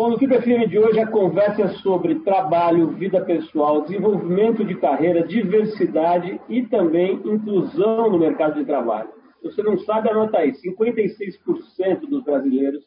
Bom, 0.00 0.08
no 0.08 0.16
Trip 0.16 0.32
FM 0.40 0.66
de 0.70 0.78
hoje 0.78 0.98
a 0.98 1.06
conversa 1.06 1.60
é 1.60 1.68
sobre 1.68 2.20
trabalho, 2.20 2.88
vida 2.92 3.22
pessoal, 3.22 3.82
desenvolvimento 3.82 4.64
de 4.64 4.74
carreira, 4.76 5.26
diversidade 5.26 6.40
e 6.48 6.62
também 6.62 7.20
inclusão 7.22 8.10
no 8.10 8.18
mercado 8.18 8.54
de 8.54 8.64
trabalho. 8.64 9.10
Se 9.42 9.50
você 9.50 9.62
não 9.62 9.76
sabe, 9.80 10.08
anota 10.08 10.38
aí, 10.38 10.52
56% 10.52 12.08
dos 12.08 12.24
brasileiros 12.24 12.82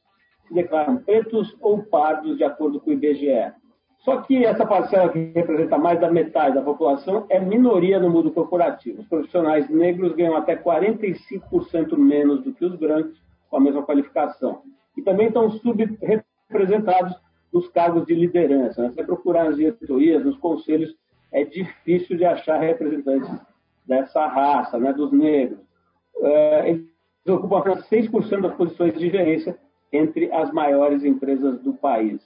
se 0.48 0.56
declaram 0.56 0.98
pretos 1.04 1.56
ou 1.62 1.84
pardos 1.84 2.36
de 2.36 2.44
acordo 2.44 2.80
com 2.80 2.90
o 2.90 2.94
IBGE. 2.94 3.54
Só 4.00 4.22
que 4.22 4.44
essa 4.44 4.66
parcela 4.66 5.10
que 5.10 5.34
representa 5.36 5.78
mais 5.78 6.00
da 6.00 6.10
metade 6.10 6.56
da 6.56 6.64
população 6.64 7.28
é 7.30 7.40
minoria 7.40 8.00
no 8.00 8.10
mundo 8.10 8.32
corporativo. 8.32 9.02
Os 9.02 9.08
profissionais 9.08 9.70
negros 9.70 10.16
ganham 10.16 10.36
até 10.36 10.56
45% 10.56 11.96
menos 11.96 12.44
do 12.44 12.52
que 12.52 12.66
os 12.66 12.76
brancos 12.76 13.22
com 13.52 13.58
a 13.58 13.62
mesma 13.62 13.84
qualificação. 13.84 14.64
E 14.98 15.04
também 15.04 15.28
estão 15.28 15.52
subrepresentados 15.52 16.33
representados 16.54 17.16
nos 17.52 17.68
cargos 17.70 18.06
de 18.06 18.14
liderança. 18.14 18.82
Né? 18.82 18.90
Você 18.90 18.96
vai 18.96 19.06
procurar 19.06 19.46
nas 19.46 19.58
diretorias, 19.58 20.24
nos 20.24 20.38
conselhos, 20.38 20.96
é 21.32 21.44
difícil 21.44 22.16
de 22.16 22.26
achar 22.26 22.60
representantes 22.60 23.30
dessa 23.86 24.26
raça, 24.28 24.78
né, 24.78 24.94
dos 24.94 25.12
negros. 25.12 25.60
É, 26.22 26.70
eles 26.70 26.88
ocupam 27.28 27.58
apenas 27.58 27.90
6% 27.90 28.42
das 28.42 28.56
posições 28.56 28.94
de 28.98 29.10
gerência 29.10 29.58
entre 29.92 30.32
as 30.32 30.52
maiores 30.52 31.04
empresas 31.04 31.60
do 31.62 31.74
país. 31.74 32.22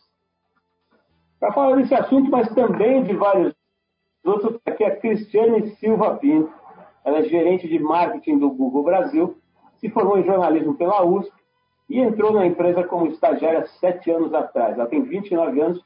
Para 1.39 1.53
falar 1.53 1.78
desse 1.78 1.95
assunto, 1.95 2.30
mas 2.30 2.53
também 2.53 3.03
de 3.03 3.14
vários 3.16 3.53
outros, 4.25 4.59
aqui 4.66 4.83
é 4.83 4.88
a 4.88 4.95
Cristiane 4.98 5.70
Silva 5.75 6.16
Pinto. 6.17 6.52
Ela 7.05 7.20
é 7.20 7.23
gerente 7.23 7.67
de 7.67 7.80
marketing 7.80 8.39
do 8.39 8.50
Google 8.50 8.83
Brasil, 8.83 9.38
se 9.78 9.89
formou 9.89 10.17
em 10.17 10.25
jornalismo 10.25 10.75
pela 10.75 11.05
USP 11.05 11.31
e 11.90 12.00
entrou 12.00 12.34
na 12.34 12.46
empresa 12.46 12.84
como 12.84 13.08
estagiária 13.08 13.66
sete 13.80 14.12
anos 14.12 14.34
atrás. 14.34 14.78
Ela 14.78 14.88
tem 14.88 15.02
29 15.02 15.62
anos 15.62 15.82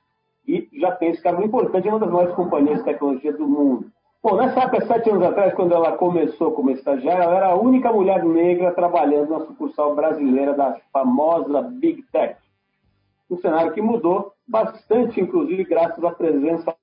e 0.47 0.67
já 0.73 0.91
tem 0.93 1.11
esse 1.11 1.21
cargo 1.21 1.43
importante 1.43 1.87
em 1.87 1.91
uma 1.91 1.99
das 1.99 2.11
maiores 2.11 2.35
companhias 2.35 2.79
de 2.79 2.85
tecnologia 2.85 3.33
do 3.33 3.47
mundo. 3.47 3.91
Bom, 4.23 4.35
nessa 4.35 4.61
época, 4.61 4.85
sete 4.85 5.09
anos 5.09 5.23
atrás, 5.23 5.53
quando 5.53 5.73
ela 5.73 5.93
começou 5.93 6.51
como 6.51 6.71
estagiária, 6.71 7.23
ela 7.23 7.35
era 7.35 7.47
a 7.47 7.55
única 7.55 7.91
mulher 7.91 8.23
negra 8.23 8.71
trabalhando 8.71 9.31
na 9.31 9.45
sucursal 9.45 9.95
brasileira 9.95 10.53
da 10.53 10.77
famosa 10.93 11.61
Big 11.61 12.03
Tech. 12.11 12.37
Um 13.29 13.37
cenário 13.37 13.73
que 13.73 13.81
mudou 13.81 14.33
bastante, 14.47 15.19
inclusive, 15.19 15.63
graças 15.63 16.03
à 16.03 16.11
presença 16.11 16.75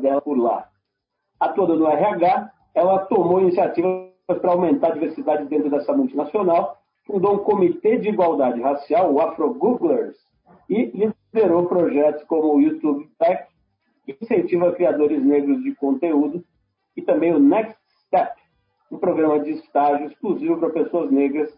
dela 0.00 0.20
por 0.20 0.38
lá. 0.38 0.68
Atuando 1.38 1.76
no 1.76 1.86
RH, 1.86 2.50
ela 2.74 3.00
tomou 3.00 3.40
iniciativas 3.40 4.08
para 4.40 4.52
aumentar 4.52 4.88
a 4.88 4.94
diversidade 4.94 5.44
dentro 5.46 5.68
dessa 5.68 5.92
multinacional 5.92 6.78
fundou 7.06 7.34
um 7.34 7.38
comitê 7.38 7.98
de 7.98 8.08
igualdade 8.08 8.60
racial, 8.60 9.12
o 9.12 9.20
Afro-Googlers, 9.20 10.16
e 10.68 11.12
liderou 11.32 11.66
projetos 11.66 12.24
como 12.24 12.54
o 12.54 12.60
YouTube 12.60 13.08
Tech, 13.18 13.46
que 14.04 14.16
incentiva 14.20 14.72
criadores 14.72 15.22
negros 15.22 15.62
de 15.62 15.74
conteúdo, 15.74 16.44
e 16.96 17.02
também 17.02 17.32
o 17.32 17.38
Next 17.38 17.76
Step, 18.06 18.32
um 18.90 18.98
programa 18.98 19.40
de 19.40 19.52
estágio 19.52 20.06
exclusivo 20.06 20.58
para 20.58 20.70
pessoas 20.70 21.10
negras 21.10 21.52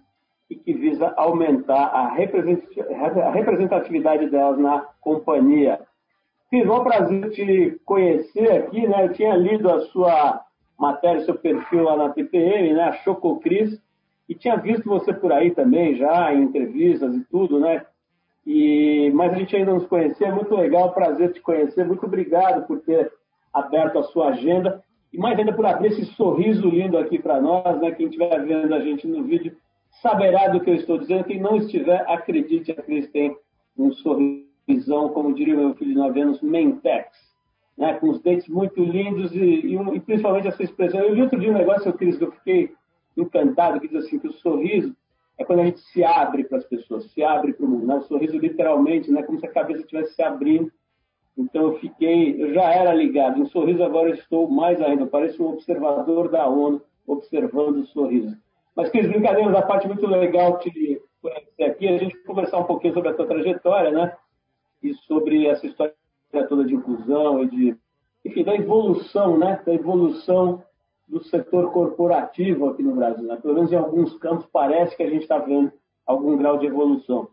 e 0.50 0.56
que 0.56 0.72
visa 0.72 1.12
aumentar 1.16 1.88
a 1.88 2.14
representatividade 2.14 4.30
delas 4.30 4.58
na 4.58 4.86
companhia. 5.00 5.80
Fiz 6.48 6.66
um 6.66 6.82
prazer 6.82 7.30
te 7.30 7.78
conhecer 7.84 8.50
aqui, 8.52 8.86
né? 8.86 9.04
Eu 9.04 9.12
tinha 9.12 9.36
lido 9.36 9.70
a 9.70 9.80
sua 9.80 10.42
matéria, 10.78 11.24
seu 11.24 11.34
perfil 11.34 11.82
lá 11.82 11.96
na 11.96 12.08
TPM, 12.08 12.72
né? 12.72 12.84
A 12.84 12.92
Chococris, 12.92 13.78
e 14.28 14.34
tinha 14.34 14.56
visto 14.56 14.88
você 14.88 15.12
por 15.12 15.32
aí 15.32 15.50
também, 15.50 15.96
já 15.96 16.34
em 16.34 16.42
entrevistas 16.42 17.14
e 17.14 17.24
tudo, 17.24 17.58
né? 17.58 17.84
E, 18.46 19.10
mas 19.14 19.32
a 19.32 19.36
gente 19.36 19.56
ainda 19.56 19.74
nos 19.74 19.86
conhecia, 19.86 20.34
muito 20.34 20.54
legal, 20.54 20.92
prazer 20.92 21.32
te 21.32 21.40
conhecer. 21.40 21.84
Muito 21.84 22.04
obrigado 22.04 22.66
por 22.66 22.80
ter 22.80 23.10
aberto 23.52 23.98
a 23.98 24.02
sua 24.04 24.28
agenda 24.28 24.82
e 25.12 25.18
mais 25.18 25.38
ainda 25.38 25.52
por 25.52 25.64
abrir 25.64 25.88
esse 25.88 26.04
sorriso 26.14 26.68
lindo 26.68 26.98
aqui 26.98 27.18
para 27.18 27.40
nós, 27.40 27.80
né? 27.80 27.90
Quem 27.92 28.06
estiver 28.06 28.44
vendo 28.44 28.74
a 28.74 28.80
gente 28.80 29.06
no 29.06 29.22
vídeo 29.24 29.56
saberá 30.02 30.48
do 30.48 30.60
que 30.60 30.70
eu 30.70 30.74
estou 30.74 30.98
dizendo. 30.98 31.24
Quem 31.24 31.40
não 31.40 31.56
estiver, 31.56 32.04
acredite, 32.08 32.72
a 32.72 32.82
Cris 32.82 33.10
tem 33.10 33.34
um 33.76 33.92
sorrisão, 33.92 35.08
como 35.10 35.34
diria 35.34 35.56
meu 35.56 35.74
filho 35.74 35.92
de 35.92 35.96
9 35.96 36.20
anos, 36.20 36.42
mentex, 36.42 37.08
né? 37.76 37.94
Com 37.94 38.10
os 38.10 38.20
dentes 38.20 38.48
muito 38.48 38.82
lindos 38.82 39.34
e, 39.34 39.38
e, 39.38 39.74
e 39.94 40.00
principalmente 40.00 40.48
essa 40.48 40.62
expressão. 40.62 41.00
Eu 41.00 41.14
li 41.14 41.22
outro 41.22 41.40
dia 41.40 41.50
um 41.50 41.56
negócio, 41.56 41.92
Cris, 41.94 42.18
que 42.18 42.24
eu 42.24 42.32
fiquei 42.32 42.77
encantado 43.22 43.80
que 43.80 43.88
diz 43.88 44.04
assim 44.04 44.18
que 44.18 44.28
o 44.28 44.32
sorriso 44.32 44.94
é 45.38 45.44
quando 45.44 45.60
a 45.60 45.64
gente 45.64 45.80
se 45.80 46.04
abre 46.04 46.44
para 46.44 46.58
as 46.58 46.64
pessoas, 46.64 47.10
se 47.12 47.22
abre 47.22 47.52
para 47.52 47.64
o 47.64 47.68
mundo. 47.68 47.86
Né? 47.86 47.94
O 47.96 48.02
sorriso 48.02 48.36
literalmente, 48.38 49.10
né? 49.10 49.22
como 49.22 49.38
se 49.38 49.46
a 49.46 49.50
cabeça 49.50 49.80
estivesse 49.80 50.14
se 50.14 50.22
abrindo. 50.22 50.70
Então 51.36 51.62
eu 51.62 51.78
fiquei, 51.78 52.42
eu 52.42 52.52
já 52.52 52.64
era 52.72 52.92
ligado. 52.92 53.40
Em 53.40 53.46
sorriso 53.46 53.82
agora 53.84 54.08
eu 54.08 54.14
estou 54.14 54.50
mais 54.50 54.80
ainda. 54.82 55.02
Eu 55.02 55.08
pareço 55.08 55.42
um 55.42 55.50
observador 55.50 56.28
da 56.28 56.46
ONU 56.48 56.82
observando 57.06 57.78
o 57.78 57.86
sorriso. 57.86 58.36
Mas 58.74 58.90
que 58.90 59.02
brincadeiras 59.02 59.54
a 59.54 59.62
parte 59.62 59.86
muito 59.86 60.06
legal 60.06 60.58
te 60.58 61.00
conhecer 61.22 61.64
aqui, 61.64 61.88
a 61.88 61.98
gente 61.98 62.16
conversar 62.24 62.58
um 62.58 62.64
pouquinho 62.64 62.94
sobre 62.94 63.10
a 63.10 63.14
tua 63.14 63.26
trajetória, 63.26 63.90
né? 63.90 64.16
E 64.82 64.94
sobre 64.94 65.46
essa 65.46 65.66
história 65.66 65.94
toda 66.48 66.64
de 66.64 66.74
inclusão 66.74 67.42
e 67.42 67.48
de, 67.48 67.76
enfim, 68.24 68.44
da 68.44 68.54
evolução, 68.54 69.38
né? 69.38 69.60
Da 69.64 69.74
evolução 69.74 70.62
do 71.08 71.22
setor 71.24 71.72
corporativo 71.72 72.68
aqui 72.68 72.82
no 72.82 72.94
Brasil. 72.94 73.24
Né? 73.24 73.36
Pelo 73.36 73.54
menos 73.54 73.72
em 73.72 73.76
alguns 73.76 74.16
campos 74.18 74.46
parece 74.52 74.96
que 74.96 75.02
a 75.02 75.10
gente 75.10 75.22
está 75.22 75.38
vendo 75.38 75.72
algum 76.06 76.36
grau 76.36 76.58
de 76.58 76.66
evolução. 76.66 77.28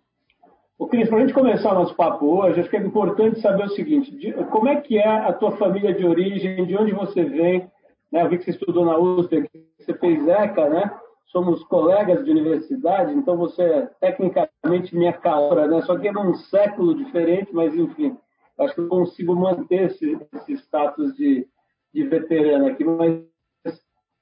O 0.78 0.88
Cris, 0.88 1.08
para 1.08 1.20
a 1.20 1.22
gente 1.22 1.34
começar 1.34 1.72
o 1.72 1.76
nosso 1.76 1.96
papo 1.96 2.26
hoje, 2.26 2.60
acho 2.60 2.70
que 2.70 2.76
é 2.76 2.82
importante 2.82 3.40
saber 3.40 3.66
o 3.66 3.70
seguinte: 3.70 4.12
de, 4.12 4.34
como 4.46 4.68
é 4.68 4.76
que 4.82 4.98
é 4.98 5.08
a 5.08 5.32
tua 5.32 5.52
família 5.52 5.94
de 5.94 6.06
origem, 6.06 6.66
de 6.66 6.76
onde 6.76 6.92
você 6.92 7.24
vem? 7.24 7.72
Né? 8.12 8.24
Eu 8.24 8.30
vi 8.30 8.38
que 8.38 8.44
você 8.44 8.52
estudou 8.52 8.86
na 8.86 8.98
USP, 8.98 9.48
que 9.48 9.66
você 9.80 9.94
fez 9.94 10.28
ECA, 10.28 10.70
né? 10.70 10.92
Somos 11.28 11.64
colegas 11.66 12.24
de 12.24 12.32
universidade, 12.32 13.14
então 13.14 13.38
você 13.38 13.62
é 13.62 13.82
tecnicamente 14.00 14.96
minha 14.96 15.14
calora, 15.14 15.66
né? 15.66 15.82
Só 15.82 15.98
que 15.98 16.10
é 16.10 16.12
num 16.12 16.36
século 16.36 16.94
diferente, 16.94 17.54
mas 17.54 17.74
enfim, 17.74 18.18
acho 18.60 18.76
que 18.76 18.82
eu 18.82 18.88
consigo 18.90 19.34
manter 19.34 19.92
esse, 19.92 20.18
esse 20.34 20.54
status 20.54 21.16
de, 21.16 21.48
de 21.94 22.04
veterano 22.04 22.68
aqui. 22.68 22.84
Mas 22.84 23.24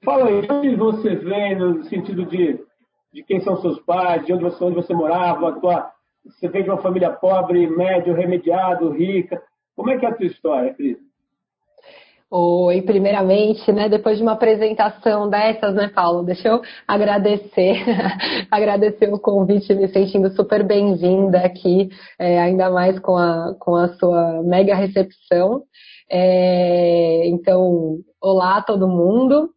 Fala 0.04 0.28
aí, 0.28 0.42
de 0.42 0.52
onde 0.52 0.76
você 0.76 1.16
vem 1.16 1.56
no 1.56 1.84
sentido 1.86 2.26
de, 2.26 2.60
de 3.14 3.24
quem 3.24 3.40
são 3.40 3.56
seus 3.62 3.80
pais, 3.80 4.26
de 4.26 4.34
onde 4.34 4.44
você, 4.44 4.62
onde 4.62 4.76
você 4.76 4.94
morava, 4.94 5.60
tua, 5.62 5.90
você 6.26 6.50
vem 6.50 6.64
de 6.64 6.70
uma 6.70 6.82
família 6.82 7.10
pobre, 7.10 7.68
médio, 7.68 8.14
remediado, 8.14 8.92
rica. 8.92 9.42
Como 9.76 9.90
é 9.90 9.98
que 9.98 10.06
é 10.06 10.10
a 10.10 10.14
tua 10.14 10.26
história, 10.26 10.74
Cris? 10.74 10.98
Oi, 12.30 12.82
primeiramente, 12.82 13.72
né, 13.72 13.88
depois 13.88 14.18
de 14.18 14.24
uma 14.24 14.32
apresentação 14.32 15.30
dessas, 15.30 15.74
né, 15.76 15.88
Paulo, 15.94 16.24
deixa 16.24 16.48
eu 16.48 16.62
agradecer, 16.88 17.78
agradecer 18.50 19.14
o 19.14 19.20
convite, 19.20 19.74
me 19.76 19.88
sentindo 19.88 20.32
super 20.32 20.64
bem-vinda 20.66 21.38
aqui, 21.40 21.90
é, 22.20 22.42
ainda 22.42 22.72
mais 22.72 23.00
com 23.00 23.16
a, 23.16 23.56
com 23.60 23.76
a 23.76 23.88
sua 24.00 24.42
mega 24.44 24.76
recepção. 24.76 25.62
É, 26.10 27.28
então, 27.28 28.00
olá 28.20 28.62
todo 28.64 28.88
mundo. 28.88 29.52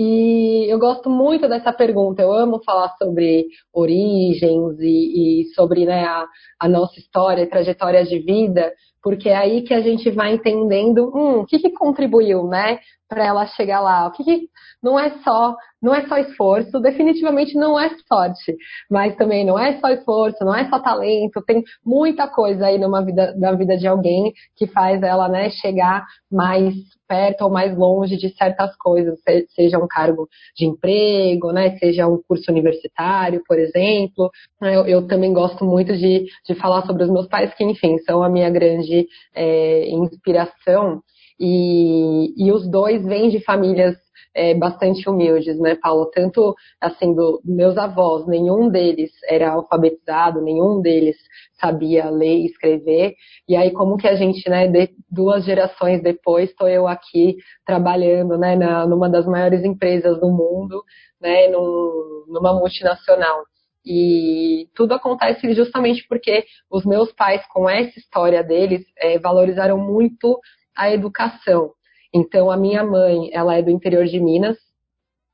E 0.00 0.72
eu 0.72 0.78
gosto 0.78 1.10
muito 1.10 1.48
dessa 1.48 1.72
pergunta. 1.72 2.22
Eu 2.22 2.32
amo 2.32 2.62
falar 2.64 2.88
sobre 2.90 3.48
origens 3.72 4.78
e, 4.78 5.42
e 5.42 5.44
sobre 5.56 5.84
né, 5.86 6.04
a, 6.04 6.24
a, 6.60 6.68
nossa 6.68 7.00
história, 7.00 7.50
trajetória 7.50 8.04
de 8.04 8.20
vida, 8.20 8.72
porque 9.02 9.28
é 9.28 9.36
aí 9.36 9.62
que 9.62 9.74
a 9.74 9.80
gente 9.80 10.10
vai 10.10 10.34
entendendo 10.34 11.10
hum, 11.14 11.40
o 11.40 11.46
que, 11.46 11.58
que 11.58 11.70
contribuiu, 11.70 12.46
né, 12.46 12.78
para 13.08 13.24
ela 13.24 13.46
chegar 13.46 13.80
lá. 13.80 14.06
O 14.06 14.12
que, 14.12 14.24
que, 14.24 14.48
não 14.82 14.98
é 14.98 15.10
só 15.22 15.56
não 15.80 15.94
é 15.94 16.06
só 16.08 16.16
esforço, 16.18 16.80
definitivamente 16.80 17.54
não 17.54 17.78
é 17.78 17.88
sorte, 18.06 18.56
mas 18.90 19.14
também 19.16 19.44
não 19.44 19.58
é 19.58 19.78
só 19.78 19.88
esforço, 19.90 20.44
não 20.44 20.54
é 20.54 20.68
só 20.68 20.80
talento, 20.80 21.42
tem 21.46 21.62
muita 21.84 22.26
coisa 22.26 22.66
aí 22.66 22.78
numa 22.78 23.04
vida, 23.04 23.34
na 23.38 23.52
vida 23.52 23.76
de 23.76 23.86
alguém 23.86 24.32
que 24.56 24.66
faz 24.66 25.00
ela, 25.02 25.28
né, 25.28 25.50
chegar 25.50 26.04
mais 26.30 26.74
perto 27.06 27.42
ou 27.42 27.50
mais 27.50 27.76
longe 27.76 28.16
de 28.16 28.28
certas 28.36 28.76
coisas, 28.76 29.18
seja 29.54 29.78
um 29.78 29.86
cargo 29.88 30.28
de 30.56 30.66
emprego, 30.66 31.52
né, 31.52 31.76
seja 31.78 32.06
um 32.06 32.20
curso 32.28 32.50
universitário, 32.50 33.42
por 33.46 33.58
exemplo. 33.58 34.30
Eu, 34.60 34.84
eu 34.86 35.06
também 35.06 35.32
gosto 35.32 35.64
muito 35.64 35.96
de, 35.96 36.26
de 36.46 36.54
falar 36.56 36.82
sobre 36.82 37.04
os 37.04 37.10
meus 37.10 37.26
pais, 37.26 37.54
que, 37.54 37.64
enfim, 37.64 37.98
são 38.00 38.22
a 38.22 38.28
minha 38.28 38.50
grande 38.50 38.87
é, 39.34 39.88
inspiração. 39.90 41.02
E, 41.40 42.34
e 42.36 42.50
os 42.50 42.68
dois 42.68 43.04
vêm 43.04 43.28
de 43.28 43.40
famílias 43.44 43.96
é, 44.34 44.54
bastante 44.54 45.08
humildes, 45.08 45.58
né, 45.58 45.76
Paulo? 45.80 46.10
Tanto, 46.12 46.54
assim, 46.80 47.14
do, 47.14 47.40
meus 47.44 47.76
avós, 47.76 48.26
nenhum 48.26 48.68
deles 48.68 49.10
era 49.28 49.52
alfabetizado, 49.52 50.40
nenhum 50.40 50.80
deles 50.80 51.16
sabia 51.60 52.08
ler 52.10 52.38
e 52.38 52.46
escrever. 52.46 53.14
E 53.48 53.56
aí, 53.56 53.72
como 53.72 53.96
que 53.96 54.06
a 54.06 54.14
gente, 54.14 54.48
né, 54.48 54.68
de, 54.68 54.90
duas 55.10 55.44
gerações 55.44 56.02
depois, 56.02 56.50
estou 56.50 56.68
eu 56.68 56.86
aqui 56.86 57.36
trabalhando, 57.66 58.38
né, 58.38 58.54
na, 58.56 58.86
numa 58.86 59.08
das 59.08 59.26
maiores 59.26 59.64
empresas 59.64 60.20
do 60.20 60.28
mundo, 60.28 60.82
né, 61.20 61.48
num, 61.48 62.24
numa 62.28 62.52
multinacional. 62.52 63.42
E 63.90 64.68
tudo 64.74 64.92
acontece 64.92 65.54
justamente 65.54 66.06
porque 66.06 66.44
os 66.70 66.84
meus 66.84 67.10
pais, 67.10 67.42
com 67.46 67.70
essa 67.70 67.98
história 67.98 68.44
deles, 68.44 68.84
é, 68.98 69.18
valorizaram 69.18 69.78
muito 69.78 70.38
a 70.76 70.92
educação. 70.92 71.70
Então, 72.12 72.50
a 72.50 72.56
minha 72.56 72.84
mãe, 72.84 73.30
ela 73.32 73.56
é 73.56 73.62
do 73.62 73.70
interior 73.70 74.04
de 74.04 74.20
Minas. 74.20 74.58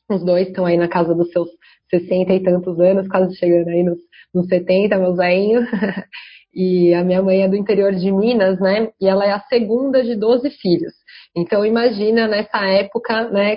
Os 0.09 0.25
dois 0.25 0.47
estão 0.47 0.67
aí 0.67 0.77
na 0.77 0.87
casa 0.87 1.17
dos 1.17 1.33
seus 1.33 1.49
60 1.91 2.33
e 2.33 2.43
tantos 2.45 2.79
anos, 2.79 3.09
quase 3.09 3.35
chegando 3.35 3.69
aí 3.69 3.83
nos, 3.83 3.99
nos 4.33 4.47
70, 4.47 4.99
meu 4.99 5.15
zainho. 5.15 5.61
E 6.57 6.95
a 6.95 7.03
minha 7.03 7.21
mãe 7.21 7.43
é 7.43 7.49
do 7.49 7.57
interior 7.57 7.93
de 7.93 8.13
Minas, 8.13 8.61
né? 8.61 8.89
E 9.01 9.09
ela 9.09 9.27
é 9.27 9.33
a 9.33 9.41
segunda 9.41 10.05
de 10.05 10.15
12 10.15 10.51
filhos. 10.51 10.93
Então 11.37 11.67
imagina 11.67 12.29
nessa 12.29 12.65
época, 12.65 13.29
né, 13.31 13.57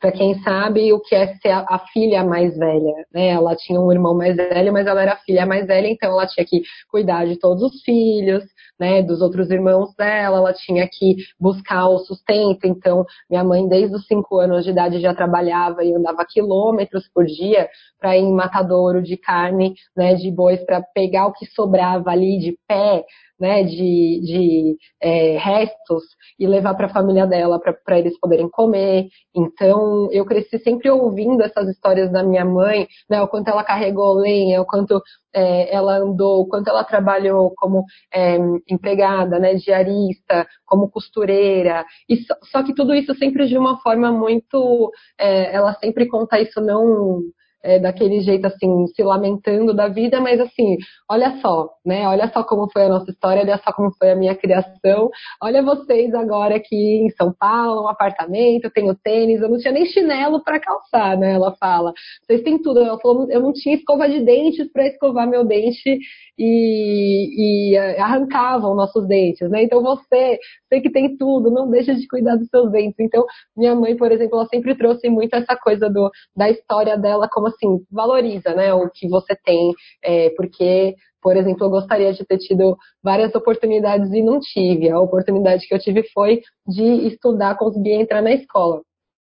para 0.00 0.10
quem 0.12 0.34
sabe 0.42 0.92
o 0.92 1.00
que 1.00 1.14
é 1.14 1.34
ser 1.36 1.50
a, 1.50 1.66
a, 1.68 1.78
filha 1.92 2.24
mais 2.24 2.56
velha, 2.56 3.06
né? 3.12 3.28
Ela 3.28 3.54
tinha 3.54 3.78
um 3.78 3.92
irmão 3.92 4.14
mais 4.16 4.34
velho, 4.34 4.72
mas 4.72 4.86
ela 4.86 5.02
era 5.02 5.12
a 5.12 5.18
filha 5.18 5.44
mais 5.44 5.66
velha, 5.66 5.88
então 5.88 6.10
ela 6.10 6.26
tinha 6.26 6.44
que 6.46 6.62
cuidar 6.90 7.26
de 7.26 7.38
todos 7.38 7.62
os 7.62 7.82
filhos, 7.82 8.42
né, 8.80 9.02
dos 9.02 9.20
outros 9.20 9.50
irmãos 9.50 9.94
dela, 9.94 10.38
ela 10.38 10.54
tinha 10.54 10.88
que 10.90 11.16
buscar 11.38 11.86
o 11.88 11.98
sustento. 11.98 12.64
Então, 12.64 13.04
minha 13.28 13.44
mãe, 13.44 13.68
desde 13.68 13.94
os 13.94 14.06
cinco 14.06 14.38
anos 14.38 14.64
de 14.64 14.70
idade, 14.70 15.00
já 15.00 15.14
trabalhava 15.14 15.84
e 15.84 15.94
andava 15.94 16.24
quilômetros 16.26 17.06
por 17.12 17.26
dia 17.26 17.68
para 18.00 18.16
ir 18.16 18.22
em 18.22 18.32
matadouro 18.32 19.02
de 19.02 19.18
carne, 19.18 19.74
né, 19.94 20.14
de 20.14 20.30
bois, 20.30 20.64
para 20.64 20.82
pegar 20.94 21.26
o 21.26 21.32
que 21.34 21.44
sobrava 21.46 22.10
ali 22.10 22.38
de 22.38 22.56
pé, 22.66 23.04
né, 23.38 23.64
de, 23.64 24.20
de 24.22 24.76
é, 25.02 25.36
restos 25.38 26.02
e 26.38 26.46
levar 26.46 26.74
para 26.74 26.86
a 26.86 26.92
família 26.92 27.26
dela 27.26 27.60
para 27.60 27.98
eles 27.98 28.18
poderem 28.18 28.48
comer. 28.48 29.08
Então, 29.34 29.89
eu 30.12 30.24
cresci 30.24 30.58
sempre 30.58 30.90
ouvindo 30.90 31.42
essas 31.42 31.68
histórias 31.68 32.10
da 32.10 32.22
minha 32.22 32.44
mãe, 32.44 32.86
né, 33.08 33.22
o 33.22 33.28
quanto 33.28 33.48
ela 33.48 33.64
carregou 33.64 34.14
lenha, 34.14 34.60
o 34.60 34.66
quanto 34.66 35.00
é, 35.34 35.74
ela 35.74 35.96
andou, 35.98 36.42
o 36.42 36.48
quanto 36.48 36.68
ela 36.68 36.84
trabalhou 36.84 37.52
como 37.56 37.84
é, 38.12 38.36
empregada, 38.68 39.38
né, 39.38 39.54
diarista, 39.54 40.46
como 40.66 40.90
costureira. 40.90 41.84
E 42.08 42.16
só, 42.18 42.34
só, 42.50 42.62
que 42.62 42.74
tudo 42.74 42.94
isso 42.94 43.14
sempre 43.14 43.46
de 43.46 43.56
uma 43.56 43.78
forma 43.80 44.10
muito, 44.12 44.90
é, 45.18 45.54
ela 45.54 45.74
sempre 45.74 46.08
conta 46.08 46.40
isso 46.40 46.60
não 46.60 47.22
é, 47.62 47.78
daquele 47.78 48.20
jeito 48.20 48.46
assim, 48.46 48.86
se 48.94 49.02
lamentando 49.02 49.74
da 49.74 49.88
vida, 49.88 50.20
mas 50.20 50.40
assim, 50.40 50.76
olha 51.10 51.38
só, 51.40 51.68
né? 51.84 52.06
Olha 52.08 52.30
só 52.32 52.42
como 52.42 52.70
foi 52.72 52.84
a 52.84 52.88
nossa 52.88 53.10
história, 53.10 53.42
olha 53.42 53.58
só 53.58 53.72
como 53.72 53.90
foi 53.98 54.10
a 54.12 54.16
minha 54.16 54.34
criação. 54.34 55.10
Olha 55.42 55.62
vocês 55.62 56.14
agora 56.14 56.56
aqui 56.56 56.76
em 56.76 57.10
São 57.10 57.32
Paulo, 57.38 57.84
um 57.84 57.88
apartamento, 57.88 58.70
tenho 58.70 58.94
tênis, 58.94 59.40
eu 59.40 59.48
não 59.48 59.58
tinha 59.58 59.72
nem 59.72 59.84
chinelo 59.86 60.42
para 60.42 60.60
calçar, 60.60 61.18
né? 61.18 61.34
Ela 61.34 61.54
fala. 61.56 61.92
Vocês 62.24 62.42
têm 62.42 62.60
tudo. 62.60 62.80
Ela 62.80 62.98
falou, 63.00 63.30
eu 63.30 63.40
não 63.40 63.52
tinha 63.52 63.74
escova 63.74 64.08
de 64.08 64.20
dentes 64.20 64.70
para 64.72 64.86
escovar 64.86 65.28
meu 65.28 65.44
dente 65.44 65.98
e, 66.38 67.72
e 67.74 67.78
arrancavam 67.98 68.74
nossos 68.74 69.06
dentes, 69.06 69.48
né? 69.50 69.62
Então 69.62 69.82
você, 69.82 70.38
você 70.66 70.80
que 70.80 70.90
tem 70.90 71.16
tudo, 71.16 71.50
não 71.50 71.68
deixa 71.68 71.94
de 71.94 72.06
cuidar 72.08 72.36
dos 72.36 72.48
seus 72.48 72.70
dentes. 72.70 72.98
Então, 72.98 73.24
minha 73.54 73.74
mãe, 73.74 73.94
por 73.96 74.10
exemplo, 74.10 74.38
ela 74.38 74.48
sempre 74.48 74.74
trouxe 74.74 75.10
muito 75.10 75.34
essa 75.34 75.54
coisa 75.56 75.90
do, 75.90 76.10
da 76.34 76.48
história 76.48 76.96
dela 76.96 77.28
como 77.30 77.49
assim, 77.50 77.84
valoriza, 77.90 78.54
né, 78.54 78.72
o 78.74 78.88
que 78.90 79.08
você 79.08 79.36
tem, 79.44 79.72
é, 80.02 80.30
porque, 80.30 80.94
por 81.22 81.36
exemplo, 81.36 81.66
eu 81.66 81.70
gostaria 81.70 82.12
de 82.12 82.24
ter 82.24 82.38
tido 82.38 82.76
várias 83.02 83.34
oportunidades 83.34 84.10
e 84.12 84.22
não 84.22 84.40
tive. 84.40 84.90
A 84.90 84.98
oportunidade 84.98 85.66
que 85.66 85.74
eu 85.74 85.78
tive 85.78 86.02
foi 86.12 86.40
de 86.66 87.06
estudar, 87.08 87.56
conseguir 87.56 87.92
entrar 87.92 88.22
na 88.22 88.32
escola. 88.32 88.80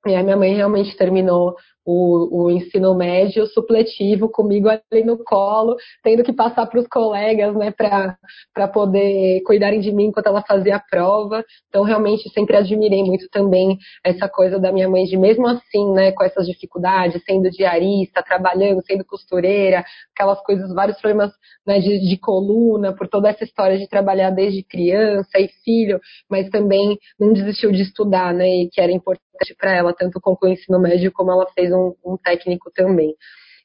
E 0.07 0.15
a 0.15 0.23
minha 0.23 0.37
mãe 0.37 0.55
realmente 0.55 0.97
terminou 0.97 1.55
o, 1.85 2.45
o, 2.45 2.51
ensino 2.51 2.95
médio 2.95 3.47
supletivo 3.47 4.29
comigo 4.29 4.69
ali 4.69 5.05
no 5.05 5.23
colo, 5.25 5.77
tendo 6.03 6.23
que 6.23 6.33
passar 6.33 6.67
para 6.67 6.81
os 6.81 6.87
colegas, 6.87 7.55
né, 7.55 7.73
para 7.73 8.69
poder 8.69 9.43
cuidarem 9.45 9.81
de 9.81 9.93
mim 9.93 10.07
enquanto 10.07 10.27
ela 10.27 10.43
fazia 10.43 10.77
a 10.77 10.81
prova. 10.81 11.45
Então, 11.69 11.83
realmente, 11.83 12.29
sempre 12.31 12.57
admirei 12.57 13.03
muito 13.03 13.29
também 13.31 13.79
essa 14.05 14.29
coisa 14.29 14.59
da 14.59 14.73
minha 14.73 14.89
mãe, 14.89 15.05
de 15.05 15.17
mesmo 15.17 15.47
assim, 15.47 15.93
né, 15.93 16.13
com 16.13 16.25
essas 16.25 16.47
dificuldades, 16.47 17.23
sendo 17.25 17.51
diarista, 17.51 18.23
trabalhando, 18.23 18.85
sendo 18.85 19.05
costureira, 19.05 19.85
aquelas 20.15 20.41
coisas, 20.43 20.73
vários 20.75 20.99
problemas 21.01 21.33
né, 21.67 21.79
de, 21.79 21.99
de 21.99 22.19
coluna, 22.19 22.95
por 22.95 23.09
toda 23.09 23.29
essa 23.29 23.45
história 23.45 23.79
de 23.79 23.89
trabalhar 23.89 24.31
desde 24.31 24.63
criança 24.63 25.39
e 25.39 25.49
filho, 25.65 25.99
mas 26.29 26.49
também 26.51 26.99
não 27.19 27.33
desistiu 27.33 27.73
de 27.73 27.83
estudar, 27.83 28.35
né, 28.35 28.49
e 28.49 28.69
que 28.71 28.81
era 28.81 28.93
importante 28.93 29.31
para 29.59 29.75
ela, 29.75 29.95
tanto 29.95 30.21
concluir 30.21 30.51
o 30.51 30.55
ensino 30.55 30.79
médio 30.79 31.11
como 31.13 31.33
ela 31.33 31.47
fez 31.55 31.70
um, 31.73 31.95
um 32.05 32.17
técnico 32.17 32.71
também. 32.75 33.15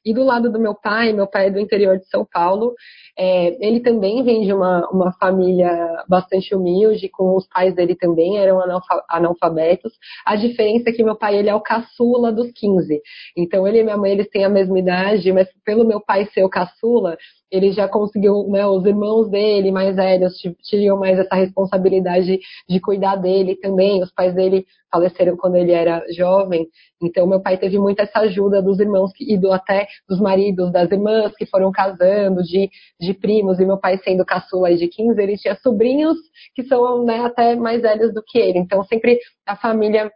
E 0.06 0.14
do 0.14 0.22
lado 0.22 0.52
do 0.52 0.60
meu 0.60 0.72
pai, 0.72 1.12
meu 1.12 1.26
pai 1.26 1.48
é 1.48 1.50
do 1.50 1.58
interior 1.58 1.98
de 1.98 2.08
São 2.08 2.24
Paulo, 2.24 2.74
é, 3.18 3.66
ele 3.66 3.80
também 3.80 4.22
vem 4.22 4.42
de 4.42 4.52
uma, 4.52 4.88
uma 4.88 5.12
família 5.14 5.68
bastante 6.08 6.54
humilde, 6.54 7.08
com 7.08 7.34
os 7.34 7.44
pais 7.48 7.74
dele 7.74 7.96
também 7.96 8.38
eram 8.38 8.60
analfabetos. 9.08 9.92
A 10.24 10.36
diferença 10.36 10.90
é 10.90 10.92
que 10.92 11.02
meu 11.02 11.16
pai 11.16 11.36
ele 11.36 11.48
é 11.48 11.54
o 11.56 11.60
caçula 11.60 12.30
dos 12.30 12.52
15. 12.52 13.02
Então 13.36 13.66
ele 13.66 13.80
e 13.80 13.82
minha 13.82 13.96
mãe 13.96 14.12
eles 14.12 14.28
têm 14.30 14.44
a 14.44 14.48
mesma 14.48 14.78
idade, 14.78 15.32
mas 15.32 15.48
pelo 15.64 15.84
meu 15.84 16.00
pai 16.00 16.24
ser 16.26 16.44
o 16.44 16.48
caçula, 16.48 17.18
ele 17.50 17.72
já 17.72 17.88
conseguiu, 17.88 18.46
né, 18.48 18.64
os 18.64 18.84
irmãos 18.84 19.28
dele 19.28 19.72
mais 19.72 19.96
velhos 19.96 20.34
tinham 20.62 20.96
mais 20.98 21.18
essa 21.18 21.34
responsabilidade 21.34 22.38
de 22.68 22.80
cuidar 22.80 23.16
dele 23.16 23.56
também. 23.56 24.00
Os 24.02 24.12
pais 24.12 24.32
dele 24.34 24.66
faleceram 24.90 25.36
quando 25.36 25.56
ele 25.56 25.72
era 25.72 26.04
jovem, 26.10 26.66
então 27.02 27.26
meu 27.26 27.40
pai 27.40 27.58
teve 27.58 27.78
muita 27.78 28.02
essa 28.02 28.20
ajuda 28.20 28.62
dos 28.62 28.78
irmãos 28.80 29.10
e 29.20 29.36
do, 29.36 29.52
até 29.52 29.86
dos 30.08 30.20
maridos 30.20 30.72
das 30.72 30.90
irmãs 30.90 31.34
que 31.36 31.46
foram 31.46 31.70
casando, 31.70 32.42
de, 32.42 32.70
de 33.00 33.14
primos, 33.14 33.58
e 33.58 33.66
meu 33.66 33.78
pai 33.78 33.98
sendo 33.98 34.24
caçula 34.24 34.74
de 34.74 34.88
15, 34.88 35.20
ele 35.20 35.36
tinha 35.36 35.56
sobrinhos 35.56 36.16
que 36.54 36.62
são 36.64 37.04
né, 37.04 37.20
até 37.20 37.54
mais 37.56 37.82
velhos 37.82 38.12
do 38.14 38.22
que 38.22 38.38
ele. 38.38 38.58
Então 38.58 38.82
sempre 38.84 39.18
a 39.46 39.56
família 39.56 40.10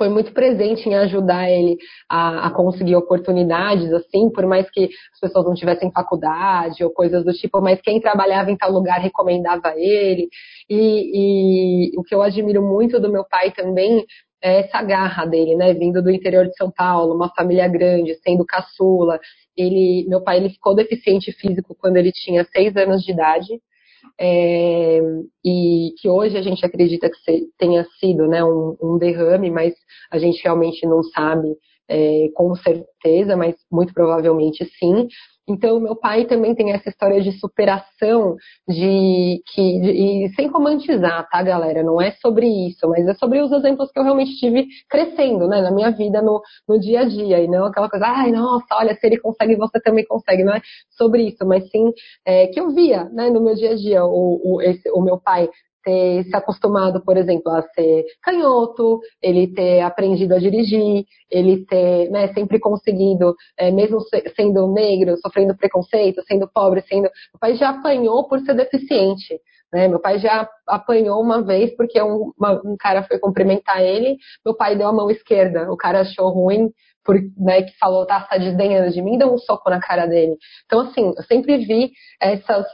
foi 0.00 0.08
muito 0.08 0.32
presente 0.32 0.88
em 0.88 0.94
ajudar 0.94 1.50
ele 1.50 1.76
a, 2.08 2.46
a, 2.46 2.50
conseguir 2.50 2.96
oportunidades, 2.96 3.92
assim, 3.92 4.30
por 4.30 4.46
mais 4.46 4.70
que 4.70 4.88
as 5.12 5.20
pessoas 5.20 5.44
não 5.44 5.52
tivessem 5.52 5.92
faculdade 5.92 6.82
ou 6.82 6.90
coisas 6.90 7.22
do 7.22 7.34
tipo, 7.34 7.60
mas 7.60 7.82
quem 7.82 8.00
trabalhava 8.00 8.50
em 8.50 8.56
tal 8.56 8.72
lugar 8.72 8.98
recomendava 8.98 9.74
ele. 9.76 10.30
E, 10.70 11.90
e 11.92 11.98
o 11.98 12.02
que 12.02 12.14
eu 12.14 12.22
admiro 12.22 12.62
muito 12.62 12.98
do 12.98 13.12
meu 13.12 13.26
pai 13.28 13.50
também 13.50 14.06
é 14.42 14.60
essa 14.60 14.82
garra 14.82 15.26
dele, 15.26 15.54
né? 15.54 15.74
Vindo 15.74 16.02
do 16.02 16.10
interior 16.10 16.46
de 16.46 16.56
São 16.56 16.70
Paulo, 16.70 17.14
uma 17.14 17.28
família 17.34 17.68
grande, 17.68 18.14
sendo 18.24 18.46
caçula. 18.46 19.20
Ele, 19.54 20.06
meu 20.08 20.22
pai, 20.22 20.38
ele 20.38 20.48
ficou 20.48 20.74
deficiente 20.74 21.30
físico 21.30 21.76
quando 21.78 21.98
ele 21.98 22.10
tinha 22.10 22.42
seis 22.44 22.74
anos 22.74 23.02
de 23.02 23.12
idade 23.12 23.60
é, 24.18 25.00
e 25.44 25.94
que 26.00 26.08
hoje 26.08 26.36
a 26.36 26.42
gente 26.42 26.64
acredita 26.64 27.10
que 27.10 27.48
tenha 27.58 27.84
sido 27.98 28.26
né, 28.26 28.44
um, 28.44 28.76
um 28.80 28.98
derrame, 28.98 29.50
mas 29.50 29.74
a 30.10 30.18
gente 30.18 30.42
realmente 30.42 30.86
não 30.86 31.02
sabe 31.02 31.56
é, 31.90 32.28
com 32.34 32.54
certeza, 32.54 33.36
mas 33.36 33.56
muito 33.70 33.92
provavelmente 33.92 34.64
sim. 34.78 35.08
Então, 35.48 35.80
meu 35.80 35.96
pai 35.96 36.26
também 36.26 36.54
tem 36.54 36.72
essa 36.72 36.88
história 36.88 37.20
de 37.20 37.32
superação, 37.32 38.36
de 38.68 39.42
que 39.52 39.80
de, 39.80 39.90
e 39.90 40.28
sem 40.34 40.46
romantizar, 40.46 41.28
tá, 41.28 41.42
galera? 41.42 41.82
Não 41.82 42.00
é 42.00 42.12
sobre 42.12 42.46
isso, 42.46 42.88
mas 42.88 43.04
é 43.08 43.14
sobre 43.14 43.40
os 43.40 43.50
exemplos 43.50 43.90
que 43.90 43.98
eu 43.98 44.04
realmente 44.04 44.38
tive 44.38 44.68
crescendo, 44.88 45.48
né, 45.48 45.60
na 45.60 45.72
minha 45.72 45.90
vida, 45.90 46.22
no, 46.22 46.40
no 46.68 46.78
dia 46.78 47.00
a 47.00 47.04
dia, 47.04 47.40
e 47.40 47.48
não 47.48 47.64
aquela 47.64 47.90
coisa, 47.90 48.06
ai, 48.06 48.30
nossa, 48.30 48.66
olha, 48.74 48.94
se 48.94 49.04
ele 49.04 49.18
consegue, 49.18 49.56
você 49.56 49.80
também 49.80 50.04
consegue, 50.06 50.44
não 50.44 50.54
é 50.54 50.60
sobre 50.90 51.26
isso, 51.26 51.44
mas 51.44 51.68
sim 51.68 51.92
é, 52.24 52.46
que 52.46 52.60
eu 52.60 52.70
via, 52.70 53.04
né, 53.06 53.28
no 53.28 53.42
meu 53.42 53.54
dia 53.56 53.72
a 53.72 53.74
dia, 53.74 54.04
o, 54.04 54.40
o, 54.44 54.62
esse, 54.62 54.88
o 54.92 55.02
meu 55.02 55.18
pai 55.18 55.48
ter 55.82 56.24
se 56.24 56.36
acostumado, 56.36 57.02
por 57.04 57.16
exemplo, 57.16 57.50
a 57.52 57.62
ser 57.62 58.04
canhoto, 58.22 59.00
ele 59.22 59.52
ter 59.52 59.80
aprendido 59.80 60.34
a 60.34 60.38
dirigir, 60.38 61.04
ele 61.30 61.64
ter 61.66 62.10
né, 62.10 62.32
sempre 62.34 62.58
conseguido, 62.58 63.34
é, 63.58 63.70
mesmo 63.70 64.00
sendo 64.36 64.72
negro, 64.72 65.16
sofrendo 65.18 65.56
preconceito, 65.56 66.22
sendo 66.26 66.48
pobre, 66.52 66.82
sendo. 66.82 67.08
O 67.34 67.38
pai 67.38 67.54
já 67.54 67.70
apanhou 67.70 68.28
por 68.28 68.40
ser 68.40 68.54
deficiente. 68.54 69.40
Né? 69.72 69.86
Meu 69.86 70.00
pai 70.00 70.18
já 70.18 70.48
apanhou 70.66 71.20
uma 71.20 71.42
vez 71.42 71.74
porque 71.76 72.00
um, 72.02 72.32
uma, 72.36 72.60
um 72.64 72.76
cara 72.78 73.04
foi 73.04 73.18
cumprimentar 73.18 73.80
ele, 73.80 74.16
meu 74.44 74.54
pai 74.54 74.76
deu 74.76 74.88
a 74.88 74.92
mão 74.92 75.10
esquerda, 75.10 75.70
o 75.70 75.76
cara 75.76 76.00
achou 76.00 76.28
ruim, 76.30 76.70
por, 77.04 77.16
né, 77.36 77.62
que 77.62 77.76
falou, 77.78 78.06
tá, 78.06 78.20
tá 78.20 78.36
desdenhando 78.38 78.90
de 78.90 79.02
mim, 79.02 79.18
deu 79.18 79.32
um 79.32 79.38
soco 79.38 79.68
na 79.70 79.80
cara 79.80 80.06
dele. 80.06 80.36
Então, 80.66 80.80
assim, 80.80 81.12
eu 81.16 81.22
sempre 81.24 81.58
vi 81.58 81.90
essas 82.20 82.66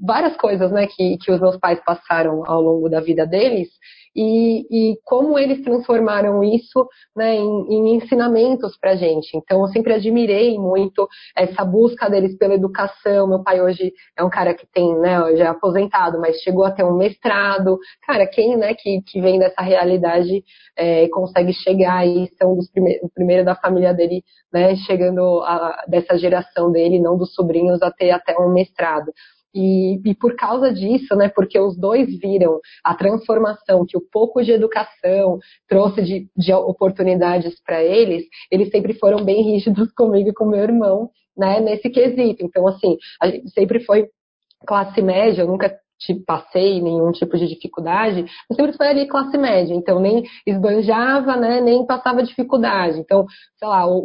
várias 0.00 0.36
coisas, 0.36 0.70
né, 0.72 0.86
que, 0.86 1.16
que 1.18 1.30
os 1.30 1.40
meus 1.40 1.56
pais 1.58 1.80
passaram 1.84 2.42
ao 2.46 2.60
longo 2.60 2.88
da 2.88 3.00
vida 3.00 3.26
deles, 3.26 3.68
e, 4.14 4.66
e 4.70 4.96
como 5.04 5.38
eles 5.38 5.62
transformaram 5.62 6.42
isso 6.44 6.86
né, 7.16 7.34
em, 7.34 7.66
em 7.68 7.96
ensinamentos 7.96 8.76
para 8.78 8.92
a 8.92 8.96
gente. 8.96 9.36
Então, 9.36 9.60
eu 9.60 9.68
sempre 9.68 9.94
admirei 9.94 10.58
muito 10.58 11.08
essa 11.36 11.64
busca 11.64 12.08
deles 12.10 12.36
pela 12.36 12.54
educação. 12.54 13.26
Meu 13.26 13.42
pai 13.42 13.60
hoje 13.60 13.92
é 14.16 14.22
um 14.22 14.30
cara 14.30 14.54
que 14.54 14.66
tem, 14.72 14.94
né, 14.98 15.36
já 15.36 15.44
é 15.44 15.48
aposentado, 15.48 16.20
mas 16.20 16.40
chegou 16.40 16.64
a 16.64 16.70
ter 16.70 16.84
um 16.84 16.96
mestrado. 16.96 17.78
Cara, 18.06 18.26
quem 18.26 18.56
né, 18.56 18.74
que, 18.74 19.00
que 19.06 19.20
vem 19.20 19.38
dessa 19.38 19.62
realidade 19.62 20.44
é, 20.76 21.08
consegue 21.08 21.52
chegar 21.52 22.06
e 22.06 22.28
são 22.36 22.54
dos 22.54 22.70
primeiros, 22.70 23.10
primeiro 23.14 23.44
da 23.44 23.54
família 23.62 23.94
dele, 23.94 24.22
né, 24.52 24.74
chegando 24.76 25.40
a, 25.42 25.84
dessa 25.88 26.18
geração 26.18 26.70
dele, 26.72 27.00
não 27.00 27.16
dos 27.16 27.34
sobrinhos, 27.34 27.80
a 27.82 27.90
ter 27.90 28.10
até 28.10 28.36
um 28.38 28.52
mestrado. 28.52 29.12
E, 29.54 30.00
e, 30.08 30.14
por 30.14 30.34
causa 30.34 30.72
disso, 30.72 31.14
né, 31.14 31.28
porque 31.28 31.58
os 31.58 31.76
dois 31.76 32.08
viram 32.18 32.58
a 32.82 32.94
transformação 32.94 33.84
que 33.86 33.96
o 33.96 34.00
pouco 34.00 34.42
de 34.42 34.50
educação 34.50 35.38
trouxe 35.68 36.02
de, 36.02 36.28
de 36.36 36.52
oportunidades 36.54 37.60
para 37.60 37.82
eles, 37.82 38.24
eles 38.50 38.70
sempre 38.70 38.94
foram 38.94 39.24
bem 39.24 39.42
rígidos 39.42 39.92
comigo 39.96 40.30
e 40.30 40.34
com 40.34 40.46
meu 40.46 40.60
irmão, 40.60 41.10
né, 41.36 41.60
nesse 41.60 41.90
quesito. 41.90 42.44
Então, 42.44 42.66
assim, 42.66 42.96
sempre 43.54 43.80
foi 43.80 44.08
classe 44.66 45.02
média, 45.02 45.42
eu 45.42 45.48
nunca 45.48 45.76
passei 46.26 46.80
nenhum 46.80 47.12
tipo 47.12 47.36
de 47.36 47.46
dificuldade, 47.46 48.24
eu 48.50 48.56
sempre 48.56 48.76
foi 48.76 48.88
ali 48.88 49.06
classe 49.06 49.36
média, 49.38 49.74
então 49.74 50.00
nem 50.00 50.24
esbanjava, 50.46 51.36
né, 51.36 51.60
nem 51.60 51.86
passava 51.86 52.22
dificuldade. 52.22 52.98
Então, 52.98 53.26
sei 53.56 53.68
lá, 53.68 53.86
o, 53.86 53.98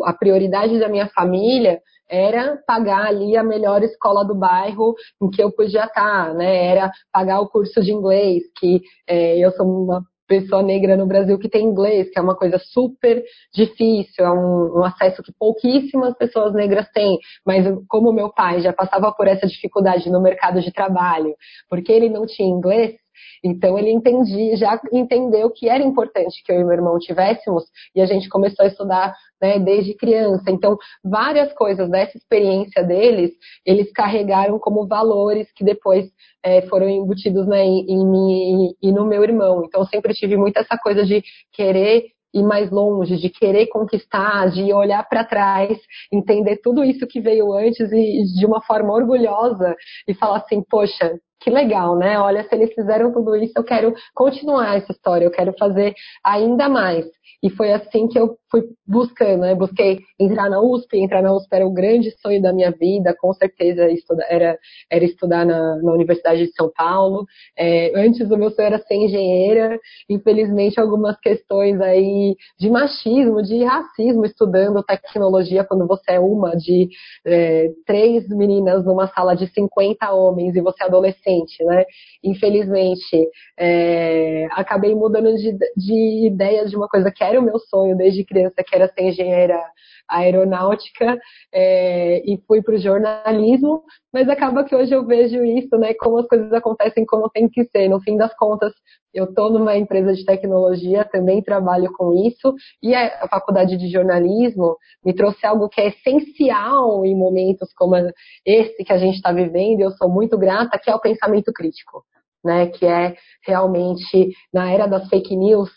o, 0.00 0.04
a 0.04 0.12
prioridade 0.12 0.78
da 0.78 0.88
minha 0.88 1.08
família 1.08 1.80
era 2.08 2.56
pagar 2.66 3.06
ali 3.06 3.36
a 3.36 3.42
melhor 3.42 3.82
escola 3.82 4.24
do 4.24 4.34
bairro 4.34 4.94
em 5.22 5.30
que 5.30 5.42
eu 5.42 5.52
podia 5.52 5.84
estar, 5.84 6.34
né? 6.34 6.66
Era 6.66 6.90
pagar 7.12 7.40
o 7.40 7.48
curso 7.48 7.82
de 7.82 7.92
inglês, 7.92 8.42
que 8.58 8.80
é, 9.06 9.38
eu 9.38 9.50
sou 9.52 9.66
uma 9.66 10.02
pessoa 10.28 10.62
negra 10.62 10.96
no 10.96 11.06
Brasil 11.06 11.38
que 11.38 11.48
tem 11.48 11.64
inglês, 11.64 12.10
que 12.10 12.18
é 12.18 12.22
uma 12.22 12.36
coisa 12.36 12.58
super 12.58 13.24
difícil, 13.52 14.24
é 14.24 14.30
um, 14.30 14.78
um, 14.78 14.84
acesso 14.84 15.22
que 15.22 15.32
pouquíssimas 15.32 16.14
pessoas 16.16 16.52
negras 16.52 16.88
têm. 16.90 17.18
Mas 17.44 17.66
como 17.88 18.12
meu 18.12 18.30
pai 18.30 18.60
já 18.60 18.72
passava 18.72 19.10
por 19.12 19.26
essa 19.26 19.46
dificuldade 19.46 20.10
no 20.10 20.20
mercado 20.20 20.60
de 20.60 20.72
trabalho, 20.72 21.34
porque 21.68 21.90
ele 21.90 22.10
não 22.10 22.26
tinha 22.26 22.48
inglês, 22.48 22.94
então 23.42 23.78
ele 23.78 23.90
entendi, 23.90 24.56
já 24.56 24.80
entendeu 24.92 25.50
que 25.50 25.68
era 25.68 25.82
importante 25.82 26.42
que 26.44 26.52
eu 26.52 26.60
e 26.60 26.64
meu 26.64 26.72
irmão 26.72 26.98
tivéssemos 26.98 27.64
e 27.94 28.00
a 28.00 28.06
gente 28.06 28.28
começou 28.28 28.64
a 28.64 28.68
estudar 28.68 29.14
né, 29.40 29.58
desde 29.58 29.94
criança. 29.94 30.50
Então 30.50 30.76
várias 31.04 31.52
coisas 31.52 31.88
dessa 31.90 32.16
experiência 32.16 32.82
deles 32.82 33.32
eles 33.64 33.92
carregaram 33.92 34.58
como 34.58 34.86
valores 34.86 35.50
que 35.52 35.64
depois 35.64 36.06
é, 36.44 36.62
foram 36.62 36.88
embutidos 36.88 37.46
né, 37.46 37.64
em, 37.64 37.86
em 37.88 38.06
mim 38.06 38.74
e, 38.82 38.88
e 38.88 38.92
no 38.92 39.06
meu 39.06 39.22
irmão. 39.22 39.62
Então 39.64 39.84
sempre 39.84 40.14
tive 40.14 40.36
muito 40.36 40.58
essa 40.58 40.76
coisa 40.78 41.04
de 41.04 41.22
querer 41.52 42.04
ir 42.34 42.42
mais 42.42 42.70
longe, 42.70 43.16
de 43.16 43.28
querer 43.28 43.66
conquistar, 43.68 44.50
de 44.50 44.72
olhar 44.72 45.06
para 45.08 45.24
trás, 45.24 45.78
entender 46.12 46.58
tudo 46.62 46.84
isso 46.84 47.06
que 47.06 47.20
veio 47.20 47.52
antes 47.52 47.90
e 47.90 48.22
de 48.38 48.46
uma 48.46 48.60
forma 48.62 48.92
orgulhosa 48.92 49.74
e 50.06 50.14
falar 50.14 50.38
assim, 50.38 50.62
poxa, 50.68 51.18
que 51.40 51.50
legal, 51.50 51.96
né? 51.96 52.18
Olha, 52.18 52.42
se 52.42 52.54
eles 52.54 52.72
fizeram 52.74 53.12
tudo 53.12 53.36
isso, 53.36 53.52
eu 53.56 53.64
quero 53.64 53.94
continuar 54.14 54.76
essa 54.76 54.92
história, 54.92 55.24
eu 55.24 55.30
quero 55.30 55.54
fazer 55.58 55.94
ainda 56.24 56.68
mais. 56.68 57.06
E 57.42 57.50
foi 57.50 57.72
assim 57.72 58.08
que 58.08 58.18
eu 58.18 58.36
fui 58.50 58.62
buscando, 58.86 59.42
né? 59.42 59.54
Busquei 59.54 60.00
entrar 60.18 60.50
na 60.50 60.60
USP, 60.60 60.98
entrar 60.98 61.22
na 61.22 61.32
USP 61.32 61.48
era 61.52 61.66
o 61.66 61.72
grande 61.72 62.10
sonho 62.20 62.42
da 62.42 62.52
minha 62.52 62.72
vida, 62.72 63.14
com 63.16 63.32
certeza 63.32 63.86
era, 64.28 64.58
era 64.90 65.04
estudar 65.04 65.46
na, 65.46 65.76
na 65.76 65.92
Universidade 65.92 66.46
de 66.46 66.52
São 66.52 66.70
Paulo. 66.74 67.26
É, 67.56 67.92
antes 67.94 68.28
o 68.28 68.36
meu 68.36 68.50
sonho 68.50 68.66
era 68.66 68.78
ser 68.78 68.94
engenheira, 68.94 69.78
infelizmente 70.08 70.80
algumas 70.80 71.18
questões 71.20 71.80
aí 71.80 72.34
de 72.58 72.68
machismo, 72.70 73.42
de 73.42 73.62
racismo, 73.62 74.24
estudando 74.24 74.82
tecnologia 74.82 75.64
quando 75.64 75.86
você 75.86 76.12
é 76.12 76.20
uma 76.20 76.56
de 76.56 76.88
é, 77.24 77.70
três 77.86 78.28
meninas 78.28 78.84
numa 78.84 79.06
sala 79.08 79.36
de 79.36 79.46
50 79.46 80.10
homens 80.12 80.56
e 80.56 80.60
você 80.60 80.82
é 80.82 80.86
adolescente, 80.86 81.27
né? 81.64 81.84
Infelizmente, 82.22 83.28
é, 83.58 84.46
acabei 84.52 84.94
mudando 84.94 85.34
de, 85.34 85.56
de 85.76 86.26
ideias 86.26 86.70
de 86.70 86.76
uma 86.76 86.88
coisa 86.88 87.10
que 87.10 87.22
era 87.22 87.38
o 87.38 87.42
meu 87.42 87.58
sonho 87.58 87.96
desde 87.96 88.24
criança, 88.24 88.64
que 88.66 88.74
era 88.74 88.88
ser 88.88 89.02
engenheira 89.02 89.60
aeronáutica, 90.08 91.18
é, 91.52 92.22
e 92.24 92.38
fui 92.46 92.62
para 92.62 92.74
o 92.74 92.78
jornalismo, 92.78 93.84
mas 94.12 94.28
acaba 94.28 94.64
que 94.64 94.74
hoje 94.74 94.94
eu 94.94 95.04
vejo 95.04 95.44
isso, 95.44 95.76
né, 95.76 95.92
como 95.94 96.18
as 96.18 96.26
coisas 96.26 96.52
acontecem 96.52 97.04
como 97.04 97.28
tem 97.28 97.48
que 97.48 97.64
ser. 97.64 97.88
No 97.88 98.00
fim 98.00 98.16
das 98.16 98.34
contas, 98.36 98.72
eu 99.12 99.24
estou 99.24 99.50
numa 99.50 99.76
empresa 99.76 100.12
de 100.14 100.24
tecnologia, 100.24 101.04
também 101.04 101.42
trabalho 101.42 101.92
com 101.92 102.12
isso, 102.26 102.54
e 102.82 102.94
a 102.94 103.26
faculdade 103.28 103.76
de 103.76 103.88
jornalismo 103.88 104.76
me 105.04 105.14
trouxe 105.14 105.46
algo 105.46 105.68
que 105.68 105.80
é 105.80 105.88
essencial 105.88 107.04
em 107.04 107.16
momentos 107.16 107.72
como 107.74 107.94
esse 108.44 108.84
que 108.84 108.92
a 108.92 108.98
gente 108.98 109.16
está 109.16 109.32
vivendo, 109.32 109.80
e 109.80 109.82
eu 109.82 109.90
sou 109.92 110.08
muito 110.08 110.36
grata, 110.38 110.78
que 110.78 110.90
é 110.90 110.94
o 110.94 111.00
pensamento 111.00 111.52
crítico. 111.52 112.04
Né, 112.44 112.68
que 112.68 112.86
é 112.86 113.16
realmente 113.44 114.30
na 114.54 114.70
era 114.70 114.86
das 114.86 115.08
fake 115.08 115.36
news, 115.36 115.68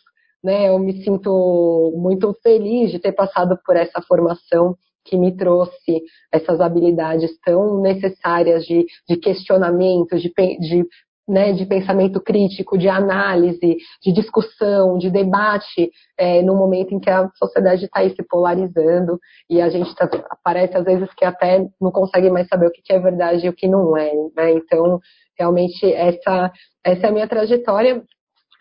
né, 0.43 0.69
eu 0.69 0.77
me 0.77 1.03
sinto 1.03 1.91
muito 1.97 2.31
feliz 2.43 2.91
de 2.91 3.00
ter 3.00 3.13
passado 3.13 3.57
por 3.65 3.75
essa 3.75 4.00
formação 4.03 4.77
que 5.03 5.17
me 5.17 5.35
trouxe 5.35 6.03
essas 6.31 6.61
habilidades 6.61 7.31
tão 7.43 7.81
necessárias 7.81 8.63
de, 8.65 8.85
de 9.07 9.17
questionamento, 9.17 10.17
de, 10.17 10.31
de, 10.59 10.85
né, 11.31 11.53
de 11.53 11.65
pensamento 11.65 12.19
crítico, 12.19 12.77
de 12.77 12.89
análise, 12.89 13.77
de 14.03 14.11
discussão, 14.11 14.97
de 14.97 15.09
debate, 15.09 15.89
é, 16.17 16.41
no 16.41 16.55
momento 16.55 16.93
em 16.93 17.00
que 17.00 17.09
a 17.09 17.29
sociedade 17.35 17.85
está 17.85 18.01
se 18.01 18.21
polarizando 18.29 19.17
e 19.50 19.61
a 19.61 19.69
gente 19.69 19.95
tá, 19.95 20.09
parece 20.43 20.75
às 20.75 20.83
vezes 20.83 21.09
que 21.15 21.23
até 21.23 21.65
não 21.79 21.89
consegue 21.89 22.29
mais 22.29 22.47
saber 22.50 22.67
o 22.67 22.71
que, 22.71 22.81
que 22.81 22.91
é 22.91 23.00
verdade 23.00 23.45
e 23.45 23.50
o 23.50 23.53
que 23.53 23.65
não 23.65 23.95
é. 23.95 24.11
Né? 24.35 24.51
Então, 24.51 25.00
realmente, 25.39 25.91
essa, 25.93 26.51
essa 26.83 27.07
é 27.07 27.09
a 27.09 27.13
minha 27.13 27.27
trajetória. 27.27 28.03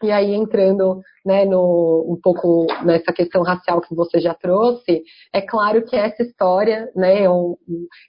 E 0.02 0.11
aí, 0.11 0.35
entrando 0.35 1.00
né, 1.25 1.45
no, 1.45 2.07
um 2.09 2.19
pouco 2.23 2.66
nessa 2.85 3.12
questão 3.12 3.42
racial 3.42 3.83
que 3.83 3.95
você 3.95 4.19
já 4.19 4.33
trouxe, 4.33 5.02
é 5.33 5.42
claro 5.42 5.85
que 5.85 5.95
essa 5.95 6.23
história, 6.23 6.90
né, 6.97 7.28
um, 7.28 7.54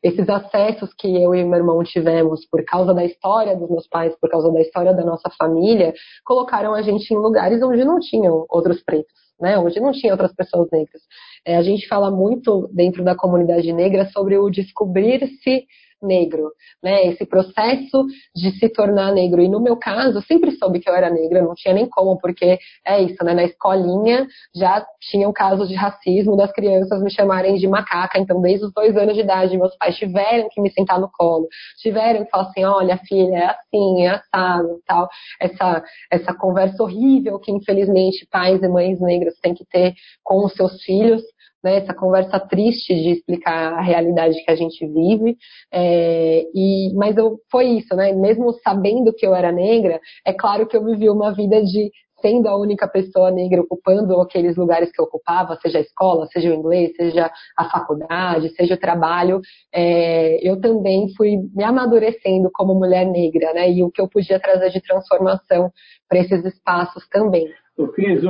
esses 0.01 0.27
acessos 0.29 0.93
que 0.93 1.21
eu 1.21 1.35
e 1.35 1.43
meu 1.43 1.59
irmão 1.59 1.83
tivemos 1.83 2.45
por 2.45 2.63
causa 2.63 2.93
da 2.93 3.03
história 3.03 3.57
dos 3.57 3.69
meus 3.69 3.87
pais, 3.87 4.15
por 4.19 4.29
causa 4.29 4.49
da 4.51 4.61
história 4.61 4.93
da 4.93 5.03
nossa 5.03 5.29
família, 5.37 5.93
colocaram 6.23 6.73
a 6.73 6.81
gente 6.81 7.13
em 7.13 7.17
lugares 7.17 7.61
onde 7.61 7.83
não 7.83 7.99
tinham 7.99 8.45
outros 8.49 8.81
pretos. 8.83 9.21
Né, 9.39 9.57
onde 9.57 9.79
não 9.79 9.91
tinha 9.91 10.13
outras 10.13 10.31
pessoas 10.35 10.69
negras. 10.71 11.01
É, 11.43 11.57
a 11.57 11.63
gente 11.63 11.87
fala 11.87 12.11
muito 12.11 12.69
dentro 12.71 13.03
da 13.03 13.15
comunidade 13.15 13.73
negra 13.73 14.05
sobre 14.11 14.37
o 14.37 14.51
descobrir-se 14.51 15.65
negro, 16.01 16.51
né? 16.81 17.05
Esse 17.07 17.25
processo 17.25 18.05
de 18.35 18.51
se 18.57 18.69
tornar 18.69 19.11
negro. 19.13 19.41
E 19.41 19.47
no 19.47 19.59
meu 19.59 19.77
caso, 19.77 20.17
eu 20.17 20.21
sempre 20.21 20.51
soube 20.51 20.79
que 20.79 20.89
eu 20.89 20.95
era 20.95 21.09
negra, 21.09 21.41
não 21.41 21.53
tinha 21.53 21.73
nem 21.73 21.87
como, 21.87 22.17
porque 22.17 22.57
é 22.85 23.01
isso, 23.01 23.23
né? 23.23 23.33
Na 23.33 23.43
escolinha 23.43 24.27
já 24.55 24.85
tinham 24.99 25.31
casos 25.31 25.69
de 25.69 25.75
racismo 25.75 26.35
das 26.35 26.51
crianças 26.51 27.01
me 27.01 27.11
chamarem 27.11 27.55
de 27.55 27.67
macaca. 27.67 28.19
Então, 28.19 28.41
desde 28.41 28.65
os 28.65 28.73
dois 28.73 28.95
anos 28.97 29.15
de 29.15 29.21
idade, 29.21 29.57
meus 29.57 29.75
pais 29.77 29.95
tiveram 29.95 30.49
que 30.49 30.61
me 30.61 30.71
sentar 30.71 30.99
no 30.99 31.09
colo, 31.11 31.47
tiveram 31.77 32.25
que 32.25 32.31
falar 32.31 32.49
assim: 32.49 32.63
olha, 32.63 32.97
filha, 33.07 33.35
é 33.35 33.45
assim, 33.45 34.05
é 34.05 34.09
assado, 34.09 34.81
tal. 34.85 35.07
Essa, 35.39 35.83
essa 36.09 36.33
conversa 36.33 36.81
horrível 36.83 37.39
que, 37.39 37.51
infelizmente, 37.51 38.27
pais 38.31 38.61
e 38.61 38.67
mães 38.67 38.99
negras 38.99 39.37
têm 39.39 39.53
que 39.53 39.65
ter 39.65 39.93
com 40.23 40.45
os 40.45 40.53
seus 40.53 40.81
filhos 40.83 41.21
né, 41.63 41.77
essa 41.77 41.93
conversa 41.93 42.39
triste 42.39 42.93
de 42.93 43.11
explicar 43.11 43.73
a 43.73 43.81
realidade 43.81 44.43
que 44.43 44.51
a 44.51 44.55
gente 44.55 44.85
vive. 44.87 45.37
É, 45.71 46.43
e, 46.53 46.93
mas 46.95 47.17
eu, 47.17 47.39
foi 47.51 47.65
isso, 47.65 47.95
né? 47.95 48.11
Mesmo 48.13 48.53
sabendo 48.63 49.13
que 49.13 49.25
eu 49.25 49.35
era 49.35 49.51
negra, 49.51 49.99
é 50.25 50.33
claro 50.33 50.67
que 50.67 50.75
eu 50.75 50.83
vivi 50.83 51.09
uma 51.09 51.33
vida 51.33 51.61
de 51.63 51.91
sendo 52.21 52.47
a 52.47 52.55
única 52.55 52.87
pessoa 52.87 53.31
negra 53.31 53.61
ocupando 53.61 54.21
aqueles 54.21 54.55
lugares 54.55 54.91
que 54.91 55.01
eu 55.01 55.05
ocupava, 55.05 55.57
seja 55.57 55.79
a 55.79 55.81
escola, 55.81 56.27
seja 56.27 56.51
o 56.51 56.53
inglês, 56.53 56.95
seja 56.95 57.31
a 57.57 57.65
faculdade, 57.69 58.49
seja 58.49 58.75
o 58.75 58.79
trabalho, 58.79 59.41
é, 59.73 60.37
eu 60.47 60.61
também 60.61 61.07
fui 61.17 61.37
me 61.53 61.63
amadurecendo 61.63 62.49
como 62.53 62.75
mulher 62.75 63.05
negra, 63.05 63.53
né? 63.53 63.71
E 63.71 63.83
o 63.83 63.91
que 63.91 63.99
eu 63.99 64.07
podia 64.07 64.39
trazer 64.39 64.69
de 64.69 64.81
transformação 64.81 65.71
para 66.07 66.19
esses 66.19 66.45
espaços 66.45 67.07
também. 67.09 67.47
Ô, 67.77 67.87
Cris, 67.87 68.21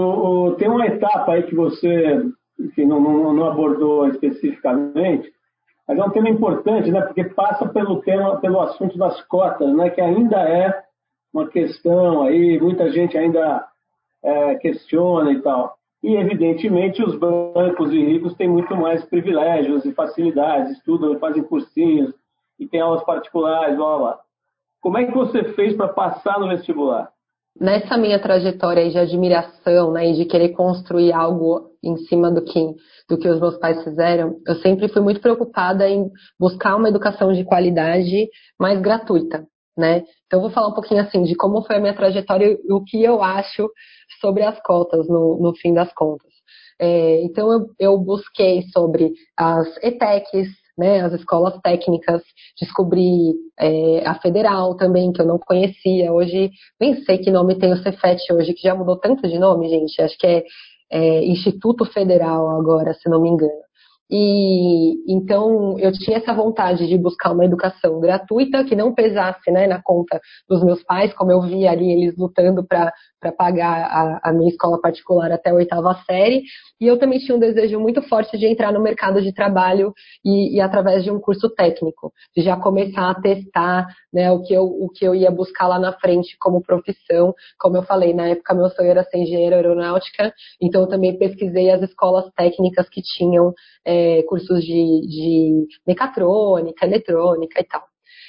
tem 0.58 0.70
uma 0.70 0.86
etapa 0.86 1.34
aí 1.34 1.44
que 1.44 1.56
você 1.56 2.24
enfim, 2.66 2.86
não, 2.86 3.00
não, 3.00 3.34
não, 3.34 3.46
abordou 3.48 4.08
especificamente, 4.08 5.32
mas 5.88 5.98
é 5.98 6.04
um 6.04 6.10
tema 6.10 6.30
importante, 6.30 6.92
né, 6.92 7.02
porque 7.02 7.24
passa 7.24 7.68
pelo 7.68 8.02
tema, 8.02 8.40
pelo 8.40 8.62
assunto 8.62 8.98
das 8.98 9.22
cotas, 9.24 9.74
né, 9.76 9.90
que 9.90 10.02
ainda 10.02 10.38
é 10.38 10.84
uma 11.34 11.48
questão 11.48 12.24
aí, 12.24 12.60
muita 12.60 12.92
gente 12.92 13.18
ainda 13.18 13.66
é, 14.24 14.56
questiona 14.56 15.32
e 15.32 15.42
tal. 15.42 15.78
E, 16.04 16.16
evidentemente, 16.16 17.04
os 17.04 17.16
bancos 17.16 17.92
e 17.92 18.04
ricos 18.04 18.36
têm 18.36 18.50
muito 18.50 18.76
mais 18.76 19.06
privilégios 19.06 19.86
e 19.86 19.94
facilidades, 19.94 20.72
estudam, 20.72 21.20
fazem 21.20 21.44
cursinhos 21.44 22.14
e 22.60 22.68
têm 22.68 22.82
aulas 22.82 23.04
particulares, 23.04 23.76
blá, 23.76 23.98
blá. 23.98 24.20
Como 24.82 24.98
é 24.98 25.06
que 25.06 25.14
você 25.14 25.44
fez 25.54 25.76
para 25.76 25.90
passar 25.90 26.40
no 26.40 26.48
vestibular? 26.48 27.12
Nessa 27.60 27.98
minha 27.98 28.20
trajetória 28.20 28.90
de 28.90 28.98
admiração, 28.98 29.92
né, 29.92 30.10
e 30.10 30.14
de 30.14 30.26
querer 30.26 30.50
construir 30.50 31.12
algo 31.12 31.72
em 31.84 31.98
cima 32.06 32.32
do 32.32 32.44
que, 32.44 32.60
do 33.10 33.18
que 33.18 33.28
os 33.28 33.40
meus 33.40 33.58
pais 33.58 33.84
fizeram, 33.84 34.38
eu 34.48 34.56
sempre 34.56 34.88
fui 34.88 35.02
muito 35.02 35.20
preocupada 35.20 35.88
em 35.88 36.10
buscar 36.40 36.76
uma 36.76 36.90
educação 36.90 37.34
de 37.34 37.44
qualidade 37.44 38.30
mais 38.60 38.80
gratuita, 38.80 39.46
né? 39.78 40.04
Então 40.26 40.38
eu 40.38 40.42
vou 40.42 40.52
falar 40.52 40.68
um 40.68 40.74
pouquinho 40.74 41.02
assim 41.02 41.24
de 41.24 41.36
como 41.36 41.64
foi 41.64 41.78
a 41.78 41.80
minha 41.80 41.96
trajetória 41.96 42.58
e 42.64 42.74
o 42.74 42.84
que 42.84 43.04
eu 43.04 43.22
acho 43.22 43.70
sobre 44.20 44.44
as 44.44 44.60
cotas 44.62 45.08
no, 45.08 45.40
no 45.42 45.56
fim 45.56 45.74
das 45.74 45.92
contas. 45.94 46.32
É, 46.80 47.22
então 47.24 47.52
eu, 47.52 47.68
eu 47.80 47.98
busquei 47.98 48.64
sobre 48.74 49.12
as 49.38 49.68
ETECs, 49.84 50.50
né, 50.78 51.02
as 51.02 51.14
escolas 51.14 51.60
técnicas, 51.62 52.22
descobri 52.60 53.34
é, 53.60 54.06
a 54.06 54.16
federal 54.16 54.76
também, 54.76 55.12
que 55.12 55.22
eu 55.22 55.26
não 55.26 55.38
conhecia. 55.38 56.12
Hoje, 56.12 56.52
nem 56.80 56.96
sei 57.04 57.18
que 57.18 57.32
nome 57.32 57.58
tem 57.58 57.72
o 57.72 57.78
Cefet 57.78 58.22
hoje, 58.34 58.54
que 58.54 58.68
já 58.68 58.76
mudou 58.76 58.98
tanto 58.98 59.28
de 59.28 59.38
nome, 59.40 59.70
gente. 59.70 60.02
Acho 60.02 60.18
que 60.18 60.28
é, 60.28 60.44
é 60.92 61.26
Instituto 61.26 61.86
Federal 61.86 62.50
agora, 62.60 62.94
se 62.94 63.10
não 63.10 63.22
me 63.22 63.30
engano. 63.30 63.71
E 64.12 65.02
então 65.08 65.80
eu 65.80 65.90
tinha 65.94 66.18
essa 66.18 66.34
vontade 66.34 66.86
de 66.86 66.98
buscar 66.98 67.32
uma 67.32 67.46
educação 67.46 67.98
gratuita 68.02 68.66
que 68.66 68.76
não 68.76 68.94
pesasse 68.94 69.50
né, 69.50 69.68
na 69.68 69.82
conta 69.82 70.20
dos 70.50 70.62
meus 70.66 70.84
pais, 70.84 71.14
como 71.14 71.32
eu 71.32 71.42
via 71.42 71.72
ali 71.72 71.90
eles 71.90 72.18
lutando 72.18 72.62
para 72.68 72.92
pagar 73.38 73.86
a, 73.86 74.30
a, 74.30 74.34
minha 74.34 74.50
escola 74.50 74.82
particular 74.82 75.32
até 75.32 75.52
a 75.52 75.54
oitava 75.54 75.94
série. 76.06 76.44
E 76.80 76.88
eu 76.88 77.00
também 77.00 77.20
tinha 77.20 77.38
um 77.38 77.40
desejo 77.40 77.80
muito 77.80 78.02
forte 78.02 78.38
de 78.38 78.46
entrar 78.48 78.74
no 78.74 78.82
mercado 78.82 79.22
de 79.22 79.34
trabalho 79.34 79.94
e, 80.26 80.58
e 80.58 80.60
através 80.60 81.06
de 81.06 81.12
um 81.12 81.20
curso 81.20 81.50
técnico, 81.50 82.12
de 82.36 82.44
já 82.44 82.58
começar 82.58 83.12
a 83.12 83.22
testar 83.22 83.88
né, 84.12 84.30
o, 84.30 84.42
que 84.42 84.54
eu, 84.54 84.66
o 84.66 84.90
que 84.90 85.06
eu 85.06 85.16
ia 85.16 85.32
buscar 85.32 85.68
lá 85.68 85.80
na 85.80 85.94
frente 85.94 86.36
como 86.38 86.62
profissão. 86.62 87.34
Como 87.58 87.78
eu 87.78 87.84
falei, 87.84 88.14
na 88.14 88.28
época 88.28 88.54
meu 88.54 88.70
sonho 88.72 88.92
era 88.92 89.06
ser 89.06 89.20
engenheiro 89.20 89.56
aeronáutica, 89.56 90.34
então 90.62 90.82
eu 90.82 90.88
também 90.88 91.18
pesquisei 91.18 91.72
as 91.72 91.82
escolas 91.82 92.30
técnicas 92.36 92.90
que 92.90 93.02
tinham. 93.02 93.54
É, 93.86 94.01
é, 94.02 94.24
cursos 94.24 94.64
de, 94.64 95.02
de 95.08 95.68
mecatrônica, 95.88 96.86
eletrônica 96.86 97.60
e 97.60 97.64
tal. 97.64 97.84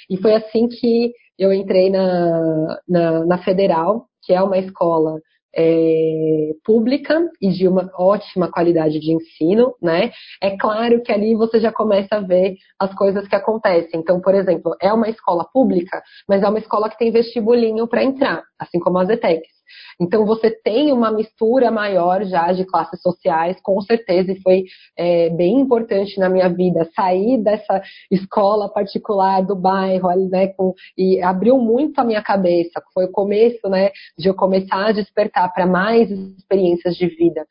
E 0.09 0.17
foi 0.17 0.33
assim 0.33 0.67
que 0.67 1.13
eu 1.37 1.51
entrei 1.51 1.89
na, 1.89 2.79
na, 2.87 3.25
na 3.25 3.37
Federal, 3.39 4.05
que 4.23 4.33
é 4.33 4.41
uma 4.41 4.57
escola 4.57 5.19
é, 5.55 6.51
pública 6.65 7.19
e 7.41 7.49
de 7.49 7.67
uma 7.67 7.89
ótima 7.97 8.51
qualidade 8.51 8.99
de 8.99 9.11
ensino, 9.11 9.75
né? 9.81 10.11
É 10.41 10.57
claro 10.57 11.01
que 11.03 11.11
ali 11.11 11.35
você 11.35 11.59
já 11.59 11.71
começa 11.71 12.15
a 12.15 12.21
ver 12.21 12.55
as 12.79 12.93
coisas 12.95 13.27
que 13.27 13.35
acontecem. 13.35 13.99
Então, 13.99 14.19
por 14.19 14.33
exemplo, 14.33 14.75
é 14.81 14.91
uma 14.91 15.09
escola 15.09 15.45
pública, 15.53 16.01
mas 16.27 16.41
é 16.41 16.49
uma 16.49 16.59
escola 16.59 16.89
que 16.89 16.97
tem 16.97 17.11
vestibulinho 17.11 17.87
para 17.87 18.03
entrar, 18.03 18.43
assim 18.59 18.79
como 18.79 18.97
as 18.97 19.09
ETECs. 19.09 19.62
Então 19.99 20.25
você 20.25 20.49
tem 20.51 20.91
uma 20.91 21.11
mistura 21.11 21.71
maior 21.71 22.23
já 22.25 22.51
de 22.51 22.65
classes 22.65 23.01
sociais, 23.01 23.57
com 23.61 23.79
certeza, 23.81 24.31
e 24.31 24.41
foi 24.41 24.63
é, 24.97 25.29
bem 25.29 25.59
importante 25.59 26.19
na 26.19 26.29
minha 26.29 26.49
vida 26.49 26.89
sair 26.95 27.37
dessa 27.41 27.81
escola 28.11 28.71
particular 28.71 29.41
do 29.41 29.55
bairro, 29.55 30.09
né, 30.29 30.47
com, 30.47 30.73
e 30.97 31.21
abriu 31.21 31.57
muito 31.57 31.99
a 31.99 32.03
minha 32.03 32.21
cabeça. 32.21 32.81
Foi 32.93 33.05
o 33.05 33.11
começo, 33.11 33.67
né, 33.69 33.91
de 34.17 34.27
eu 34.29 34.35
começar 34.35 34.87
a 34.87 34.91
despertar 34.91 35.51
para 35.53 35.65
mais 35.65 36.09
experiências 36.09 36.95
de 36.95 37.07
vida 37.07 37.45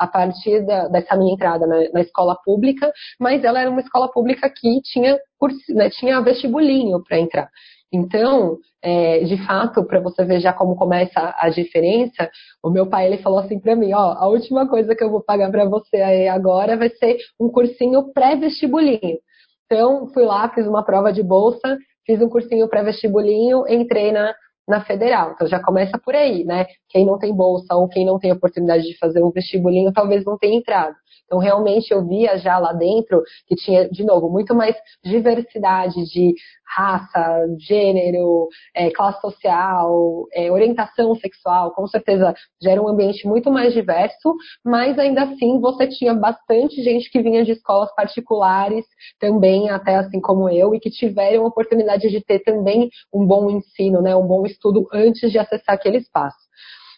a 0.00 0.06
partir 0.06 0.64
da, 0.64 0.88
dessa 0.88 1.14
minha 1.14 1.34
entrada 1.34 1.66
na, 1.66 1.76
na, 1.92 2.00
escola 2.00 2.34
pública, 2.42 2.90
mas 3.20 3.44
ela 3.44 3.60
era 3.60 3.70
uma 3.70 3.82
escola 3.82 4.10
pública 4.10 4.48
que 4.48 4.80
tinha, 4.80 5.18
curso, 5.38 5.58
né, 5.74 5.90
tinha 5.90 6.22
vestibulinho 6.22 7.02
para 7.04 7.18
entrar. 7.18 7.50
Então, 7.92 8.58
é, 8.82 9.24
de 9.24 9.36
fato, 9.44 9.84
para 9.84 10.00
você 10.00 10.24
ver 10.24 10.40
já 10.40 10.52
como 10.52 10.76
começa 10.76 11.34
a 11.38 11.48
diferença, 11.48 12.30
o 12.62 12.70
meu 12.70 12.86
pai 12.86 13.06
ele 13.06 13.18
falou 13.18 13.40
assim 13.40 13.58
para 13.58 13.74
mim, 13.74 13.92
ó, 13.92 14.12
a 14.12 14.28
última 14.28 14.68
coisa 14.68 14.94
que 14.94 15.02
eu 15.02 15.10
vou 15.10 15.22
pagar 15.22 15.50
para 15.50 15.64
você 15.64 15.96
aí 15.96 16.28
agora 16.28 16.76
vai 16.76 16.88
ser 16.90 17.16
um 17.38 17.48
cursinho 17.48 18.12
pré-vestibulinho. 18.12 19.18
Então, 19.66 20.08
fui 20.12 20.24
lá, 20.24 20.48
fiz 20.48 20.66
uma 20.66 20.84
prova 20.84 21.12
de 21.12 21.22
bolsa, 21.22 21.78
fiz 22.06 22.20
um 22.22 22.28
cursinho 22.28 22.68
pré-vestibulinho, 22.68 23.64
entrei 23.68 24.12
na, 24.12 24.34
na 24.68 24.80
federal. 24.84 25.32
Então 25.32 25.46
já 25.46 25.60
começa 25.60 25.98
por 25.98 26.14
aí, 26.14 26.44
né? 26.44 26.66
Quem 26.88 27.04
não 27.04 27.18
tem 27.18 27.34
bolsa 27.34 27.74
ou 27.74 27.88
quem 27.88 28.06
não 28.06 28.18
tem 28.18 28.32
oportunidade 28.32 28.84
de 28.84 28.96
fazer 28.98 29.22
um 29.22 29.30
vestibulinho 29.30 29.92
talvez 29.92 30.24
não 30.24 30.38
tenha 30.38 30.56
entrado. 30.56 30.94
Então, 31.30 31.38
realmente, 31.38 31.92
eu 31.92 32.04
via 32.04 32.36
já 32.38 32.58
lá 32.58 32.72
dentro 32.72 33.22
que 33.46 33.54
tinha, 33.54 33.88
de 33.88 34.02
novo, 34.02 34.28
muito 34.28 34.52
mais 34.52 34.74
diversidade 35.04 35.94
de 36.06 36.34
raça, 36.76 37.46
gênero, 37.58 38.48
é, 38.74 38.90
classe 38.90 39.20
social, 39.20 40.26
é, 40.32 40.50
orientação 40.50 41.14
sexual. 41.16 41.72
Com 41.72 41.86
certeza, 41.86 42.34
já 42.62 42.70
era 42.70 42.82
um 42.82 42.88
ambiente 42.88 43.26
muito 43.26 43.50
mais 43.50 43.72
diverso, 43.72 44.34
mas 44.64 44.98
ainda 44.98 45.22
assim 45.24 45.60
você 45.60 45.86
tinha 45.86 46.14
bastante 46.14 46.82
gente 46.82 47.10
que 47.10 47.22
vinha 47.22 47.44
de 47.44 47.52
escolas 47.52 47.92
particulares 47.94 48.84
também, 49.18 49.70
até 49.70 49.96
assim 49.96 50.20
como 50.20 50.48
eu, 50.48 50.74
e 50.74 50.80
que 50.80 50.90
tiveram 50.90 51.44
a 51.44 51.48
oportunidade 51.48 52.08
de 52.08 52.20
ter 52.20 52.40
também 52.40 52.90
um 53.12 53.26
bom 53.26 53.50
ensino, 53.50 54.00
né, 54.00 54.14
um 54.14 54.26
bom 54.26 54.44
estudo 54.46 54.86
antes 54.92 55.30
de 55.30 55.38
acessar 55.38 55.74
aquele 55.74 55.98
espaço. 55.98 56.49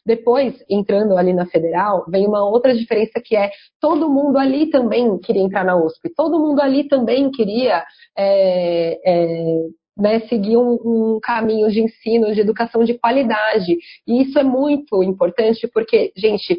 Depois, 0.05 0.55
entrando 0.69 1.17
ali 1.17 1.33
na 1.33 1.47
federal, 1.47 2.05
vem 2.09 2.27
uma 2.27 2.45
outra 2.45 2.75
diferença 2.75 3.21
que 3.25 3.37
é 3.37 3.51
todo 3.81 4.11
mundo 4.11 4.37
ali 4.37 4.69
também 4.69 5.17
queria 5.19 5.43
entrar 5.43 5.65
na 5.65 5.77
USP, 5.77 6.13
todo 6.17 6.41
mundo 6.41 6.61
ali 6.61 6.89
também 6.89 7.31
queria 7.31 7.85
é, 8.19 8.99
é, 9.05 9.67
né, 9.97 10.21
seguir 10.21 10.57
um, 10.57 10.73
um, 10.85 11.21
caminho 11.23 11.71
de 11.71 11.83
ensino, 11.83 12.35
de 12.35 12.41
educação 12.41 12.83
de 12.83 12.95
qualidade. 12.99 13.77
E 14.07 14.23
isso 14.23 14.39
é 14.39 14.43
muito 14.43 15.03
importante 15.03 15.69
porque, 15.73 16.13
gente, 16.17 16.59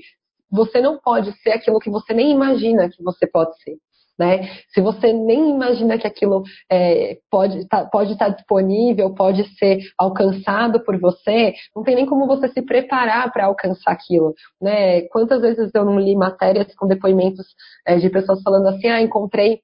você 0.50 0.80
não 0.80 1.00
pode 1.00 1.32
ser 1.42 1.52
aquilo 1.52 1.80
que 1.80 1.90
você 1.90 2.14
nem 2.14 2.32
imagina 2.32 2.90
que 2.90 3.04
você 3.04 3.28
pode 3.28 3.62
ser. 3.62 3.76
Né? 4.18 4.48
Se 4.70 4.80
você 4.80 5.12
nem 5.12 5.50
imagina 5.50 5.98
que 5.98 6.06
aquilo 6.06 6.44
é, 6.72 7.18
pode 7.32 7.68
tá, 7.68 7.86
pode 7.86 8.14
estar 8.14 8.28
tá 8.28 8.36
disponível, 8.36 9.14
pode 9.16 9.44
ser 9.58 9.80
alcançado 9.98 10.84
por 10.84 11.00
você, 11.00 11.54
não 11.76 11.84
tem 11.84 11.96
nem 11.96 12.06
como 12.06 12.28
você 12.28 12.48
se 12.50 12.62
preparar 12.62 13.32
para 13.32 13.46
alcançar 13.46 13.92
aquilo. 13.92 14.34
Né? 14.62 15.02
Quantas 15.08 15.42
vezes 15.42 15.72
eu 15.74 15.84
não 15.84 16.00
li 16.00 16.16
matérias 16.16 16.74
com 16.76 16.88
depoimentos 16.88 17.48
é, 17.88 17.98
de 17.98 18.10
pessoas 18.10 18.42
falando 18.44 18.68
assim, 18.68 18.88
ah, 18.88 19.02
encontrei 19.02 19.62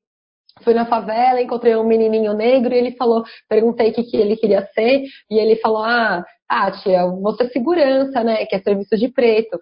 fui 0.63 0.73
na 0.73 0.85
favela, 0.85 1.41
encontrei 1.41 1.75
um 1.75 1.85
menininho 1.85 2.33
negro 2.33 2.73
e 2.73 2.77
ele 2.77 2.91
falou, 2.97 3.23
perguntei 3.47 3.91
o 3.91 3.93
que, 3.93 4.03
que 4.03 4.17
ele 4.17 4.35
queria 4.35 4.67
ser, 4.73 5.03
e 5.29 5.39
ele 5.39 5.55
falou, 5.57 5.83
ah, 5.83 6.23
ah, 6.49 6.71
tia, 6.71 7.05
você 7.05 7.43
é 7.43 7.49
segurança, 7.49 8.23
né, 8.23 8.45
que 8.45 8.55
é 8.55 8.59
serviço 8.59 8.97
de 8.97 9.07
preto. 9.07 9.57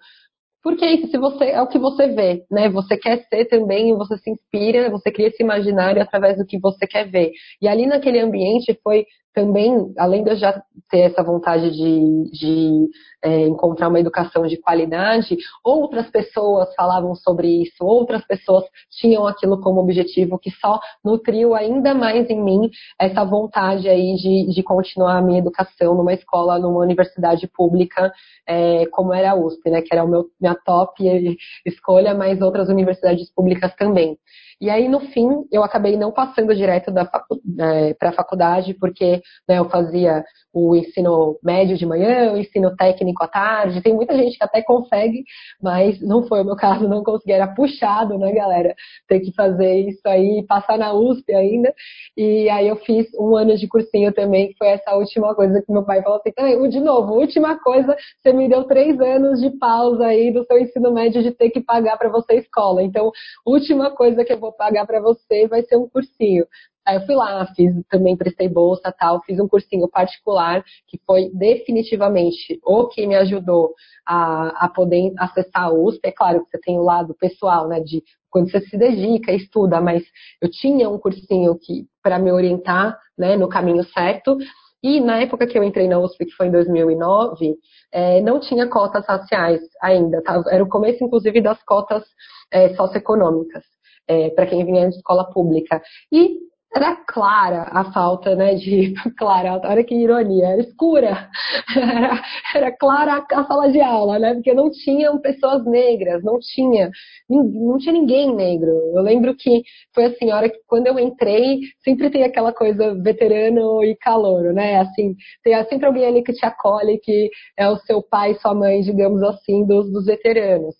Porque 0.68 0.84
é 0.84 0.92
isso, 0.92 1.10
se 1.10 1.16
você 1.16 1.46
é 1.46 1.62
o 1.62 1.66
que 1.66 1.78
você 1.78 2.08
vê, 2.08 2.44
né? 2.50 2.68
Você 2.68 2.94
quer 2.98 3.26
ser 3.30 3.46
também, 3.46 3.96
você 3.96 4.18
se 4.18 4.30
inspira, 4.30 4.90
você 4.90 5.10
cria 5.10 5.28
esse 5.28 5.42
imaginário 5.42 6.02
através 6.02 6.36
do 6.36 6.44
que 6.44 6.58
você 6.60 6.86
quer 6.86 7.10
ver. 7.10 7.32
E 7.62 7.66
ali 7.66 7.86
naquele 7.86 8.20
ambiente 8.20 8.78
foi 8.84 9.06
também, 9.32 9.90
além 9.96 10.22
de 10.22 10.28
eu 10.28 10.36
já 10.36 10.62
ter 10.90 11.10
essa 11.10 11.22
vontade 11.22 11.70
de, 11.70 12.30
de 12.32 12.86
é, 13.22 13.46
encontrar 13.46 13.88
uma 13.88 14.00
educação 14.00 14.46
de 14.46 14.56
qualidade, 14.56 15.36
outras 15.64 16.10
pessoas 16.10 16.72
falavam 16.74 17.14
sobre 17.14 17.62
isso, 17.62 17.84
outras 17.84 18.24
pessoas 18.26 18.64
tinham 18.90 19.26
aquilo 19.26 19.60
como 19.60 19.80
objetivo, 19.80 20.38
que 20.38 20.50
só 20.50 20.78
nutriu 21.04 21.54
ainda 21.54 21.94
mais 21.94 22.28
em 22.30 22.42
mim 22.42 22.70
essa 22.98 23.24
vontade 23.24 23.88
aí 23.88 24.14
de, 24.14 24.54
de 24.54 24.62
continuar 24.62 25.18
a 25.18 25.22
minha 25.22 25.38
educação 25.38 25.94
numa 25.94 26.12
escola, 26.12 26.58
numa 26.58 26.80
universidade 26.80 27.48
pública, 27.48 28.12
é, 28.46 28.86
como 28.86 29.12
era 29.12 29.32
a 29.32 29.34
USP, 29.34 29.70
né, 29.70 29.82
que 29.82 29.92
era 29.92 30.04
o 30.04 30.08
meu, 30.08 30.26
minha 30.40 30.54
top 30.54 31.36
escolha, 31.64 32.14
mas 32.14 32.40
outras 32.40 32.68
universidades 32.68 33.30
públicas 33.32 33.74
também. 33.76 34.16
E 34.60 34.68
aí, 34.70 34.88
no 34.88 34.98
fim, 34.98 35.28
eu 35.52 35.62
acabei 35.62 35.96
não 35.96 36.10
passando 36.10 36.54
direto 36.54 36.92
facu 36.92 37.40
é, 37.60 37.94
para 37.94 38.08
a 38.08 38.12
faculdade, 38.12 38.74
porque 38.74 39.22
né, 39.48 39.58
eu 39.58 39.68
fazia 39.70 40.24
o 40.52 40.74
ensino 40.74 41.38
médio 41.44 41.76
de 41.76 41.86
manhã, 41.86 42.32
o 42.32 42.36
ensino 42.36 42.74
técnico 42.74 43.07
à 43.24 43.28
tarde. 43.28 43.82
Tem 43.82 43.94
muita 43.94 44.16
gente 44.16 44.36
que 44.36 44.44
até 44.44 44.62
consegue, 44.62 45.24
mas 45.62 46.00
não 46.00 46.26
foi 46.26 46.42
o 46.42 46.44
meu 46.44 46.56
caso, 46.56 46.88
não 46.88 47.02
consegui. 47.02 47.32
Era 47.32 47.48
puxado, 47.48 48.18
né, 48.18 48.32
galera? 48.32 48.74
Ter 49.06 49.20
que 49.20 49.32
fazer 49.34 49.88
isso 49.88 50.06
aí, 50.06 50.44
passar 50.46 50.78
na 50.78 50.92
USP 50.92 51.34
ainda. 51.34 51.74
E 52.16 52.48
aí 52.50 52.68
eu 52.68 52.76
fiz 52.76 53.06
um 53.18 53.36
ano 53.36 53.56
de 53.56 53.68
cursinho 53.68 54.12
também, 54.12 54.48
que 54.48 54.58
foi 54.58 54.68
essa 54.68 54.94
última 54.94 55.34
coisa 55.34 55.62
que 55.62 55.72
meu 55.72 55.84
pai 55.84 56.02
falou 56.02 56.20
assim: 56.20 56.68
de 56.68 56.80
novo, 56.80 57.14
última 57.14 57.58
coisa, 57.58 57.96
você 58.20 58.32
me 58.32 58.48
deu 58.48 58.64
três 58.64 59.00
anos 59.00 59.40
de 59.40 59.50
pausa 59.58 60.06
aí 60.06 60.32
do 60.32 60.44
seu 60.44 60.58
ensino 60.58 60.92
médio 60.92 61.22
de 61.22 61.30
ter 61.30 61.50
que 61.50 61.60
pagar 61.60 61.96
para 61.96 62.08
você 62.08 62.34
a 62.34 62.36
escola. 62.36 62.82
Então, 62.82 63.10
última 63.46 63.90
coisa 63.90 64.24
que 64.24 64.32
eu 64.32 64.38
vou 64.38 64.52
pagar 64.52 64.86
para 64.86 65.00
você 65.00 65.46
vai 65.48 65.62
ser 65.62 65.76
um 65.76 65.88
cursinho. 65.88 66.46
Aí 66.88 66.96
eu 66.96 67.04
fui 67.04 67.14
lá, 67.14 67.44
fiz, 67.54 67.70
também 67.90 68.16
prestei 68.16 68.48
bolsa 68.48 68.90
tal, 68.98 69.20
fiz 69.24 69.38
um 69.38 69.46
cursinho 69.46 69.86
particular, 69.90 70.64
que 70.86 70.98
foi 71.06 71.30
definitivamente 71.34 72.58
o 72.64 72.86
que 72.88 73.06
me 73.06 73.14
ajudou 73.14 73.74
a, 74.06 74.64
a 74.64 74.68
poder 74.70 75.12
acessar 75.18 75.64
a 75.64 75.70
USP. 75.70 76.00
É 76.04 76.12
claro 76.12 76.42
que 76.42 76.50
você 76.50 76.58
tem 76.58 76.78
o 76.78 76.82
lado 76.82 77.14
pessoal, 77.20 77.68
né, 77.68 77.80
de 77.80 78.02
quando 78.30 78.50
você 78.50 78.62
se 78.62 78.78
dedica, 78.78 79.30
estuda, 79.32 79.82
mas 79.82 80.02
eu 80.40 80.50
tinha 80.50 80.88
um 80.88 80.98
cursinho 80.98 81.58
que 81.58 81.86
para 82.02 82.18
me 82.18 82.32
orientar, 82.32 82.98
né, 83.18 83.36
no 83.36 83.50
caminho 83.50 83.84
certo. 83.84 84.38
E 84.82 84.98
na 84.98 85.20
época 85.20 85.46
que 85.46 85.58
eu 85.58 85.64
entrei 85.64 85.86
na 85.88 85.98
USP, 85.98 86.24
que 86.24 86.32
foi 86.32 86.46
em 86.46 86.52
2009, 86.52 87.54
é, 87.92 88.22
não 88.22 88.40
tinha 88.40 88.66
cotas 88.66 89.04
raciais 89.06 89.60
ainda. 89.82 90.22
Tá? 90.22 90.42
Era 90.50 90.64
o 90.64 90.68
começo, 90.68 91.04
inclusive, 91.04 91.42
das 91.42 91.62
cotas 91.64 92.04
é, 92.50 92.70
socioeconômicas. 92.74 93.62
É, 94.10 94.30
para 94.30 94.46
quem 94.46 94.64
vinha 94.64 94.88
de 94.88 94.96
escola 94.96 95.30
pública. 95.30 95.82
E 96.10 96.48
era 96.74 96.96
clara 96.96 97.62
a 97.72 97.92
falta, 97.92 98.34
né, 98.36 98.54
de, 98.54 98.92
clara, 99.16 99.60
olha 99.64 99.84
que 99.84 99.94
ironia, 99.94 100.48
era 100.48 100.60
escura, 100.60 101.28
era, 101.74 102.22
era 102.54 102.76
clara 102.76 103.24
a 103.32 103.44
sala 103.44 103.70
de 103.70 103.80
aula, 103.80 104.18
né, 104.18 104.34
porque 104.34 104.52
não 104.52 104.70
tinham 104.70 105.18
pessoas 105.20 105.64
negras, 105.64 106.22
não 106.22 106.38
tinha, 106.38 106.90
não 107.28 107.78
tinha 107.78 107.92
ninguém 107.92 108.34
negro. 108.34 108.70
Eu 108.94 109.02
lembro 109.02 109.34
que 109.34 109.62
foi 109.94 110.06
assim, 110.06 110.30
a 110.30 110.36
hora 110.36 110.48
que, 110.50 110.58
quando 110.66 110.86
eu 110.86 110.98
entrei, 110.98 111.60
sempre 111.82 112.10
tem 112.10 112.22
aquela 112.22 112.52
coisa 112.52 112.94
veterano 113.02 113.82
e 113.82 113.96
calouro, 113.96 114.52
né, 114.52 114.80
assim, 114.80 115.14
tem 115.42 115.64
sempre 115.64 115.86
alguém 115.86 116.06
ali 116.06 116.22
que 116.22 116.32
te 116.32 116.44
acolhe, 116.44 116.98
que 117.02 117.30
é 117.56 117.68
o 117.68 117.78
seu 117.78 118.02
pai, 118.02 118.34
sua 118.34 118.54
mãe, 118.54 118.80
digamos 118.82 119.22
assim, 119.22 119.66
dos, 119.66 119.90
dos 119.90 120.06
veteranos 120.06 120.74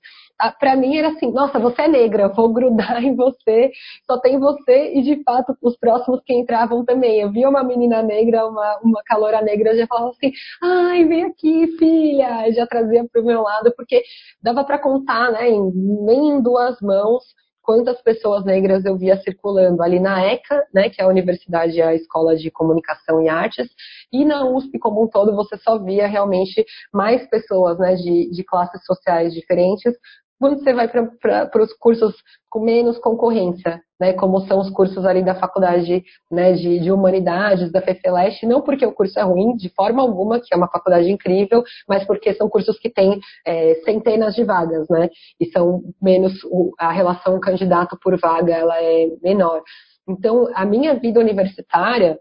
para 0.58 0.76
mim 0.76 0.96
era 0.96 1.08
assim, 1.08 1.30
nossa, 1.32 1.58
você 1.58 1.82
é 1.82 1.88
negra, 1.88 2.28
vou 2.28 2.52
grudar 2.52 3.02
em 3.04 3.14
você, 3.14 3.70
só 4.06 4.18
tem 4.18 4.38
você 4.38 4.94
e 4.94 5.02
de 5.02 5.22
fato 5.22 5.56
os 5.62 5.76
próximos 5.76 6.20
que 6.24 6.32
entravam 6.32 6.84
também. 6.84 7.20
Eu 7.20 7.30
via 7.30 7.48
uma 7.48 7.64
menina 7.64 8.02
negra, 8.02 8.46
uma, 8.46 8.78
uma 8.82 9.02
caloura 9.04 9.42
negra, 9.42 9.76
já 9.76 9.86
falava 9.86 10.10
assim, 10.10 10.32
ai, 10.62 11.04
vem 11.04 11.24
aqui, 11.24 11.76
filha, 11.78 12.50
já 12.52 12.66
trazia 12.66 13.04
pro 13.12 13.24
meu 13.24 13.42
lado, 13.42 13.72
porque 13.76 14.02
dava 14.42 14.64
para 14.64 14.78
contar, 14.78 15.32
né, 15.32 15.50
em, 15.50 15.72
nem 15.72 16.28
em 16.30 16.42
duas 16.42 16.80
mãos 16.80 17.24
quantas 17.68 18.00
pessoas 18.00 18.46
negras 18.46 18.82
eu 18.86 18.96
via 18.96 19.18
circulando 19.18 19.82
ali 19.82 20.00
na 20.00 20.24
ECA, 20.24 20.66
né, 20.72 20.88
que 20.88 21.02
é 21.02 21.04
a 21.04 21.08
universidade, 21.08 21.82
a 21.82 21.94
escola 21.94 22.34
de 22.34 22.50
comunicação 22.50 23.20
e 23.20 23.28
artes, 23.28 23.68
e 24.10 24.24
na 24.24 24.42
USP 24.48 24.78
como 24.78 25.04
um 25.04 25.06
todo 25.06 25.36
você 25.36 25.58
só 25.58 25.78
via 25.78 26.06
realmente 26.06 26.64
mais 26.90 27.28
pessoas, 27.28 27.78
né, 27.78 27.94
de, 27.94 28.30
de 28.30 28.42
classes 28.42 28.82
sociais 28.86 29.34
diferentes, 29.34 29.92
quando 30.38 30.58
você 30.58 30.72
vai 30.72 30.88
para 30.88 31.62
os 31.62 31.72
cursos 31.74 32.14
com 32.48 32.60
menos 32.60 32.98
concorrência, 32.98 33.82
né, 34.00 34.12
como 34.12 34.40
são 34.42 34.60
os 34.60 34.70
cursos 34.70 35.04
ali 35.04 35.22
da 35.24 35.34
faculdade 35.34 36.04
né, 36.30 36.52
de, 36.52 36.78
de, 36.78 36.92
humanidades, 36.92 37.72
da 37.72 37.82
FEFELESH, 37.82 38.44
não 38.44 38.62
porque 38.62 38.86
o 38.86 38.92
curso 38.92 39.18
é 39.18 39.22
ruim, 39.22 39.56
de 39.56 39.68
forma 39.70 40.00
alguma, 40.00 40.40
que 40.40 40.54
é 40.54 40.56
uma 40.56 40.70
faculdade 40.70 41.10
incrível, 41.10 41.62
mas 41.88 42.04
porque 42.04 42.32
são 42.34 42.48
cursos 42.48 42.78
que 42.78 42.88
têm 42.88 43.18
é, 43.44 43.74
centenas 43.84 44.34
de 44.34 44.44
vagas, 44.44 44.88
né, 44.88 45.10
e 45.40 45.46
são 45.46 45.82
menos, 46.00 46.32
a 46.78 46.92
relação 46.92 47.40
candidato 47.40 47.98
por 48.00 48.18
vaga, 48.18 48.54
ela 48.54 48.80
é 48.80 49.08
menor. 49.22 49.62
Então, 50.08 50.48
a 50.54 50.64
minha 50.64 50.94
vida 50.94 51.20
universitária, 51.20 52.18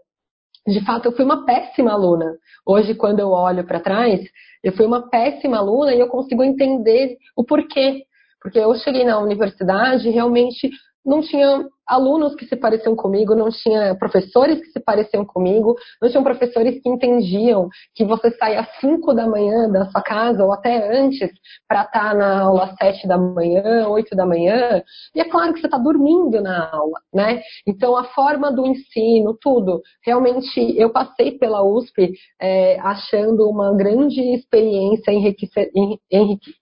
de 0.66 0.84
fato, 0.84 1.06
eu 1.06 1.12
fui 1.12 1.24
uma 1.24 1.46
péssima 1.46 1.92
aluna. 1.92 2.36
Hoje, 2.66 2.94
quando 2.94 3.20
eu 3.20 3.30
olho 3.30 3.64
para 3.64 3.80
trás, 3.80 4.20
eu 4.62 4.72
fui 4.72 4.84
uma 4.84 5.08
péssima 5.08 5.56
aluna 5.56 5.94
e 5.94 6.00
eu 6.00 6.08
consigo 6.08 6.44
entender 6.44 7.16
o 7.34 7.44
porquê 7.44 8.04
porque 8.40 8.58
eu 8.58 8.74
cheguei 8.76 9.04
na 9.04 9.18
universidade 9.18 10.10
realmente 10.10 10.70
não 11.04 11.20
tinha 11.20 11.66
alunos 11.88 12.34
que 12.34 12.46
se 12.46 12.54
pareciam 12.56 12.94
comigo, 12.94 13.34
não 13.34 13.48
tinha 13.48 13.94
professores 13.94 14.60
que 14.60 14.70
se 14.70 14.80
pareciam 14.80 15.24
comigo, 15.24 15.74
não 16.00 16.08
tinham 16.10 16.22
professores 16.22 16.80
que 16.82 16.88
entendiam 16.88 17.68
que 17.94 18.04
você 18.04 18.30
sai 18.32 18.56
às 18.56 18.68
5 18.80 19.14
da 19.14 19.26
manhã 19.26 19.68
da 19.70 19.86
sua 19.90 20.02
casa 20.02 20.44
ou 20.44 20.52
até 20.52 20.98
antes 20.98 21.30
para 21.66 21.82
estar 21.82 22.10
tá 22.10 22.14
na 22.14 22.40
aula 22.40 22.64
às 22.64 22.76
7 22.76 23.08
da 23.08 23.16
manhã, 23.16 23.88
8 23.88 24.14
da 24.14 24.26
manhã, 24.26 24.82
e 25.14 25.20
é 25.20 25.24
claro 25.24 25.54
que 25.54 25.60
você 25.60 25.66
está 25.66 25.78
dormindo 25.78 26.40
na 26.42 26.68
aula, 26.70 27.00
né? 27.12 27.40
Então 27.66 27.96
a 27.96 28.04
forma 28.04 28.52
do 28.52 28.66
ensino, 28.66 29.36
tudo, 29.40 29.80
realmente 30.04 30.76
eu 30.76 30.90
passei 30.90 31.38
pela 31.38 31.64
USP 31.64 32.12
é, 32.40 32.78
achando 32.80 33.48
uma 33.48 33.74
grande 33.74 34.20
experiência 34.34 35.10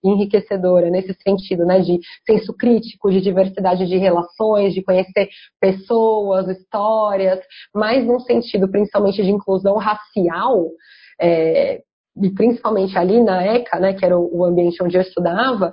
enriquecedora 0.05 0.91
nesse 0.91 1.15
sentido, 1.23 1.65
né? 1.65 1.81
De 1.81 1.99
senso 2.25 2.55
crítico, 2.57 3.11
de 3.11 3.21
diversidade 3.21 3.87
de 3.87 3.97
relações, 3.97 4.73
de 4.73 4.83
conhecer 4.83 5.15
conhecer 5.16 5.29
pessoas, 5.59 6.48
histórias, 6.48 7.40
mas 7.74 8.05
num 8.05 8.20
sentido 8.20 8.68
principalmente 8.70 9.22
de 9.22 9.31
inclusão 9.31 9.76
racial, 9.76 10.68
é, 11.20 11.81
e 12.22 12.31
principalmente 12.31 12.96
ali 12.98 13.22
na 13.22 13.42
ECA, 13.44 13.79
né, 13.79 13.94
que 13.94 14.05
era 14.05 14.18
o, 14.18 14.44
ambiente 14.44 14.83
onde 14.83 14.96
eu 14.96 15.02
estudava, 15.02 15.72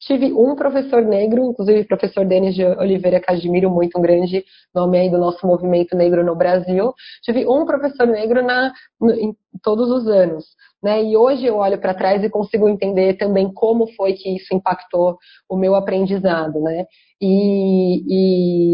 tive 0.00 0.32
um 0.32 0.56
professor 0.56 1.02
negro, 1.02 1.44
inclusive 1.50 1.80
o 1.82 1.86
professor 1.86 2.24
Denis 2.24 2.54
de 2.54 2.64
Oliveira, 2.64 3.20
que 3.20 3.30
admiro 3.30 3.70
muito, 3.70 3.98
um 3.98 4.02
grande 4.02 4.44
nome 4.74 4.98
aí 4.98 5.10
do 5.10 5.18
nosso 5.18 5.46
movimento 5.46 5.96
negro 5.96 6.24
no 6.24 6.34
Brasil. 6.34 6.92
Tive 7.22 7.46
um 7.46 7.64
professor 7.64 8.06
negro 8.08 8.44
na, 8.44 8.72
em 9.00 9.32
todos 9.62 9.90
os 9.90 10.08
anos. 10.08 10.44
Né? 10.82 11.04
E 11.04 11.16
hoje 11.16 11.46
eu 11.46 11.56
olho 11.56 11.78
para 11.78 11.94
trás 11.94 12.24
e 12.24 12.30
consigo 12.30 12.68
entender 12.68 13.14
também 13.16 13.52
como 13.52 13.86
foi 13.94 14.14
que 14.14 14.36
isso 14.36 14.52
impactou 14.54 15.16
o 15.48 15.56
meu 15.56 15.74
aprendizado. 15.74 16.60
Né? 16.60 16.86
E, 17.20 18.02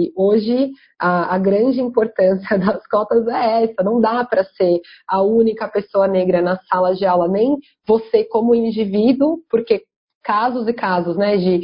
e 0.06 0.12
hoje 0.16 0.70
a, 0.98 1.34
a, 1.34 1.38
grande 1.38 1.82
importância 1.82 2.56
das 2.58 2.86
cotas 2.86 3.26
é 3.26 3.64
essa: 3.64 3.82
não 3.84 4.00
dá 4.00 4.24
para 4.24 4.42
ser 4.44 4.80
a 5.06 5.22
única 5.22 5.68
pessoa 5.68 6.08
negra 6.08 6.40
na 6.40 6.58
sala 6.62 6.94
de 6.94 7.04
aula, 7.04 7.28
nem 7.28 7.58
você 7.86 8.24
como 8.24 8.54
indivíduo, 8.54 9.40
porque 9.50 9.82
casos 10.24 10.66
e 10.66 10.72
casos 10.72 11.16
né, 11.16 11.36
de 11.36 11.62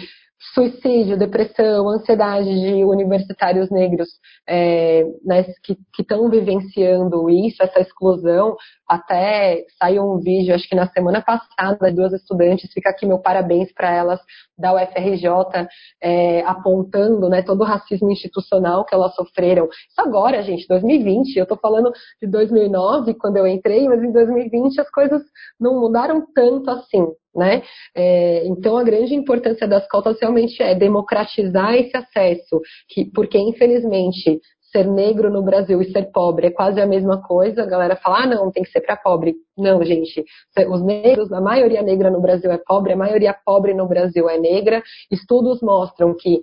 suicídio, 0.52 1.16
depressão, 1.16 1.88
ansiedade 1.88 2.48
de 2.48 2.84
universitários 2.84 3.70
negros 3.70 4.08
é, 4.48 5.04
né, 5.24 5.44
que 5.62 5.76
estão 5.98 6.28
vivenciando 6.28 7.30
isso, 7.30 7.62
essa 7.62 7.80
exclusão. 7.80 8.56
Até 8.86 9.64
saiu 9.78 10.02
um 10.02 10.18
vídeo, 10.18 10.54
acho 10.54 10.68
que 10.68 10.74
na 10.74 10.88
semana 10.88 11.22
passada, 11.22 11.92
duas 11.92 12.12
estudantes, 12.12 12.72
fica 12.72 12.90
aqui 12.90 13.06
meu 13.06 13.18
parabéns 13.18 13.72
para 13.72 13.90
elas 13.90 14.20
da 14.58 14.74
UFRJ, 14.74 15.66
é, 16.02 16.42
apontando 16.42 17.28
né, 17.28 17.42
todo 17.42 17.62
o 17.62 17.64
racismo 17.64 18.10
institucional 18.10 18.84
que 18.84 18.94
elas 18.94 19.14
sofreram. 19.14 19.64
Isso 19.66 20.00
agora, 20.00 20.42
gente, 20.42 20.68
2020, 20.68 21.36
eu 21.36 21.44
estou 21.44 21.58
falando 21.58 21.90
de 22.20 22.28
2009, 22.28 23.14
quando 23.14 23.38
eu 23.38 23.46
entrei, 23.46 23.88
mas 23.88 24.02
em 24.02 24.12
2020 24.12 24.80
as 24.80 24.90
coisas 24.90 25.22
não 25.58 25.80
mudaram 25.80 26.26
tanto 26.34 26.70
assim 26.70 27.06
né? 27.34 27.62
É, 27.94 28.46
então, 28.46 28.76
a 28.76 28.84
grande 28.84 29.14
importância 29.14 29.66
das 29.66 29.86
cotas 29.88 30.18
realmente 30.20 30.62
é 30.62 30.74
democratizar 30.74 31.74
esse 31.74 31.96
acesso, 31.96 32.60
que, 32.88 33.04
porque, 33.10 33.38
infelizmente, 33.38 34.40
ser 34.74 34.88
negro 34.88 35.30
no 35.30 35.40
Brasil 35.40 35.80
e 35.80 35.92
ser 35.92 36.10
pobre 36.10 36.48
é 36.48 36.50
quase 36.50 36.80
a 36.80 36.86
mesma 36.86 37.22
coisa. 37.22 37.62
A 37.62 37.66
galera 37.66 37.94
fala, 37.94 38.24
ah, 38.24 38.26
não, 38.26 38.50
tem 38.50 38.64
que 38.64 38.70
ser 38.70 38.80
para 38.80 38.96
pobre. 38.96 39.36
Não, 39.56 39.84
gente, 39.84 40.24
os 40.68 40.82
negros, 40.82 41.32
a 41.32 41.40
maioria 41.40 41.80
negra 41.80 42.10
no 42.10 42.20
Brasil 42.20 42.50
é 42.50 42.58
pobre, 42.58 42.92
a 42.92 42.96
maioria 42.96 43.32
pobre 43.46 43.72
no 43.72 43.86
Brasil 43.86 44.28
é 44.28 44.36
negra. 44.36 44.82
Estudos 45.12 45.62
mostram 45.62 46.12
que 46.16 46.40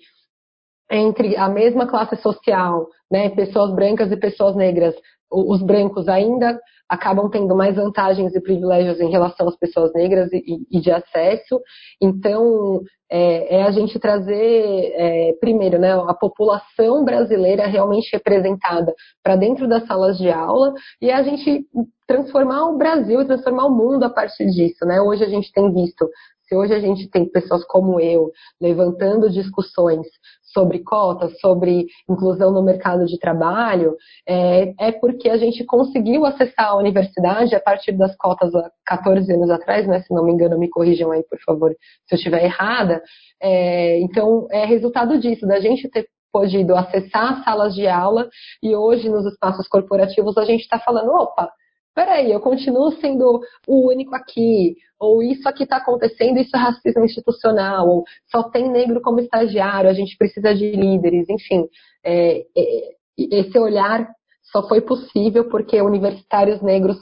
entre 0.90 1.36
a 1.36 1.50
mesma 1.50 1.88
classe 1.88 2.16
social, 2.18 2.88
né, 3.10 3.30
pessoas 3.30 3.74
brancas 3.74 4.12
e 4.12 4.18
pessoas 4.18 4.56
negras, 4.56 4.96
os 5.30 5.62
brancos 5.62 6.08
ainda 6.08 6.60
acabam 6.92 7.30
tendo 7.30 7.56
mais 7.56 7.78
vantagens 7.78 8.36
e 8.36 8.42
privilégios 8.42 9.00
em 9.00 9.10
relação 9.10 9.48
às 9.48 9.56
pessoas 9.56 9.94
negras 9.94 10.30
e, 10.34 10.44
e 10.70 10.82
de 10.82 10.92
acesso. 10.92 11.62
Então, 12.02 12.82
é, 13.10 13.60
é, 13.60 13.64
a 13.64 13.72
gente 13.72 13.98
trazer, 13.98 14.92
é, 14.94 15.34
primeiro, 15.40 15.80
né, 15.80 15.94
a 15.94 16.14
população 16.14 17.06
brasileira 17.06 17.66
realmente 17.66 18.12
representada 18.12 18.94
para 19.24 19.38
dentro 19.38 19.70
das 19.70 19.88
salas 19.88 20.18
de 20.18 20.30
aula 20.30 20.74
e 21.02 21.10
a 21.10 21.24
gente 21.24 21.66
transformar 22.06 22.66
o 22.66 22.78
Brasil 22.78 23.22
e 23.22 23.26
transformar 23.26 23.68
o 23.68 23.74
mundo 23.74 24.04
a 24.04 24.10
partir 24.10 24.46
disso. 24.48 24.86
Né? 24.86 25.00
Hoje 25.00 25.24
a 25.24 25.30
gente 25.30 25.50
tem 25.54 25.74
visto 25.74 26.10
se 26.46 26.56
hoje 26.58 26.74
a 26.74 26.80
gente 26.82 27.10
tem 27.10 27.26
pessoas 27.26 27.64
como 27.64 27.98
eu 28.02 28.30
levantando 28.60 29.30
discussões 29.30 30.06
sobre 30.52 30.80
cotas, 30.80 31.40
sobre 31.40 31.88
inclusão 32.10 32.52
no 32.52 32.64
mercado 32.64 33.06
de 33.06 33.18
trabalho, 33.20 33.96
é, 34.28 34.74
é, 34.80 34.92
porque 34.92 35.30
a 35.30 35.38
gente 35.38 35.64
conseguiu 35.66 36.26
acessar 36.26 36.70
a 36.70 36.78
universidade 36.78 37.56
a 37.56 37.60
partir 37.60 37.94
das 37.94 38.16
cotas 38.18 38.54
há 38.54 38.72
14 38.86 39.32
anos 39.34 39.50
atrás, 39.50 39.88
né? 39.88 40.02
Se 40.02 40.14
não 40.14 40.24
me 40.24 40.32
engano, 40.32 40.60
me 40.60 40.70
corrijam 40.70 41.12
aí, 41.12 41.24
por 41.24 41.40
favor, 41.46 41.72
se 42.08 42.16
eu 42.16 42.18
estiver 42.18 42.44
errada. 42.44 43.02
É, 43.42 44.00
então, 44.00 44.48
é 44.52 44.66
resultado 44.66 45.20
disso, 45.20 45.48
da 45.48 45.60
gente 45.60 45.90
ter 45.90 46.08
podido 46.32 46.76
acessar 46.76 47.44
salas 47.44 47.76
de 47.76 47.88
aula 47.88 48.30
e 48.64 48.76
hoje 48.76 49.10
nos 49.10 49.26
espaços 49.26 49.68
corporativos 49.68 50.38
a 50.38 50.46
gente 50.46 50.62
está 50.62 50.80
falando, 50.80 51.12
opa, 51.12 51.52
peraí, 51.94 52.32
eu 52.32 52.40
continuo 52.40 52.92
sendo 53.00 53.42
o 53.68 53.90
único 53.90 54.16
aqui, 54.16 54.76
ou 55.00 55.22
isso 55.22 55.48
aqui 55.48 55.64
está 55.64 55.78
acontecendo, 55.78 56.40
isso 56.40 56.56
é 56.56 56.60
racismo 56.60 57.04
institucional, 57.04 57.88
ou 57.88 58.04
só 58.30 58.44
tem 58.44 58.70
negro 58.70 59.02
como 59.02 59.20
estagiário, 59.20 59.90
a 59.90 59.94
gente 59.94 60.18
precisa 60.18 60.54
de 60.54 60.72
líderes, 60.72 61.30
enfim. 61.30 61.68
É, 62.04 62.46
é, 62.58 62.96
esse 63.18 63.58
olhar 63.58 64.08
só 64.52 64.68
foi 64.68 64.82
possível 64.82 65.50
porque 65.50 65.82
universitários 65.82 66.62
negros 66.62 66.98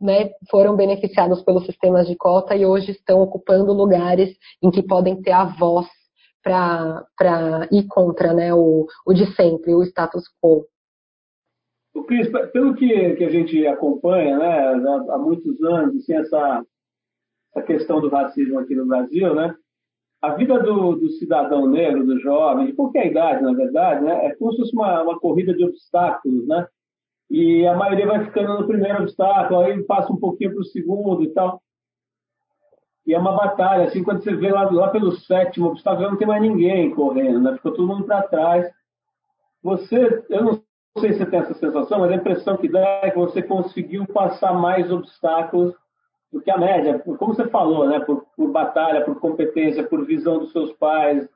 né, 0.00 0.30
foram 0.50 0.76
beneficiados 0.76 1.42
pelos 1.42 1.66
sistemas 1.66 2.06
de 2.06 2.16
cota 2.16 2.54
e 2.54 2.64
hoje 2.64 2.92
estão 2.92 3.20
ocupando 3.20 3.72
lugares 3.72 4.36
em 4.62 4.70
que 4.70 4.82
podem 4.82 5.20
ter 5.20 5.32
a 5.32 5.44
voz 5.44 5.86
para 6.42 7.68
ir 7.70 7.86
contra 7.88 8.32
né, 8.32 8.54
o, 8.54 8.86
o 9.06 9.12
de 9.12 9.26
sempre, 9.34 9.74
o 9.74 9.82
status 9.82 10.24
quo. 10.40 10.64
O 11.98 12.04
Cris, 12.04 12.28
pelo 12.52 12.74
que, 12.74 13.14
que 13.16 13.24
a 13.24 13.30
gente 13.30 13.66
acompanha, 13.66 14.38
né, 14.38 14.72
há, 15.10 15.18
muitos 15.18 15.60
anos, 15.64 15.96
assim, 15.96 16.14
essa, 16.14 16.64
essa 17.52 17.66
questão 17.66 18.00
do 18.00 18.08
racismo 18.08 18.60
aqui 18.60 18.72
no 18.76 18.86
Brasil, 18.86 19.34
né, 19.34 19.52
a 20.22 20.30
vida 20.34 20.60
do, 20.60 20.94
do, 20.94 21.08
cidadão 21.10 21.66
negro, 21.66 22.06
do 22.06 22.20
jovem, 22.20 22.66
de 22.66 22.72
qualquer 22.72 23.08
idade, 23.08 23.42
na 23.42 23.52
verdade, 23.52 24.04
né, 24.04 24.26
é 24.26 24.34
como 24.36 24.52
se 24.52 24.58
fosse 24.58 24.76
uma, 24.76 25.02
uma 25.02 25.18
corrida 25.18 25.52
de 25.52 25.64
obstáculos, 25.64 26.46
né? 26.46 26.68
E 27.30 27.66
a 27.66 27.74
maioria 27.74 28.06
vai 28.06 28.24
ficando 28.24 28.60
no 28.60 28.66
primeiro 28.66 29.02
obstáculo, 29.02 29.60
aí 29.60 29.82
passa 29.82 30.12
um 30.12 30.16
pouquinho 30.16 30.52
para 30.52 30.60
o 30.60 30.64
segundo 30.64 31.24
e 31.24 31.28
tal. 31.30 31.60
E 33.06 33.12
é 33.12 33.18
uma 33.18 33.36
batalha, 33.36 33.84
assim, 33.84 34.02
quando 34.02 34.22
você 34.22 34.34
vê 34.34 34.50
lá, 34.50 34.70
lá 34.70 34.88
pelo 34.88 35.12
sétimo 35.12 35.66
obstáculo, 35.66 36.10
não 36.10 36.16
tem 36.16 36.26
mais 36.26 36.40
ninguém 36.40 36.94
correndo, 36.94 37.40
né? 37.40 37.54
Ficou 37.56 37.72
todo 37.72 37.86
mundo 37.86 38.04
para 38.04 38.22
trás. 38.22 38.70
Você, 39.62 40.24
eu 40.30 40.44
não 40.44 40.67
sei 40.96 41.12
se 41.12 41.18
você 41.18 41.26
tem 41.26 41.40
essa 41.40 41.54
sensação, 41.54 42.00
mas 42.00 42.10
a 42.10 42.16
impressão 42.16 42.56
que 42.56 42.68
dá 42.68 42.80
é 43.02 43.10
que 43.10 43.18
você 43.18 43.42
conseguiu 43.42 44.06
passar 44.06 44.52
mais 44.52 44.90
obstáculos 44.90 45.74
do 46.32 46.40
que 46.40 46.50
a 46.50 46.58
média, 46.58 46.98
como 46.98 47.34
você 47.34 47.48
falou, 47.48 47.86
né? 47.88 48.00
Por, 48.00 48.26
por 48.36 48.50
batalha, 48.50 49.04
por 49.04 49.18
competência, 49.18 49.84
por 49.84 50.04
visão 50.04 50.38
dos 50.38 50.52
seus 50.52 50.72
pais, 50.74 51.28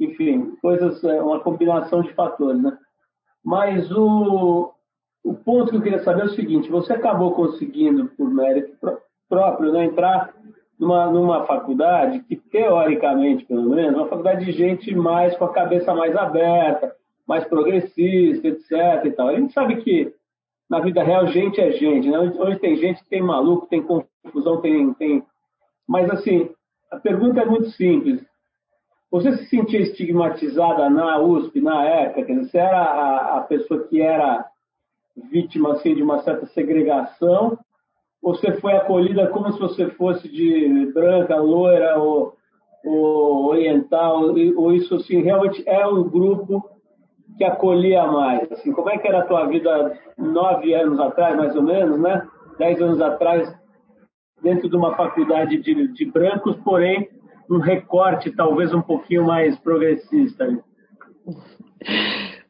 enfim, 0.00 0.56
coisas, 0.62 1.02
é, 1.04 1.20
uma 1.20 1.40
combinação 1.40 2.02
de 2.02 2.12
fatores, 2.14 2.62
né? 2.62 2.76
Mas 3.44 3.90
o, 3.90 4.72
o 5.24 5.34
ponto 5.34 5.70
que 5.70 5.76
eu 5.76 5.82
queria 5.82 6.02
saber 6.02 6.22
é 6.22 6.26
o 6.26 6.34
seguinte: 6.34 6.70
você 6.70 6.92
acabou 6.92 7.32
conseguindo, 7.32 8.08
por 8.16 8.30
mérito 8.30 8.76
próprio, 9.28 9.72
né, 9.72 9.84
entrar 9.84 10.34
numa, 10.78 11.06
numa 11.06 11.46
faculdade 11.46 12.20
que, 12.20 12.36
teoricamente, 12.36 13.44
pelo 13.44 13.70
menos, 13.70 13.96
uma 13.96 14.08
faculdade 14.08 14.44
de 14.44 14.52
gente 14.52 14.94
mais 14.94 15.36
com 15.36 15.44
a 15.44 15.52
cabeça 15.52 15.94
mais 15.94 16.16
aberta, 16.16 16.94
mais 17.26 17.44
progressista, 17.44 18.48
etc. 18.48 19.04
E 19.04 19.10
tal. 19.12 19.28
A 19.28 19.36
gente 19.36 19.52
sabe 19.52 19.76
que 19.82 20.12
na 20.68 20.80
vida 20.80 21.02
real 21.02 21.26
gente 21.26 21.60
é 21.60 21.72
gente, 21.72 22.08
né? 22.08 22.18
onde 22.18 22.58
tem 22.58 22.76
gente 22.76 23.04
tem 23.10 23.22
maluco, 23.22 23.66
tem 23.66 23.82
confusão, 23.82 24.60
tem, 24.60 24.92
tem. 24.94 25.22
Mas 25.86 26.08
assim, 26.10 26.48
a 26.90 26.98
pergunta 26.98 27.40
é 27.40 27.44
muito 27.44 27.70
simples. 27.70 28.24
Você 29.10 29.36
se 29.36 29.46
sentia 29.46 29.80
estigmatizada 29.80 30.88
na 30.88 31.18
USP, 31.18 31.60
na 31.60 31.84
época? 31.84 32.24
Quer 32.24 32.32
dizer, 32.32 32.50
você 32.50 32.58
era 32.58 32.82
a, 32.82 33.38
a 33.38 33.40
pessoa 33.42 33.86
que 33.86 34.00
era 34.00 34.46
vítima 35.30 35.72
assim, 35.72 35.94
de 35.94 36.02
uma 36.02 36.22
certa 36.22 36.46
segregação? 36.46 37.58
Ou 38.22 38.34
você 38.34 38.52
foi 38.60 38.72
acolhida 38.72 39.26
como 39.28 39.52
se 39.52 39.58
você 39.58 39.90
fosse 39.90 40.26
de 40.26 40.90
branca, 40.94 41.36
loira 41.36 41.98
ou, 41.98 42.34
ou 42.82 43.46
oriental? 43.48 44.34
Ou 44.56 44.72
isso 44.72 44.94
assim, 44.94 45.20
realmente 45.20 45.62
é 45.68 45.86
um 45.86 46.08
grupo 46.08 46.71
que 47.36 47.44
acolhia 47.44 48.06
mais? 48.06 48.50
Assim, 48.52 48.72
como 48.72 48.90
é 48.90 48.98
que 48.98 49.08
era 49.08 49.20
a 49.20 49.26
tua 49.26 49.46
vida 49.46 49.98
nove 50.16 50.74
anos 50.74 50.98
atrás, 51.00 51.36
mais 51.36 51.54
ou 51.56 51.62
menos, 51.62 52.00
né? 52.00 52.26
Dez 52.58 52.80
anos 52.80 53.00
atrás, 53.00 53.52
dentro 54.42 54.68
de 54.68 54.76
uma 54.76 54.94
faculdade 54.96 55.58
de, 55.58 55.88
de 55.92 56.04
brancos, 56.10 56.56
porém 56.64 57.08
um 57.50 57.58
recorte 57.58 58.30
talvez 58.34 58.72
um 58.72 58.82
pouquinho 58.82 59.24
mais 59.24 59.58
progressista. 59.58 60.46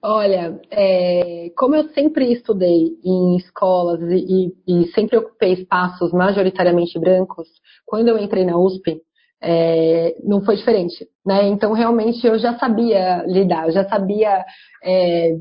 Olha, 0.04 0.60
é, 0.70 1.50
como 1.56 1.76
eu 1.76 1.84
sempre 1.90 2.32
estudei 2.32 2.98
em 3.04 3.36
escolas 3.36 4.00
e, 4.02 4.52
e, 4.66 4.82
e, 4.82 4.86
sempre 4.88 5.16
ocupei 5.16 5.52
espaços 5.52 6.12
majoritariamente 6.12 6.98
brancos, 6.98 7.48
quando 7.86 8.08
eu 8.08 8.18
entrei 8.18 8.44
na 8.44 8.58
USP, 8.58 9.00
é, 9.42 10.14
não 10.22 10.44
foi 10.44 10.56
diferente, 10.56 11.06
né? 11.26 11.48
Então 11.48 11.72
realmente 11.72 12.24
eu 12.26 12.38
já 12.38 12.56
sabia 12.58 13.24
lidar, 13.26 13.66
eu 13.66 13.72
já 13.72 13.84
sabia 13.88 14.44
é, 14.84 15.36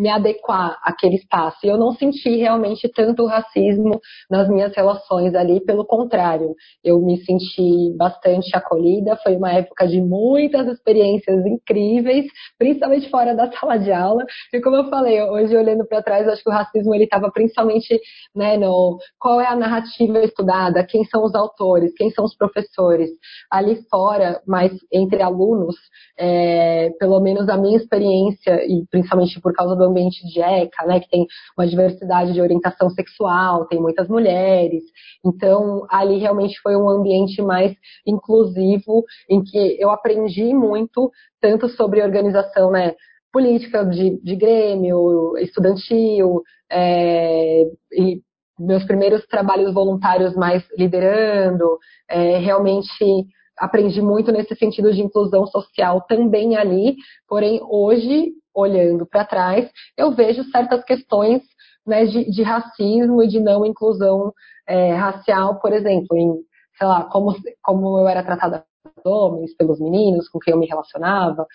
me 0.00 0.08
adequar 0.08 0.78
àquele 0.82 1.16
espaço. 1.16 1.58
E 1.62 1.68
eu 1.68 1.76
não 1.76 1.92
senti 1.92 2.34
realmente 2.36 2.88
tanto 2.88 3.26
racismo 3.26 4.00
nas 4.30 4.48
minhas 4.48 4.74
relações 4.74 5.34
ali, 5.34 5.60
pelo 5.60 5.84
contrário, 5.84 6.54
eu 6.82 6.98
me 7.00 7.22
senti 7.22 7.94
bastante 7.98 8.56
acolhida. 8.56 9.18
Foi 9.22 9.36
uma 9.36 9.52
época 9.52 9.86
de 9.86 10.00
muitas 10.00 10.66
experiências 10.68 11.44
incríveis, 11.44 12.24
principalmente 12.58 13.10
fora 13.10 13.34
da 13.34 13.52
sala 13.52 13.76
de 13.76 13.92
aula. 13.92 14.24
E 14.54 14.60
como 14.62 14.76
eu 14.76 14.88
falei, 14.88 15.22
hoje 15.22 15.54
olhando 15.54 15.86
para 15.86 16.02
trás, 16.02 16.26
acho 16.26 16.42
que 16.42 16.48
o 16.48 16.52
racismo 16.52 16.94
ele 16.94 17.04
estava 17.04 17.30
principalmente 17.30 18.00
né, 18.34 18.56
no 18.56 18.96
qual 19.18 19.38
é 19.38 19.48
a 19.48 19.56
narrativa 19.56 20.20
estudada, 20.20 20.82
quem 20.82 21.04
são 21.04 21.22
os 21.24 21.34
autores, 21.34 21.92
quem 21.94 22.10
são 22.10 22.24
os 22.24 22.34
professores. 22.34 23.10
Ali 23.52 23.82
fora, 23.90 24.40
mas 24.46 24.72
entre 24.90 25.22
alunos, 25.22 25.76
é, 26.18 26.88
pelo 26.98 27.20
menos 27.20 27.50
a 27.50 27.58
minha 27.58 27.76
experiência, 27.76 28.64
e 28.64 28.86
principalmente 28.90 29.38
por 29.42 29.52
causa 29.52 29.76
do 29.76 29.89
ambiente 29.90 30.26
de 30.26 30.40
ECA, 30.40 30.86
né, 30.86 31.00
que 31.00 31.08
tem 31.08 31.26
uma 31.56 31.66
diversidade 31.66 32.32
de 32.32 32.40
orientação 32.40 32.88
sexual, 32.90 33.66
tem 33.66 33.80
muitas 33.80 34.08
mulheres. 34.08 34.82
Então, 35.24 35.86
ali 35.90 36.18
realmente 36.18 36.58
foi 36.60 36.76
um 36.76 36.88
ambiente 36.88 37.42
mais 37.42 37.74
inclusivo, 38.06 39.04
em 39.28 39.42
que 39.42 39.76
eu 39.78 39.90
aprendi 39.90 40.54
muito, 40.54 41.10
tanto 41.40 41.68
sobre 41.68 42.02
organização, 42.02 42.70
né, 42.70 42.94
política 43.32 43.84
de, 43.84 44.20
de 44.22 44.36
grêmio, 44.36 45.36
estudantil, 45.38 46.42
é, 46.70 47.62
e 47.92 48.20
meus 48.58 48.84
primeiros 48.84 49.26
trabalhos 49.26 49.72
voluntários 49.72 50.36
mais 50.36 50.62
liderando, 50.76 51.78
é, 52.08 52.38
realmente 52.38 53.26
aprendi 53.56 54.00
muito 54.00 54.32
nesse 54.32 54.54
sentido 54.54 54.92
de 54.92 55.02
inclusão 55.02 55.46
social 55.46 56.02
também 56.08 56.56
ali, 56.56 56.96
porém 57.28 57.60
hoje 57.62 58.32
olhando 58.54 59.06
para 59.06 59.24
trás, 59.24 59.70
eu 59.96 60.12
vejo 60.12 60.44
certas 60.50 60.84
questões 60.84 61.42
né, 61.86 62.04
de, 62.04 62.30
de, 62.30 62.42
racismo 62.42 63.22
e 63.22 63.28
de 63.28 63.40
não 63.40 63.64
inclusão 63.64 64.32
é, 64.66 64.92
racial, 64.94 65.58
por 65.60 65.72
exemplo, 65.72 66.16
em, 66.16 66.34
sei 66.76 66.86
lá, 66.86 67.04
como, 67.04 67.34
como 67.62 67.98
eu 67.98 68.08
era 68.08 68.22
tratada 68.22 68.64
pelos 68.82 69.06
homens, 69.06 69.56
pelos 69.56 69.80
meninos 69.80 70.28
com 70.28 70.38
quem 70.38 70.52
eu 70.52 70.60
me 70.60 70.66
relacionava. 70.66 71.46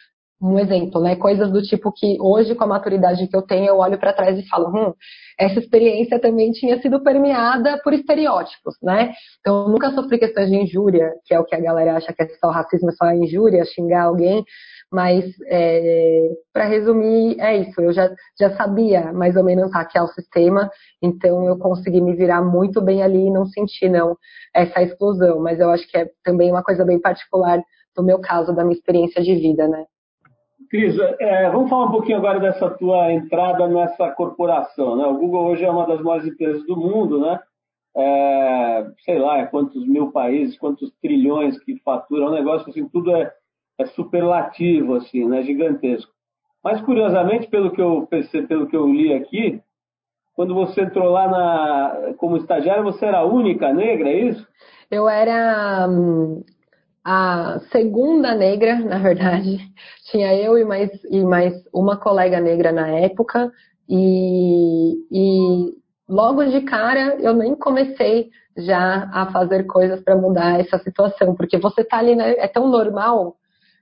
Um 0.41 0.59
exemplo, 0.59 1.01
né? 1.01 1.15
Coisas 1.15 1.49
do 1.49 1.61
tipo 1.61 1.93
que 1.93 2.17
hoje, 2.19 2.53
com 2.55 2.65
a 2.65 2.67
maturidade 2.67 3.25
que 3.25 3.35
eu 3.35 3.41
tenho, 3.41 3.67
eu 3.67 3.77
olho 3.77 3.97
para 3.97 4.11
trás 4.11 4.37
e 4.37 4.47
falo, 4.47 4.67
hum, 4.67 4.93
essa 5.39 5.59
experiência 5.59 6.19
também 6.19 6.51
tinha 6.51 6.79
sido 6.81 7.01
permeada 7.01 7.79
por 7.81 7.93
estereótipos, 7.93 8.75
né? 8.83 9.13
Então, 9.39 9.63
eu 9.63 9.69
nunca 9.69 9.91
sofri 9.91 10.19
questões 10.19 10.49
de 10.49 10.57
injúria, 10.57 11.13
que 11.23 11.33
é 11.33 11.39
o 11.39 11.45
que 11.45 11.55
a 11.55 11.59
galera 11.59 11.95
acha 11.95 12.11
que 12.11 12.21
é 12.21 12.27
só 12.37 12.49
racismo, 12.49 12.89
é 12.89 12.93
só 12.93 13.09
injúria, 13.11 13.63
xingar 13.63 14.03
alguém. 14.03 14.43
Mas, 14.95 15.25
é, 15.47 16.29
para 16.53 16.69
resumir, 16.69 17.37
é 17.37 17.57
isso. 17.57 17.81
Eu 17.81 17.91
já, 17.91 18.09
já 18.39 18.55
sabia 18.55 19.11
mais 19.11 19.35
ou 19.35 19.43
menos 19.43 19.69
hackear 19.73 20.05
o 20.05 20.13
sistema, 20.13 20.69
então 21.03 21.45
eu 21.45 21.57
consegui 21.57 21.99
me 21.99 22.15
virar 22.15 22.41
muito 22.41 22.81
bem 22.81 23.03
ali 23.03 23.27
e 23.27 23.29
não 23.29 23.45
senti, 23.45 23.89
não, 23.89 24.15
essa 24.55 24.81
exclusão. 24.81 25.41
Mas 25.41 25.59
eu 25.59 25.69
acho 25.69 25.85
que 25.91 25.97
é 25.97 26.07
também 26.23 26.49
uma 26.49 26.63
coisa 26.63 26.85
bem 26.85 26.97
particular 26.97 27.61
do 27.93 28.03
meu 28.05 28.21
caso, 28.21 28.55
da 28.55 28.63
minha 28.63 28.77
experiência 28.77 29.21
de 29.21 29.35
vida, 29.35 29.67
né? 29.67 29.83
Cris, 30.69 30.97
é, 31.19 31.49
vamos 31.49 31.69
falar 31.69 31.87
um 31.87 31.91
pouquinho 31.91 32.19
agora 32.19 32.39
dessa 32.39 32.69
tua 32.69 33.11
entrada 33.11 33.67
nessa 33.67 34.11
corporação, 34.11 34.95
né? 34.95 35.05
O 35.07 35.17
Google 35.17 35.47
hoje 35.47 35.65
é 35.65 35.69
uma 35.69 35.85
das 35.85 35.99
maiores 35.99 36.25
empresas 36.25 36.65
do 36.65 36.77
mundo, 36.77 37.19
né? 37.19 37.37
É, 37.97 38.87
sei 39.03 39.19
lá, 39.19 39.39
é 39.39 39.45
quantos 39.45 39.85
mil 39.85 40.13
países, 40.13 40.57
quantos 40.57 40.89
trilhões 41.01 41.61
que 41.65 41.77
faturam, 41.83 42.27
é 42.27 42.29
um 42.29 42.33
negócio 42.33 42.69
assim, 42.69 42.87
tudo 42.87 43.13
é 43.13 43.29
é 43.77 43.85
superlativo, 43.87 44.95
assim, 44.95 45.27
né? 45.27 45.43
Gigantesco. 45.43 46.11
Mas, 46.63 46.81
curiosamente, 46.81 47.47
pelo 47.47 47.71
que 47.71 47.81
eu 47.81 48.07
percebi, 48.07 48.47
pelo 48.47 48.67
que 48.67 48.75
eu 48.75 48.87
li 48.87 49.13
aqui, 49.13 49.61
quando 50.35 50.53
você 50.53 50.81
entrou 50.81 51.09
lá 51.11 51.27
na, 51.27 52.13
como 52.17 52.37
estagiária, 52.37 52.83
você 52.83 53.05
era 53.05 53.19
a 53.19 53.25
única 53.25 53.71
negra, 53.71 54.09
é 54.09 54.19
isso? 54.19 54.47
Eu 54.89 55.07
era 55.07 55.87
hum, 55.89 56.43
a 57.03 57.59
segunda 57.71 58.33
negra, 58.33 58.75
na 58.83 58.97
verdade. 58.97 59.59
Tinha 60.09 60.35
eu 60.35 60.57
e 60.57 60.65
mais, 60.65 60.89
e 61.05 61.23
mais 61.23 61.53
uma 61.73 61.97
colega 61.97 62.39
negra 62.39 62.71
na 62.71 62.87
época. 62.87 63.51
E, 63.87 64.95
e 65.11 65.73
logo 66.09 66.43
de 66.45 66.61
cara 66.61 67.17
eu 67.19 67.33
nem 67.33 67.55
comecei 67.55 68.29
já 68.57 69.09
a 69.13 69.31
fazer 69.31 69.65
coisas 69.65 70.01
para 70.01 70.15
mudar 70.15 70.59
essa 70.59 70.79
situação, 70.79 71.35
porque 71.35 71.57
você 71.57 71.83
tá 71.83 71.97
ali, 71.97 72.15
né, 72.15 72.31
é 72.37 72.47
tão 72.47 72.67
normal 72.67 73.35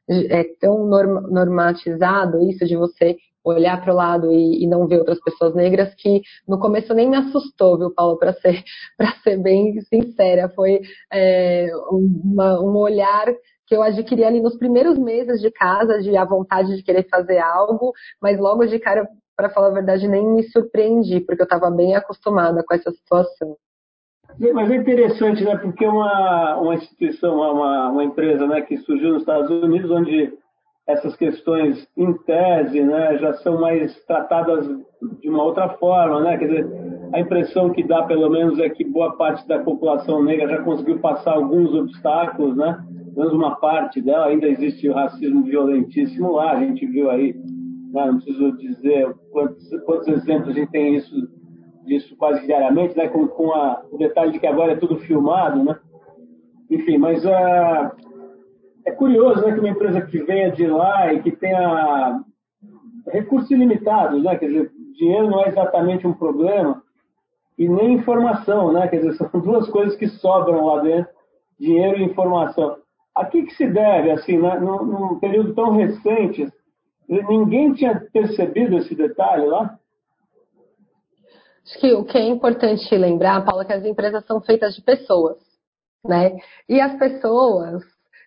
é 0.09 0.43
tão 0.59 0.85
normatizado 0.85 2.41
isso 2.49 2.65
de 2.65 2.75
você 2.75 3.15
olhar 3.43 3.81
para 3.81 3.93
o 3.93 3.95
lado 3.95 4.31
e, 4.31 4.63
e, 4.63 4.67
não 4.67 4.87
ver 4.87 4.99
outras 4.99 5.19
pessoas 5.19 5.53
negras 5.53 5.93
que 5.95 6.21
no 6.47 6.59
começo 6.59 6.93
nem 6.93 7.09
me 7.09 7.17
assustou, 7.17 7.77
viu, 7.77 7.93
Paulo, 7.93 8.17
para 8.17 8.33
ser 8.33 8.63
para 8.97 9.13
ser 9.23 9.37
bem 9.37 9.79
sincera, 9.81 10.49
foi 10.49 10.79
é, 11.11 11.67
uma, 11.89 12.59
um 12.61 12.77
olhar 12.77 13.27
que 13.67 13.75
eu 13.75 13.83
adquiri 13.83 14.23
ali 14.23 14.41
nos 14.41 14.57
primeiros 14.57 14.97
meses 14.97 15.41
de 15.41 15.51
casa, 15.51 16.01
de 16.01 16.15
a 16.15 16.25
vontade 16.25 16.75
de 16.75 16.83
querer 16.83 17.07
fazer 17.09 17.39
algo, 17.39 17.93
mas 18.21 18.39
logo 18.39 18.65
de 18.65 18.79
cara, 18.79 19.07
para 19.35 19.49
falar 19.49 19.67
a 19.67 19.73
verdade, 19.73 20.07
nem 20.07 20.25
me 20.25 20.43
surpreendi, 20.43 21.21
porque 21.21 21.41
eu 21.41 21.45
estava 21.45 21.71
bem 21.71 21.95
acostumada 21.95 22.63
com 22.63 22.73
essa 22.73 22.91
situação. 22.91 23.57
Mas 24.53 24.71
é 24.71 24.75
interessante, 24.75 25.43
né? 25.43 25.55
Porque 25.57 25.85
uma, 25.85 26.57
uma 26.57 26.75
instituição, 26.75 27.35
uma, 27.35 27.89
uma 27.89 28.03
empresa 28.03 28.47
né, 28.47 28.61
que 28.61 28.77
surgiu 28.77 29.13
nos 29.13 29.21
Estados 29.21 29.49
Unidos, 29.49 29.91
onde 29.91 30.33
essas 30.87 31.15
questões 31.15 31.87
em 31.95 32.13
tese, 32.23 32.81
né, 32.81 33.17
já 33.17 33.33
são 33.35 33.59
mais 33.59 33.95
tratadas 34.05 34.67
de 35.21 35.29
uma 35.29 35.43
outra 35.43 35.69
forma, 35.69 36.21
né? 36.21 36.37
Quer 36.37 36.45
dizer, 36.45 36.67
a 37.13 37.19
impressão 37.19 37.69
que 37.69 37.83
dá, 37.83 38.03
pelo 38.03 38.29
menos, 38.29 38.59
é 38.59 38.69
que 38.69 38.83
boa 38.83 39.15
parte 39.15 39.47
da 39.47 39.59
população 39.59 40.23
negra 40.23 40.49
já 40.49 40.61
conseguiu 40.63 40.99
passar 40.99 41.33
alguns 41.33 41.73
obstáculos, 41.73 42.55
né? 42.57 42.83
Pelo 43.13 43.27
menos 43.27 43.33
uma 43.33 43.55
parte 43.57 44.01
dela, 44.01 44.25
ainda 44.25 44.47
existe 44.47 44.89
o 44.89 44.93
racismo 44.93 45.43
violentíssimo 45.43 46.33
lá, 46.33 46.51
a 46.51 46.59
gente 46.59 46.85
viu 46.85 47.09
aí, 47.09 47.33
né, 47.93 48.05
não 48.07 48.15
preciso 48.15 48.57
dizer 48.57 49.13
quantos, 49.31 49.69
quantos 49.85 50.07
exemplos 50.07 50.49
a 50.49 50.53
gente 50.53 50.71
tem 50.71 50.95
isso, 50.95 51.15
disso 51.85 52.15
quase 52.17 52.45
diariamente, 52.45 52.97
né? 52.97 53.07
Com, 53.07 53.27
com 53.27 53.53
a, 53.53 53.83
o 53.91 53.97
detalhe 53.97 54.31
de 54.31 54.39
que 54.39 54.47
agora 54.47 54.73
é 54.73 54.77
tudo 54.77 54.97
filmado, 54.99 55.63
né? 55.63 55.77
Enfim, 56.69 56.97
mas 56.97 57.25
a 57.25 57.93
uh, 57.95 58.13
é 58.85 58.91
curioso 58.91 59.41
né, 59.41 59.53
que 59.53 59.59
uma 59.59 59.69
empresa 59.69 60.01
que 60.01 60.19
venha 60.19 60.51
de 60.51 60.67
lá 60.67 61.13
e 61.13 61.21
que 61.21 61.31
tenha 61.31 62.21
recursos 63.07 63.49
ilimitados, 63.51 64.21
né? 64.23 64.35
Quer 64.37 64.47
dizer, 64.47 64.71
dinheiro 64.97 65.29
não 65.29 65.43
é 65.43 65.49
exatamente 65.49 66.05
um 66.07 66.13
problema 66.13 66.81
e 67.57 67.67
nem 67.67 67.93
informação, 67.93 68.71
né? 68.71 68.87
Quer 68.87 68.97
dizer, 68.97 69.13
são 69.31 69.39
duas 69.39 69.69
coisas 69.69 69.95
que 69.95 70.07
sobram 70.07 70.65
lá 70.65 70.81
dentro, 70.81 71.11
dinheiro 71.59 71.97
e 71.99 72.03
informação. 72.03 72.77
A 73.15 73.25
que, 73.25 73.43
que 73.43 73.53
se 73.53 73.67
deve, 73.67 74.11
assim, 74.11 74.37
né, 74.39 74.59
num, 74.59 74.83
num 74.83 75.19
período 75.19 75.53
tão 75.53 75.71
recente, 75.71 76.51
ninguém 77.07 77.73
tinha 77.73 78.07
percebido 78.11 78.77
esse 78.77 78.95
detalhe 78.95 79.45
lá? 79.45 79.77
Acho 81.65 81.79
que 81.79 81.93
o 81.93 82.03
que 82.03 82.17
é 82.17 82.27
importante 82.27 82.95
lembrar, 82.95 83.45
Paula, 83.45 83.63
é 83.63 83.65
que 83.65 83.73
as 83.73 83.85
empresas 83.85 84.25
são 84.25 84.41
feitas 84.41 84.75
de 84.75 84.81
pessoas, 84.81 85.37
né? 86.05 86.37
E 86.67 86.81
as 86.81 86.97
pessoas 86.97 87.83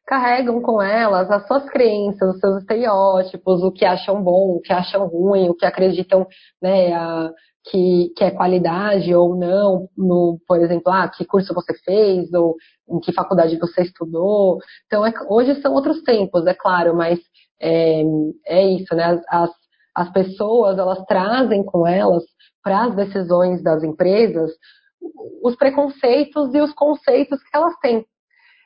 carregam 0.07 0.63
com 0.63 0.81
elas 0.81 1.31
as 1.31 1.47
suas 1.47 1.69
crenças, 1.69 2.35
os 2.35 2.41
seus 2.41 2.59
estereótipos, 2.59 3.63
o 3.63 3.73
que 3.73 3.85
acham 3.85 4.23
bom, 4.23 4.57
o 4.57 4.61
que 4.61 4.73
acham 4.73 5.07
ruim, 5.07 5.51
o 5.51 5.55
que 5.55 5.67
acreditam 5.67 6.27
né, 6.63 6.95
a, 6.95 7.31
que, 7.71 8.13
que 8.17 8.25
é 8.25 8.31
qualidade 8.31 9.13
ou 9.15 9.35
não, 9.35 9.89
no, 9.97 10.39
por 10.47 10.61
exemplo, 10.61 10.93
ah, 10.93 11.09
que 11.09 11.25
curso 11.25 11.53
você 11.53 11.75
fez, 11.85 12.33
ou 12.33 12.55
em 12.89 13.01
que 13.01 13.13
faculdade 13.13 13.59
você 13.59 13.83
estudou. 13.83 14.59
Então, 14.87 15.05
é, 15.05 15.13
hoje 15.29 15.61
são 15.61 15.75
outros 15.75 16.03
tempos, 16.03 16.47
é 16.47 16.55
claro, 16.55 16.95
mas 16.97 17.19
é, 17.61 18.03
é 18.47 18.65
isso, 18.69 18.95
né? 18.95 19.21
As, 19.29 19.51
as 19.95 20.13
pessoas, 20.13 20.79
elas 20.79 21.05
trazem 21.07 21.65
com 21.65 21.87
elas 21.87 22.23
para 22.67 22.87
as 22.87 22.97
decisões 22.97 23.63
das 23.63 23.85
empresas 23.85 24.51
os 25.41 25.55
preconceitos 25.55 26.53
e 26.53 26.61
os 26.61 26.73
conceitos 26.73 27.41
que 27.41 27.57
elas 27.57 27.79
têm. 27.79 28.05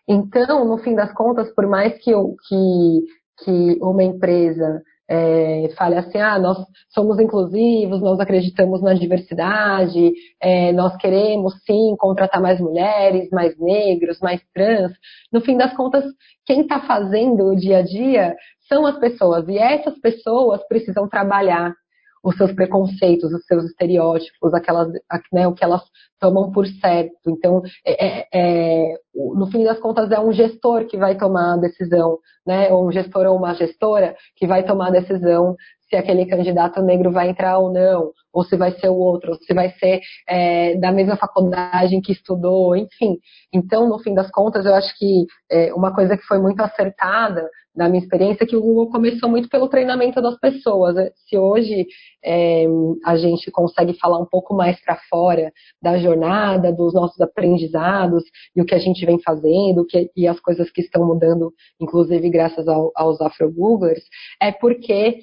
Então, 0.09 0.65
no 0.65 0.79
fim 0.79 0.95
das 0.95 1.13
contas, 1.13 1.53
por 1.55 1.67
mais 1.67 1.93
que, 2.03 2.11
que, 2.49 3.01
que 3.45 3.79
uma 3.83 4.03
empresa 4.03 4.81
é, 5.07 5.69
fale 5.77 5.97
assim, 5.97 6.17
ah, 6.17 6.39
nós 6.39 6.57
somos 6.89 7.21
inclusivos, 7.21 8.01
nós 8.01 8.19
acreditamos 8.19 8.81
na 8.81 8.95
diversidade, 8.95 10.13
é, 10.41 10.73
nós 10.73 10.97
queremos 10.97 11.63
sim 11.67 11.95
contratar 11.99 12.41
mais 12.41 12.59
mulheres, 12.59 13.29
mais 13.31 13.55
negros, 13.59 14.19
mais 14.21 14.41
trans. 14.55 14.93
No 15.31 15.43
fim 15.43 15.59
das 15.59 15.77
contas, 15.77 16.05
quem 16.47 16.63
está 16.63 16.81
fazendo 16.81 17.49
o 17.49 17.55
dia 17.57 17.81
a 17.81 17.83
dia 17.83 18.35
são 18.67 18.87
as 18.87 18.99
pessoas 18.99 19.47
e 19.47 19.59
essas 19.59 19.99
pessoas 19.99 20.67
precisam 20.67 21.07
trabalhar 21.07 21.75
os 22.23 22.37
seus 22.37 22.53
preconceitos, 22.53 23.33
os 23.33 23.45
seus 23.47 23.65
estereótipos, 23.65 24.53
aquelas, 24.53 24.89
né, 25.33 25.49
o 25.49 25.55
que 25.55 25.65
elas 25.65 25.83
tomam 26.19 26.53
por 26.53 26.67
certo. 26.67 27.31
Então, 27.31 27.63
é, 27.85 28.07
é, 28.07 28.29
é, 28.33 28.95
no 29.15 29.47
fim 29.51 29.65
das 29.65 29.79
contas, 29.79 30.11
é 30.11 30.21
um 30.21 30.33
gestor 30.33 30.87
que 30.87 30.99
vai 30.99 31.17
tomar 31.17 31.55
a 31.55 31.57
decisão, 31.57 32.19
né, 32.47 32.71
ou 32.73 32.87
um 32.87 32.93
gestor 32.93 33.27
ou 33.27 33.37
uma 33.37 33.55
gestora 33.55 34.15
que 34.37 34.47
vai 34.47 34.65
tomar 34.65 34.89
a 34.89 35.01
decisão 35.01 35.57
se 35.91 35.97
aquele 35.97 36.25
candidato 36.25 36.81
negro 36.81 37.11
vai 37.11 37.29
entrar 37.29 37.59
ou 37.59 37.73
não, 37.73 38.13
ou 38.33 38.45
se 38.45 38.57
vai 38.57 38.71
ser 38.79 38.89
o 38.89 38.95
outro, 38.95 39.33
ou 39.33 39.39
se 39.39 39.53
vai 39.53 39.71
ser 39.73 40.01
é, 40.29 40.77
da 40.77 40.93
mesma 40.93 41.17
faculdade 41.17 41.97
em 41.97 42.01
que 42.01 42.13
estudou, 42.13 42.77
enfim. 42.77 43.19
Então, 43.53 43.89
no 43.89 43.99
fim 43.99 44.15
das 44.15 44.31
contas, 44.31 44.65
eu 44.65 44.75
acho 44.75 44.97
que 44.97 45.27
é, 45.51 45.75
uma 45.75 45.93
coisa 45.93 46.17
que 46.17 46.23
foi 46.23 46.39
muito 46.39 46.61
acertada 46.61 47.49
da 47.75 47.89
minha 47.89 48.03
experiência 48.03 48.45
é 48.45 48.47
que 48.47 48.57
o 48.57 48.61
Google 48.61 48.91
começou 48.91 49.29
muito 49.29 49.49
pelo 49.49 49.69
treinamento 49.69 50.21
das 50.21 50.39
pessoas. 50.39 50.97
Se 51.29 51.39
hoje 51.39 51.87
é, 52.25 52.67
a 53.05 53.17
gente 53.17 53.51
consegue 53.51 53.95
falar 53.95 54.19
um 54.19 54.27
pouco 54.27 54.55
mais 54.55 54.81
para 54.85 54.99
fora 55.09 55.53
da 55.81 55.97
jornada, 55.97 56.73
dos 56.73 56.93
nossos 56.93 57.21
aprendizados 57.21 58.25
e 58.55 58.61
o 58.61 58.65
que 58.65 58.75
a 58.75 58.79
gente 58.79 59.05
vem 59.07 59.21
fazendo 59.23 59.87
que, 59.87 60.11
e 60.17 60.27
as 60.27 60.41
coisas 60.41 60.71
que 60.71 60.81
estão 60.81 61.07
mudando, 61.07 61.53
inclusive 61.81 62.29
graças 62.29 62.67
ao, 62.67 62.91
aos 62.95 63.21
Afro-Googlers, 63.21 64.05
é 64.43 64.51
porque 64.51 65.21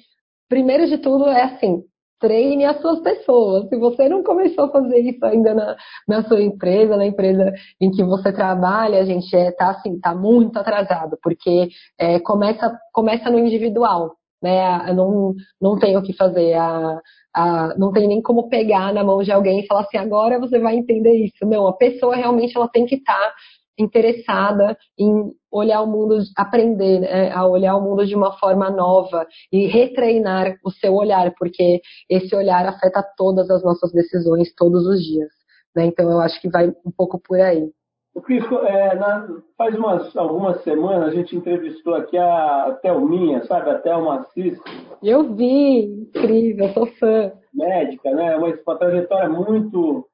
primeiro 0.48 0.86
de 0.86 0.98
tudo 0.98 1.28
é 1.28 1.42
assim, 1.42 1.82
treine 2.20 2.64
as 2.64 2.80
suas 2.80 3.00
pessoas. 3.00 3.68
Se 3.68 3.76
você 3.76 4.08
não 4.08 4.22
começou 4.22 4.64
a 4.64 4.70
fazer 4.70 4.98
isso 4.98 5.24
ainda 5.24 5.54
na, 5.54 5.76
na 6.06 6.22
sua 6.24 6.42
empresa, 6.42 6.96
na 6.96 7.06
empresa 7.06 7.52
em 7.80 7.90
que 7.90 8.02
você 8.02 8.32
trabalha, 8.32 9.00
a 9.00 9.04
gente 9.04 9.34
é, 9.34 9.50
tá 9.52 9.70
assim, 9.70 9.98
tá 10.00 10.14
muito 10.14 10.58
atrasado, 10.58 11.18
porque 11.22 11.68
é, 11.98 12.18
começa, 12.20 12.76
começa 12.92 13.30
no 13.30 13.38
individual. 13.38 14.16
Né, 14.40 14.92
não, 14.92 15.34
não 15.60 15.76
tenho 15.76 15.98
o 15.98 16.02
que 16.02 16.12
fazer, 16.12 16.54
a, 16.54 17.00
a, 17.34 17.74
não 17.76 17.90
tem 17.90 18.06
nem 18.06 18.22
como 18.22 18.48
pegar 18.48 18.94
na 18.94 19.02
mão 19.02 19.20
de 19.20 19.32
alguém 19.32 19.58
e 19.58 19.66
falar 19.66 19.80
assim, 19.80 19.96
agora 19.96 20.38
você 20.38 20.60
vai 20.60 20.76
entender 20.76 21.12
isso. 21.24 21.44
Não, 21.44 21.66
a 21.66 21.72
pessoa 21.72 22.14
realmente 22.14 22.56
ela 22.56 22.68
tem 22.68 22.86
que 22.86 22.94
estar 22.94 23.18
tá 23.18 23.34
interessada 23.78 24.76
em 24.98 25.32
olhar 25.50 25.82
o 25.82 25.86
mundo, 25.86 26.18
aprender 26.36 27.00
né, 27.00 27.32
a 27.32 27.46
olhar 27.46 27.76
o 27.76 27.82
mundo 27.82 28.06
de 28.06 28.14
uma 28.14 28.32
forma 28.38 28.70
nova 28.70 29.26
e 29.52 29.66
retreinar 29.66 30.56
o 30.64 30.70
seu 30.70 30.94
olhar, 30.94 31.32
porque 31.38 31.80
esse 32.10 32.34
olhar 32.34 32.66
afeta 32.66 33.04
todas 33.16 33.48
as 33.50 33.62
nossas 33.62 33.92
decisões 33.92 34.54
todos 34.54 34.86
os 34.86 35.00
dias. 35.02 35.30
Né? 35.74 35.86
Então 35.86 36.10
eu 36.10 36.20
acho 36.20 36.40
que 36.40 36.50
vai 36.50 36.68
um 36.68 36.90
pouco 36.94 37.20
por 37.20 37.40
aí. 37.40 37.70
O 38.14 38.20
Crisco, 38.20 38.56
é, 38.56 38.96
na, 38.96 39.28
faz 39.56 39.76
umas, 39.76 40.16
algumas 40.16 40.60
semanas 40.64 41.10
a 41.10 41.14
gente 41.14 41.36
entrevistou 41.36 41.94
aqui 41.94 42.18
a 42.18 42.76
Thelminha, 42.82 43.44
sabe? 43.44 43.70
A 43.70 43.78
Thelma 43.78 44.20
Assis. 44.20 44.58
Eu 45.00 45.34
vi, 45.34 45.84
incrível, 45.84 46.68
sou 46.70 46.86
fã. 46.98 47.30
Médica, 47.54 48.10
né? 48.10 48.36
Uma, 48.36 48.48
uma 48.66 48.76
trajetória 48.76 49.28
muito 49.28 50.04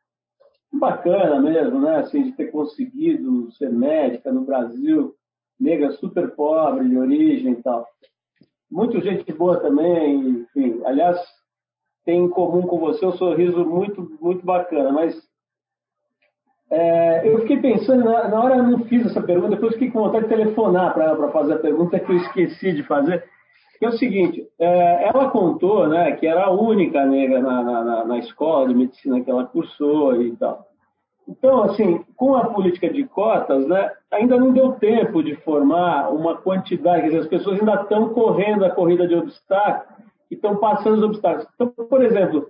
bacana 0.78 1.40
mesmo, 1.40 1.80
né? 1.80 1.96
Assim, 1.96 2.22
de 2.24 2.32
ter 2.32 2.50
conseguido 2.50 3.50
ser 3.52 3.70
médica 3.70 4.32
no 4.32 4.42
Brasil, 4.42 5.14
negra 5.58 5.92
super 5.92 6.30
pobre 6.34 6.88
de 6.88 6.96
origem 6.96 7.52
e 7.52 7.62
tal. 7.62 7.86
Muita 8.70 9.00
gente 9.00 9.32
boa 9.32 9.60
também, 9.60 10.28
enfim. 10.28 10.82
Aliás, 10.84 11.18
tem 12.04 12.24
em 12.24 12.28
comum 12.28 12.62
com 12.62 12.78
você 12.78 13.04
um 13.06 13.12
sorriso 13.12 13.64
muito, 13.64 14.18
muito 14.20 14.44
bacana, 14.44 14.92
mas 14.92 15.16
é, 16.70 17.28
eu 17.28 17.40
fiquei 17.40 17.60
pensando, 17.60 18.04
na, 18.04 18.28
na, 18.28 18.42
hora 18.42 18.56
eu 18.56 18.62
não 18.64 18.84
fiz 18.84 19.06
essa 19.06 19.22
pergunta, 19.22 19.54
depois 19.54 19.74
fiquei 19.74 19.90
com 19.90 20.02
vontade 20.02 20.24
de 20.24 20.30
telefonar 20.30 20.92
para 20.92 21.04
ela 21.04 21.16
para 21.16 21.30
fazer 21.30 21.52
a 21.54 21.58
pergunta 21.58 22.00
que 22.00 22.10
eu 22.10 22.16
esqueci 22.16 22.72
de 22.72 22.82
fazer. 22.82 23.24
Que 23.84 23.88
é 23.88 23.90
o 23.90 23.98
seguinte, 23.98 24.48
é, 24.58 25.08
ela 25.08 25.28
contou 25.28 25.86
né, 25.86 26.12
que 26.12 26.26
era 26.26 26.46
a 26.46 26.50
única 26.50 27.04
negra 27.04 27.42
na, 27.42 27.62
na, 27.62 28.04
na, 28.06 28.18
escola 28.18 28.66
de 28.68 28.74
medicina 28.74 29.20
que 29.20 29.30
ela 29.30 29.44
cursou 29.44 30.22
e 30.22 30.34
tal. 30.36 30.66
Então, 31.28 31.64
assim, 31.64 32.02
com 32.16 32.34
a 32.34 32.46
política 32.46 32.88
de 32.88 33.04
cotas, 33.04 33.66
né, 33.66 33.90
ainda 34.10 34.38
não 34.38 34.54
deu 34.54 34.72
tempo 34.72 35.22
de 35.22 35.36
formar 35.36 36.10
uma 36.10 36.34
quantidade, 36.34 37.02
quer 37.02 37.08
dizer, 37.08 37.20
as 37.20 37.28
pessoas 37.28 37.60
ainda 37.60 37.74
estão 37.74 38.08
correndo 38.14 38.64
a 38.64 38.70
corrida 38.70 39.06
de 39.06 39.16
obstáculos 39.16 40.02
e 40.30 40.34
estão 40.34 40.56
passando 40.56 40.96
os 40.96 41.02
obstáculos. 41.02 41.46
Então, 41.54 41.68
por 41.68 42.02
exemplo, 42.02 42.48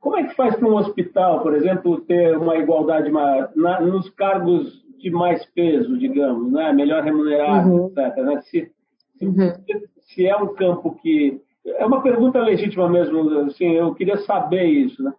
como 0.00 0.16
é 0.16 0.24
que 0.24 0.34
faz 0.34 0.56
para 0.56 0.68
um 0.68 0.74
hospital, 0.74 1.42
por 1.42 1.54
exemplo, 1.54 2.00
ter 2.00 2.36
uma 2.36 2.56
igualdade 2.56 3.08
maior 3.08 3.50
na, 3.54 3.80
nos 3.80 4.10
cargos 4.10 4.84
de 4.98 5.10
mais 5.10 5.46
peso, 5.46 5.96
digamos, 5.96 6.50
né, 6.50 6.72
melhor 6.72 7.04
remunerado, 7.04 7.70
uhum. 7.70 7.86
etc. 7.86 8.16
Né? 8.16 8.40
Se, 8.42 8.72
se, 9.16 9.26
uhum. 9.26 9.52
Se 10.14 10.26
é 10.26 10.36
um 10.36 10.54
campo 10.54 10.96
que 11.02 11.40
é 11.64 11.84
uma 11.84 12.02
pergunta 12.02 12.40
legítima 12.40 12.88
mesmo, 12.88 13.40
assim, 13.40 13.72
eu 13.72 13.94
queria 13.94 14.16
saber 14.18 14.64
isso, 14.64 15.02
né? 15.02 15.12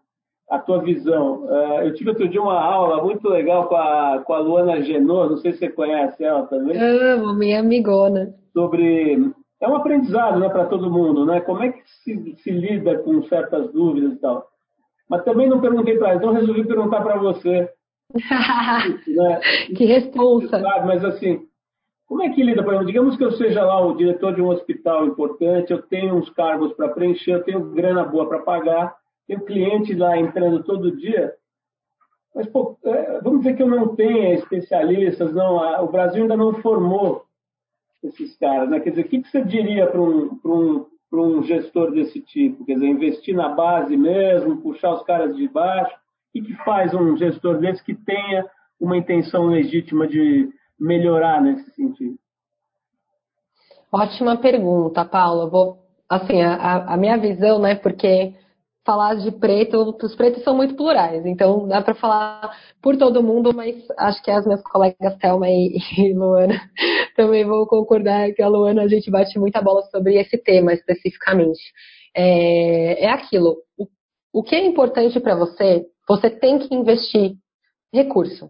a 0.51 0.59
tua 0.59 0.81
visão. 0.81 1.45
Uh, 1.45 1.81
eu 1.83 1.93
tive 1.93 2.09
outro 2.09 2.27
dia 2.27 2.41
uma 2.41 2.59
aula 2.59 3.01
muito 3.01 3.27
legal 3.29 3.67
com 3.69 3.75
a, 3.75 4.21
com 4.25 4.33
a 4.33 4.39
Luana 4.39 4.81
Genot, 4.81 5.29
não 5.29 5.37
sei 5.37 5.53
se 5.53 5.59
você 5.59 5.69
conhece 5.69 6.21
ela 6.21 6.45
também. 6.47 6.77
Amo, 6.77 7.33
minha 7.33 7.61
amigona. 7.61 8.33
Sobre. 8.51 9.31
É 9.61 9.67
um 9.67 9.75
aprendizado 9.75 10.39
né, 10.39 10.49
para 10.49 10.65
todo 10.65 10.91
mundo, 10.91 11.25
né? 11.25 11.39
Como 11.39 11.63
é 11.63 11.71
que 11.71 11.81
se, 12.03 12.35
se 12.43 12.51
lida 12.51 12.97
com 12.99 13.23
certas 13.23 13.71
dúvidas 13.71 14.13
e 14.13 14.19
tal. 14.19 14.45
Mas 15.09 15.23
também 15.23 15.47
não 15.47 15.61
perguntei 15.61 15.97
para 15.97 16.09
ela, 16.09 16.17
então 16.17 16.33
resolvi 16.33 16.65
perguntar 16.65 17.01
para 17.01 17.17
você. 17.17 17.69
né? 19.07 19.39
Que 19.75 19.85
responsa. 19.85 20.59
Mas 20.85 21.05
assim, 21.05 21.39
como 22.11 22.23
é 22.23 22.29
que 22.29 22.43
lida, 22.43 22.61
por 22.61 22.73
exemplo, 22.73 22.87
digamos 22.87 23.15
que 23.15 23.23
eu 23.23 23.31
seja 23.31 23.63
lá 23.63 23.79
o 23.79 23.95
diretor 23.95 24.35
de 24.35 24.41
um 24.41 24.49
hospital 24.49 25.05
importante, 25.05 25.71
eu 25.71 25.81
tenho 25.81 26.15
uns 26.15 26.29
cargos 26.31 26.73
para 26.73 26.89
preencher, 26.89 27.31
eu 27.31 27.43
tenho 27.43 27.71
grana 27.71 28.03
boa 28.03 28.27
para 28.27 28.39
pagar, 28.39 28.93
tem 29.25 29.39
cliente 29.39 29.95
lá 29.95 30.17
entrando 30.17 30.61
todo 30.61 30.97
dia. 30.97 31.33
Mas, 32.35 32.47
pô, 32.47 32.77
é, 32.83 33.21
vamos 33.21 33.39
dizer 33.39 33.55
que 33.55 33.63
eu 33.63 33.69
não 33.69 33.95
tenha 33.95 34.33
especialistas, 34.33 35.33
não, 35.33 35.55
o 35.85 35.87
Brasil 35.87 36.23
ainda 36.23 36.35
não 36.35 36.55
formou 36.55 37.23
esses 38.03 38.37
caras, 38.37 38.69
né? 38.69 38.81
Quer 38.81 38.89
dizer, 38.89 39.05
o 39.05 39.07
que, 39.07 39.23
você 39.23 39.41
diria 39.45 39.87
para 39.87 40.01
um, 40.01 40.37
um, 40.43 40.85
um 41.13 41.43
gestor 41.43 41.91
desse 41.91 42.19
tipo? 42.19 42.65
Quer 42.65 42.73
dizer, 42.73 42.87
investir 42.87 43.33
na 43.33 43.47
base 43.47 43.95
mesmo, 43.95 44.61
puxar 44.61 44.95
os 44.95 45.03
caras 45.03 45.33
de 45.33 45.47
baixo? 45.47 45.95
O 46.35 46.43
que 46.43 46.53
faz 46.65 46.93
um 46.93 47.15
gestor 47.15 47.59
desse 47.59 47.81
que 47.81 47.95
tenha 47.95 48.45
uma 48.77 48.97
intenção 48.97 49.45
legítima 49.45 50.05
de 50.05 50.51
melhorar 50.81 51.39
nesse 51.39 51.69
sentido? 51.75 52.17
Ótima 53.93 54.37
pergunta, 54.37 55.05
Paula. 55.05 55.47
Vou, 55.47 55.77
assim, 56.09 56.41
a, 56.41 56.93
a 56.93 56.97
minha 56.97 57.17
visão, 57.17 57.59
né? 57.59 57.75
Porque 57.75 58.33
falar 58.83 59.15
de 59.15 59.31
preto, 59.31 59.95
os 60.01 60.15
pretos 60.15 60.43
são 60.43 60.55
muito 60.55 60.75
plurais, 60.75 61.23
então 61.23 61.67
dá 61.67 61.83
para 61.83 61.93
falar 61.93 62.51
por 62.81 62.97
todo 62.97 63.21
mundo, 63.21 63.53
mas 63.53 63.75
acho 63.95 64.23
que 64.23 64.31
as 64.31 64.43
minhas 64.43 64.63
colegas 64.63 65.15
Thelma 65.19 65.47
e, 65.47 65.77
e, 65.99 66.13
Luana 66.13 66.59
também 67.15 67.45
vão 67.45 67.63
concordar 67.67 68.33
que 68.33 68.41
a 68.41 68.47
Luana 68.47 68.81
a 68.81 68.87
gente 68.87 69.11
bate 69.11 69.37
muita 69.37 69.61
bola 69.61 69.83
sobre 69.83 70.19
esse 70.19 70.35
tema 70.35 70.73
especificamente. 70.73 71.61
É, 72.15 73.05
é 73.05 73.09
aquilo, 73.11 73.57
o, 73.77 73.87
o 74.33 74.41
que 74.41 74.55
é 74.55 74.65
importante 74.65 75.19
para 75.19 75.35
você, 75.35 75.85
você 76.07 76.31
tem 76.31 76.57
que 76.57 76.73
investir 76.73 77.33
recurso 77.93 78.49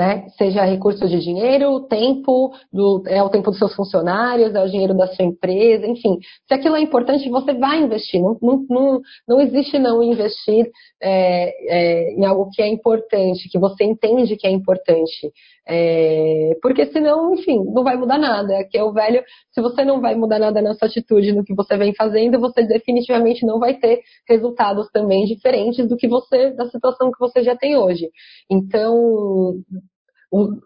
né? 0.00 0.26
Seja 0.38 0.64
recurso 0.64 1.06
de 1.06 1.20
dinheiro, 1.20 1.80
tempo, 1.80 2.54
do, 2.72 3.02
é 3.06 3.22
o 3.22 3.28
tempo 3.28 3.50
dos 3.50 3.58
seus 3.58 3.74
funcionários, 3.74 4.54
é 4.54 4.64
o 4.64 4.70
dinheiro 4.70 4.96
da 4.96 5.06
sua 5.08 5.26
empresa, 5.26 5.86
enfim. 5.86 6.18
Se 6.48 6.54
aquilo 6.54 6.76
é 6.76 6.80
importante, 6.80 7.28
você 7.28 7.52
vai 7.52 7.82
investir. 7.82 8.18
Não, 8.18 8.34
não, 8.40 8.64
não, 8.70 9.00
não 9.28 9.40
existe 9.42 9.78
não 9.78 10.02
investir 10.02 10.70
é, 11.02 11.52
é, 11.68 12.12
em 12.14 12.24
algo 12.24 12.48
que 12.50 12.62
é 12.62 12.66
importante, 12.66 13.50
que 13.50 13.58
você 13.58 13.84
entende 13.84 14.36
que 14.36 14.46
é 14.46 14.50
importante. 14.50 15.30
É, 15.68 16.56
porque 16.62 16.86
senão, 16.86 17.34
enfim, 17.34 17.62
não 17.66 17.84
vai 17.84 17.96
mudar 17.96 18.16
nada. 18.16 18.64
Que 18.70 18.78
é 18.78 18.82
o 18.82 18.92
velho, 18.92 19.22
se 19.52 19.60
você 19.60 19.84
não 19.84 20.00
vai 20.00 20.14
mudar 20.14 20.38
nada 20.38 20.62
na 20.62 20.74
sua 20.74 20.88
atitude, 20.88 21.32
no 21.32 21.44
que 21.44 21.54
você 21.54 21.76
vem 21.76 21.94
fazendo, 21.94 22.40
você 22.40 22.62
definitivamente 22.62 23.44
não 23.44 23.58
vai 23.58 23.74
ter 23.74 24.00
resultados 24.26 24.88
também 24.90 25.26
diferentes 25.26 25.86
do 25.86 25.96
que 25.96 26.08
você, 26.08 26.52
da 26.52 26.64
situação 26.70 27.12
que 27.12 27.20
você 27.20 27.42
já 27.42 27.54
tem 27.54 27.76
hoje. 27.76 28.08
Então, 28.50 29.60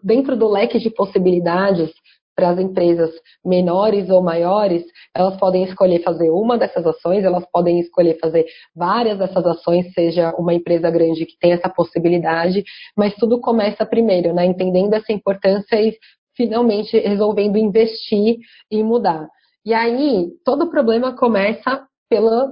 dentro 0.03 0.35
do 0.35 0.47
leque 0.47 0.79
de 0.79 0.89
possibilidades 0.89 1.91
para 2.35 2.49
as 2.49 2.59
empresas 2.59 3.11
menores 3.43 4.09
ou 4.09 4.21
maiores, 4.21 4.83
elas 5.15 5.37
podem 5.37 5.63
escolher 5.63 6.03
fazer 6.03 6.29
uma 6.29 6.57
dessas 6.57 6.85
ações, 6.85 7.23
elas 7.23 7.45
podem 7.49 7.79
escolher 7.79 8.19
fazer 8.19 8.45
várias 8.75 9.17
dessas 9.17 9.45
ações, 9.45 9.93
seja 9.93 10.35
uma 10.37 10.53
empresa 10.53 10.91
grande 10.91 11.25
que 11.25 11.37
tem 11.39 11.53
essa 11.53 11.69
possibilidade, 11.69 12.63
mas 12.95 13.15
tudo 13.15 13.39
começa 13.39 13.85
primeiro, 13.85 14.33
né? 14.33 14.45
Entendendo 14.45 14.93
essa 14.93 15.13
importância 15.13 15.81
e 15.81 15.97
finalmente 16.35 16.97
resolvendo 16.99 17.57
investir 17.57 18.37
e 18.69 18.83
mudar. 18.83 19.27
E 19.65 19.73
aí, 19.73 20.27
todo 20.43 20.69
problema 20.69 21.15
começa 21.15 21.87
pela, 22.09 22.51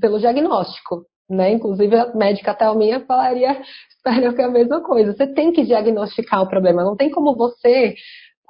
pelo 0.00 0.18
diagnóstico, 0.18 1.04
né? 1.30 1.52
Inclusive 1.52 1.96
a 1.96 2.14
médica 2.14 2.54
Thelminha 2.54 3.00
falaria, 3.06 3.60
espero 3.88 4.34
que 4.34 4.42
é 4.42 4.44
a 4.44 4.50
mesma 4.50 4.82
coisa. 4.82 5.12
Você 5.12 5.26
tem 5.26 5.52
que 5.52 5.64
diagnosticar 5.64 6.42
o 6.42 6.48
problema. 6.48 6.84
Não 6.84 6.96
tem 6.96 7.10
como 7.10 7.36
você 7.36 7.94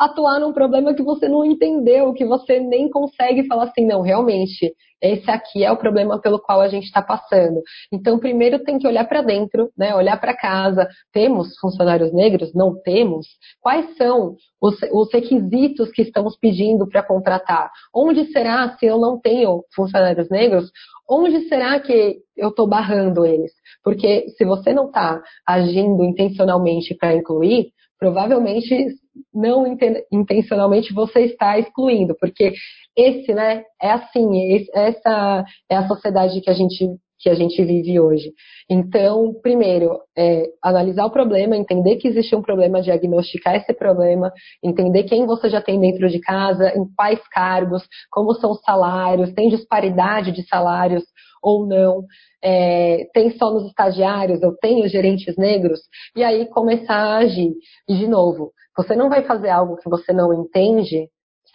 atuar 0.00 0.40
num 0.40 0.52
problema 0.52 0.94
que 0.94 1.02
você 1.02 1.28
não 1.28 1.44
entendeu, 1.44 2.14
que 2.14 2.24
você 2.24 2.58
nem 2.58 2.88
consegue 2.88 3.46
falar 3.46 3.64
assim, 3.64 3.86
não, 3.86 4.00
realmente, 4.00 4.74
esse 5.02 5.30
aqui 5.30 5.62
é 5.62 5.70
o 5.70 5.76
problema 5.76 6.18
pelo 6.18 6.38
qual 6.38 6.60
a 6.60 6.68
gente 6.68 6.84
está 6.84 7.02
passando. 7.02 7.60
Então, 7.92 8.18
primeiro 8.18 8.62
tem 8.64 8.78
que 8.78 8.86
olhar 8.86 9.06
para 9.06 9.20
dentro, 9.20 9.70
né? 9.76 9.94
Olhar 9.94 10.18
para 10.18 10.36
casa. 10.36 10.88
Temos 11.12 11.54
funcionários 11.58 12.12
negros? 12.12 12.54
Não 12.54 12.80
temos? 12.82 13.26
Quais 13.60 13.96
são 13.96 14.36
os, 14.60 14.76
os 14.92 15.12
requisitos 15.12 15.90
que 15.90 16.02
estamos 16.02 16.36
pedindo 16.38 16.86
para 16.88 17.02
contratar? 17.02 17.70
Onde 17.94 18.30
será 18.32 18.76
se 18.78 18.86
eu 18.86 18.98
não 18.98 19.18
tenho 19.18 19.64
funcionários 19.74 20.30
negros? 20.30 20.70
Onde 21.10 21.48
será 21.48 21.80
que 21.80 22.18
eu 22.36 22.50
estou 22.50 22.68
barrando 22.68 23.26
eles? 23.26 23.50
Porque 23.82 24.28
se 24.36 24.44
você 24.44 24.72
não 24.72 24.86
está 24.86 25.20
agindo 25.44 26.04
intencionalmente 26.04 26.94
para 26.94 27.16
incluir, 27.16 27.72
provavelmente 27.98 28.94
não 29.34 29.66
intencionalmente 30.12 30.94
você 30.94 31.22
está 31.22 31.58
excluindo, 31.58 32.16
porque 32.20 32.52
esse, 32.96 33.34
né, 33.34 33.64
é 33.82 33.90
assim, 33.90 34.66
essa 34.72 35.44
é 35.68 35.76
a 35.76 35.88
sociedade 35.88 36.40
que 36.40 36.50
a 36.50 36.54
gente 36.54 36.88
que 37.20 37.28
a 37.28 37.34
gente 37.34 37.62
vive 37.62 38.00
hoje. 38.00 38.32
Então, 38.68 39.34
primeiro, 39.42 40.00
é, 40.16 40.44
analisar 40.62 41.04
o 41.04 41.10
problema, 41.10 41.56
entender 41.56 41.96
que 41.96 42.08
existe 42.08 42.34
um 42.34 42.42
problema, 42.42 42.80
diagnosticar 42.80 43.54
esse 43.56 43.74
problema, 43.74 44.32
entender 44.62 45.04
quem 45.04 45.26
você 45.26 45.50
já 45.50 45.60
tem 45.60 45.78
dentro 45.78 46.08
de 46.08 46.18
casa, 46.18 46.72
em 46.74 46.84
quais 46.96 47.20
cargos, 47.28 47.86
como 48.10 48.34
são 48.34 48.52
os 48.52 48.60
salários, 48.62 49.32
tem 49.34 49.50
disparidade 49.50 50.32
de 50.32 50.46
salários 50.48 51.04
ou 51.42 51.66
não, 51.66 52.04
é, 52.42 53.06
tem 53.12 53.30
só 53.36 53.50
nos 53.50 53.66
estagiários, 53.66 54.42
eu 54.42 54.56
tenho 54.56 54.88
gerentes 54.88 55.36
negros, 55.36 55.80
e 56.16 56.22
aí 56.22 56.46
começar 56.46 56.96
a 56.96 57.18
agir. 57.18 57.52
E, 57.88 57.96
de 57.96 58.06
novo, 58.06 58.52
você 58.76 58.94
não 58.94 59.08
vai 59.08 59.24
fazer 59.24 59.50
algo 59.50 59.76
que 59.76 59.88
você 59.88 60.12
não 60.12 60.32
entende 60.32 61.08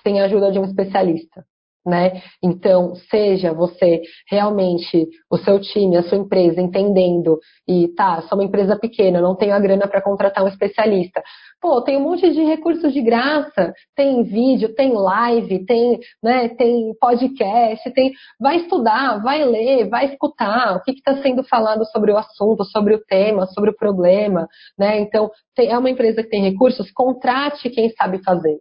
sem 0.04 0.22
a 0.22 0.26
ajuda 0.26 0.52
de 0.52 0.60
um 0.60 0.66
especialista. 0.66 1.44
Né? 1.86 2.20
Então, 2.42 2.96
seja 3.12 3.54
você 3.54 4.02
realmente, 4.28 5.08
o 5.30 5.38
seu 5.38 5.60
time, 5.60 5.98
a 5.98 6.02
sua 6.02 6.18
empresa, 6.18 6.60
entendendo 6.60 7.38
e 7.68 7.90
tá, 7.90 8.24
sou 8.24 8.40
uma 8.40 8.44
empresa 8.44 8.76
pequena, 8.76 9.22
não 9.22 9.36
tenho 9.36 9.54
a 9.54 9.60
grana 9.60 9.88
para 9.88 10.02
contratar 10.02 10.44
um 10.44 10.48
especialista. 10.48 11.22
Pô, 11.62 11.82
tem 11.84 11.98
um 11.98 12.02
monte 12.02 12.32
de 12.32 12.44
recursos 12.44 12.92
de 12.92 13.02
graça, 13.02 13.72
tem 13.96 14.24
vídeo, 14.24 14.74
tem 14.74 14.94
live, 14.94 15.66
tem, 15.66 16.00
né, 16.24 16.50
tem 16.50 16.92
podcast, 17.00 17.92
tem, 17.92 18.14
vai 18.40 18.58
estudar, 18.58 19.22
vai 19.22 19.46
ler, 19.46 19.88
vai 19.88 20.06
escutar 20.06 20.78
o 20.78 20.82
que 20.82 20.92
está 20.92 21.22
sendo 21.22 21.44
falado 21.44 21.86
sobre 21.92 22.12
o 22.12 22.18
assunto, 22.18 22.66
sobre 22.66 22.96
o 22.96 23.04
tema, 23.06 23.46
sobre 23.48 23.70
o 23.70 23.76
problema, 23.76 24.48
né? 24.78 25.00
Então, 25.00 25.30
é 25.58 25.78
uma 25.78 25.90
empresa 25.90 26.24
que 26.24 26.30
tem 26.30 26.42
recursos, 26.42 26.92
contrate 26.92 27.70
quem 27.70 27.90
sabe 27.92 28.24
fazer 28.24 28.58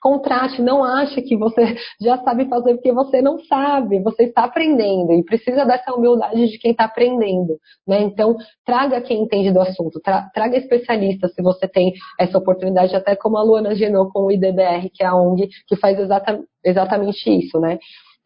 contrate, 0.00 0.62
não 0.62 0.84
ache 0.84 1.22
que 1.22 1.36
você 1.36 1.76
já 2.00 2.18
sabe 2.18 2.48
fazer 2.48 2.74
porque 2.74 2.92
você 2.92 3.20
não 3.20 3.38
sabe, 3.40 4.02
você 4.02 4.24
está 4.24 4.44
aprendendo 4.44 5.12
e 5.12 5.24
precisa 5.24 5.64
dessa 5.64 5.94
humildade 5.94 6.48
de 6.48 6.58
quem 6.58 6.70
está 6.72 6.84
aprendendo, 6.84 7.58
né? 7.86 8.02
Então, 8.02 8.36
traga 8.64 9.00
quem 9.00 9.22
entende 9.22 9.52
do 9.52 9.60
assunto, 9.60 10.00
tra 10.00 10.28
traga 10.34 10.56
especialistas 10.56 11.34
se 11.34 11.42
você 11.42 11.66
tem 11.66 11.92
essa 12.18 12.38
oportunidade, 12.38 12.94
até 12.94 13.16
como 13.16 13.36
a 13.36 13.42
Luana 13.42 13.74
Genô 13.74 14.10
com 14.10 14.26
o 14.26 14.32
IDBR, 14.32 14.90
que 14.92 15.02
é 15.02 15.06
a 15.06 15.14
ONG, 15.14 15.48
que 15.66 15.76
faz 15.76 15.98
exata, 15.98 16.40
exatamente 16.64 17.28
isso, 17.30 17.58
né? 17.58 17.78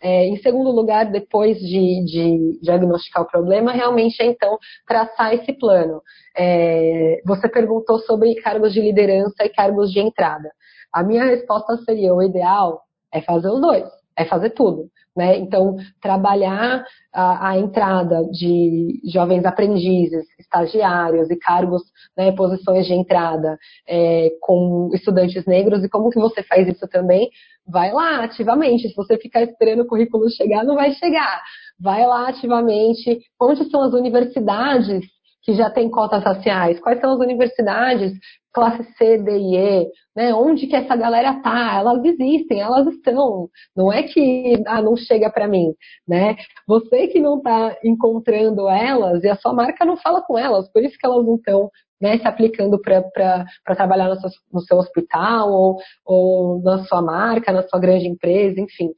É, 0.02 0.24
em 0.26 0.36
segundo 0.38 0.70
lugar, 0.70 1.10
depois 1.10 1.58
de, 1.58 2.04
de, 2.06 2.58
diagnosticar 2.62 3.22
o 3.22 3.26
problema, 3.26 3.72
realmente 3.72 4.22
é 4.22 4.26
então 4.26 4.56
traçar 4.86 5.34
esse 5.34 5.52
plano. 5.52 6.00
É, 6.34 7.20
você 7.26 7.46
perguntou 7.50 7.98
sobre 8.00 8.34
cargos 8.36 8.72
de 8.72 8.80
liderança 8.80 9.44
e 9.44 9.50
cargos 9.50 9.92
de 9.92 10.00
entrada. 10.00 10.50
A 10.92 11.02
minha 11.02 11.24
resposta 11.24 11.76
seria: 11.84 12.14
o 12.14 12.22
ideal 12.22 12.82
é 13.12 13.20
fazer 13.20 13.48
os 13.48 13.60
dois, 13.60 13.84
é 14.16 14.24
fazer 14.24 14.50
tudo. 14.50 14.90
Né? 15.16 15.38
Então, 15.38 15.76
trabalhar 16.00 16.84
a, 17.12 17.48
a, 17.50 17.58
entrada 17.58 18.24
de 18.30 19.00
jovens 19.12 19.44
aprendizes, 19.44 20.24
estagiários 20.38 21.28
e 21.30 21.36
cargos, 21.36 21.82
né, 22.16 22.30
posições 22.30 22.86
de 22.86 22.94
entrada 22.94 23.58
é, 23.88 24.30
com 24.40 24.88
estudantes 24.94 25.44
negros, 25.46 25.82
e 25.82 25.88
como 25.88 26.10
que 26.10 26.20
você 26.20 26.44
faz 26.44 26.68
isso 26.68 26.86
também? 26.88 27.28
Vai 27.66 27.92
lá 27.92 28.22
ativamente. 28.22 28.88
Se 28.88 28.94
você 28.94 29.18
ficar 29.18 29.42
esperando 29.42 29.82
o 29.82 29.86
currículo 29.86 30.30
chegar, 30.30 30.64
não 30.64 30.76
vai 30.76 30.92
chegar. 30.92 31.42
Vai 31.78 32.06
lá 32.06 32.28
ativamente. 32.28 33.20
Onde 33.40 33.68
são 33.68 33.82
as 33.82 33.92
universidades 33.92 35.04
que 35.42 35.54
já 35.54 35.70
têm 35.70 35.90
cotas 35.90 36.22
raciais? 36.22 36.80
Quais 36.80 37.00
são 37.00 37.12
as 37.12 37.18
universidades 37.18 38.12
classe 38.52 38.82
C, 38.96 39.18
D 39.18 39.38
e 39.38 39.56
E, 39.56 39.86
né? 40.14 40.34
Onde 40.34 40.66
que 40.66 40.74
essa 40.74 40.96
galera 40.96 41.40
tá? 41.40 41.76
Elas 41.78 42.04
existem, 42.04 42.60
elas 42.60 42.86
estão. 42.88 43.48
Não 43.76 43.92
é 43.92 44.02
que 44.02 44.60
ah, 44.66 44.82
não 44.82 44.96
chega 44.96 45.30
para 45.30 45.48
mim, 45.48 45.72
né? 46.06 46.36
Você 46.66 47.08
que 47.08 47.20
não 47.20 47.38
está 47.38 47.76
encontrando 47.84 48.68
elas 48.68 49.22
e 49.22 49.28
a 49.28 49.36
sua 49.36 49.52
marca 49.52 49.84
não 49.84 49.96
fala 49.96 50.22
com 50.22 50.36
elas, 50.36 50.70
por 50.72 50.82
isso 50.82 50.96
que 50.98 51.06
elas 51.06 51.24
não 51.24 51.36
estão 51.36 51.70
né, 52.00 52.18
se 52.18 52.26
aplicando 52.26 52.80
para 52.80 53.44
trabalhar 53.76 54.08
no 54.08 54.18
seu, 54.18 54.30
no 54.52 54.60
seu 54.60 54.78
hospital 54.78 55.52
ou, 55.52 55.76
ou 56.04 56.62
na 56.62 56.82
sua 56.84 57.02
marca, 57.02 57.52
na 57.52 57.62
sua 57.62 57.78
grande 57.78 58.08
empresa, 58.08 58.58
enfim. 58.58 58.90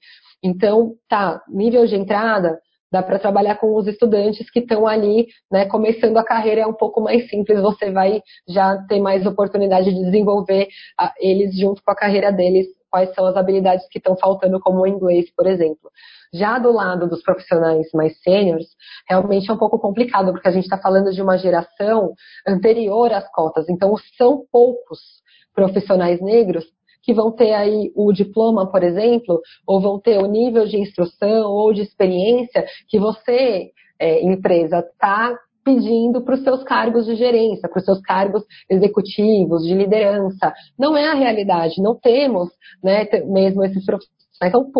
Então, 0.43 0.95
tá, 1.09 1.43
nível 1.49 1.85
de 1.87 1.97
entrada, 1.97 2.59
dá 2.93 3.03
para 3.03 3.19
trabalhar 3.19 3.57
com 3.57 3.75
os 3.75 3.87
estudantes 3.87 4.51
que 4.51 4.61
estão 4.61 4.87
ali, 4.87 5.27
né, 5.51 5.65
começando 5.65 6.19
a 6.19 6.25
carreira 6.25 6.61
é 6.61 6.67
um 6.67 6.75
pouco 6.75 7.01
mais 7.01 7.29
simples, 7.31 7.63
você 7.63 7.91
vai 7.91 8.23
já 8.47 8.77
ter 8.87 9.01
mais 9.01 9.25
oportunidade 9.25 9.91
de 9.91 10.05
desenvolver 10.05 10.69
a, 11.01 11.13
eles 11.19 11.57
junto 11.59 11.83
com 11.83 11.91
a 11.91 11.97
carreira 11.97 12.31
deles, 12.31 12.67
quais 12.91 13.15
são 13.15 13.25
as 13.25 13.35
habilidades 13.35 13.89
que 13.89 13.97
estão 13.97 14.15
faltando, 14.15 14.61
como 14.61 14.83
o 14.83 14.87
inglês, 14.87 15.35
por 15.35 15.47
exemplo. 15.47 15.91
Já 16.35 16.59
do 16.59 16.71
lado 16.71 17.09
dos 17.09 17.23
profissionais 17.23 17.91
mais 17.95 18.21
sêniores, 18.21 18.67
realmente 19.09 19.51
é 19.51 19.55
um 19.55 19.59
pouco 19.59 19.79
complicado, 19.79 20.31
porque 20.31 20.49
a 20.49 20.53
gente 20.53 20.65
está 20.65 20.77
falando 20.77 21.11
de 21.11 21.23
uma 21.23 21.39
geração 21.39 22.13
anterior 22.47 23.11
às 23.11 23.27
cotas, 23.31 23.67
então 23.71 23.95
são 24.19 24.45
poucos 24.53 25.01
profissionais 25.55 26.21
negros 26.21 26.67
que 27.03 27.13
vão 27.13 27.31
ter 27.31 27.53
aí 27.53 27.93
o 27.95 28.13
diploma, 28.13 28.71
por 28.71 28.83
exemplo, 28.83 29.41
ou 29.67 29.81
vão 29.81 29.99
ter 30.01 30.19
o 30.19 30.27
nível 30.27 30.67
de 30.67 30.79
instrução 30.79 31.51
ou 31.51 31.73
de 31.73 31.83
experiência 31.83 32.65
que 32.89 32.99
você, 32.99 33.71
é, 33.99 34.23
empresa, 34.25 34.79
está 34.79 35.37
pedindo 35.65 36.23
para 36.23 36.35
os 36.35 36.43
seus 36.43 36.63
cargos 36.65 37.07
de 37.07 37.15
gerência, 37.15 37.69
para 37.69 37.79
os 37.79 37.85
seus 37.85 38.01
cargos 38.01 38.43
executivos, 38.69 39.63
de 39.65 39.75
liderança. 39.75 40.53
Não 40.79 40.97
é 40.97 41.09
a 41.09 41.15
realidade, 41.15 41.81
não 41.81 41.95
temos 41.95 42.49
né, 42.83 43.07
mesmo 43.27 43.65
esses 43.65 43.85
profissionais 43.85 44.22
são, 44.51 44.71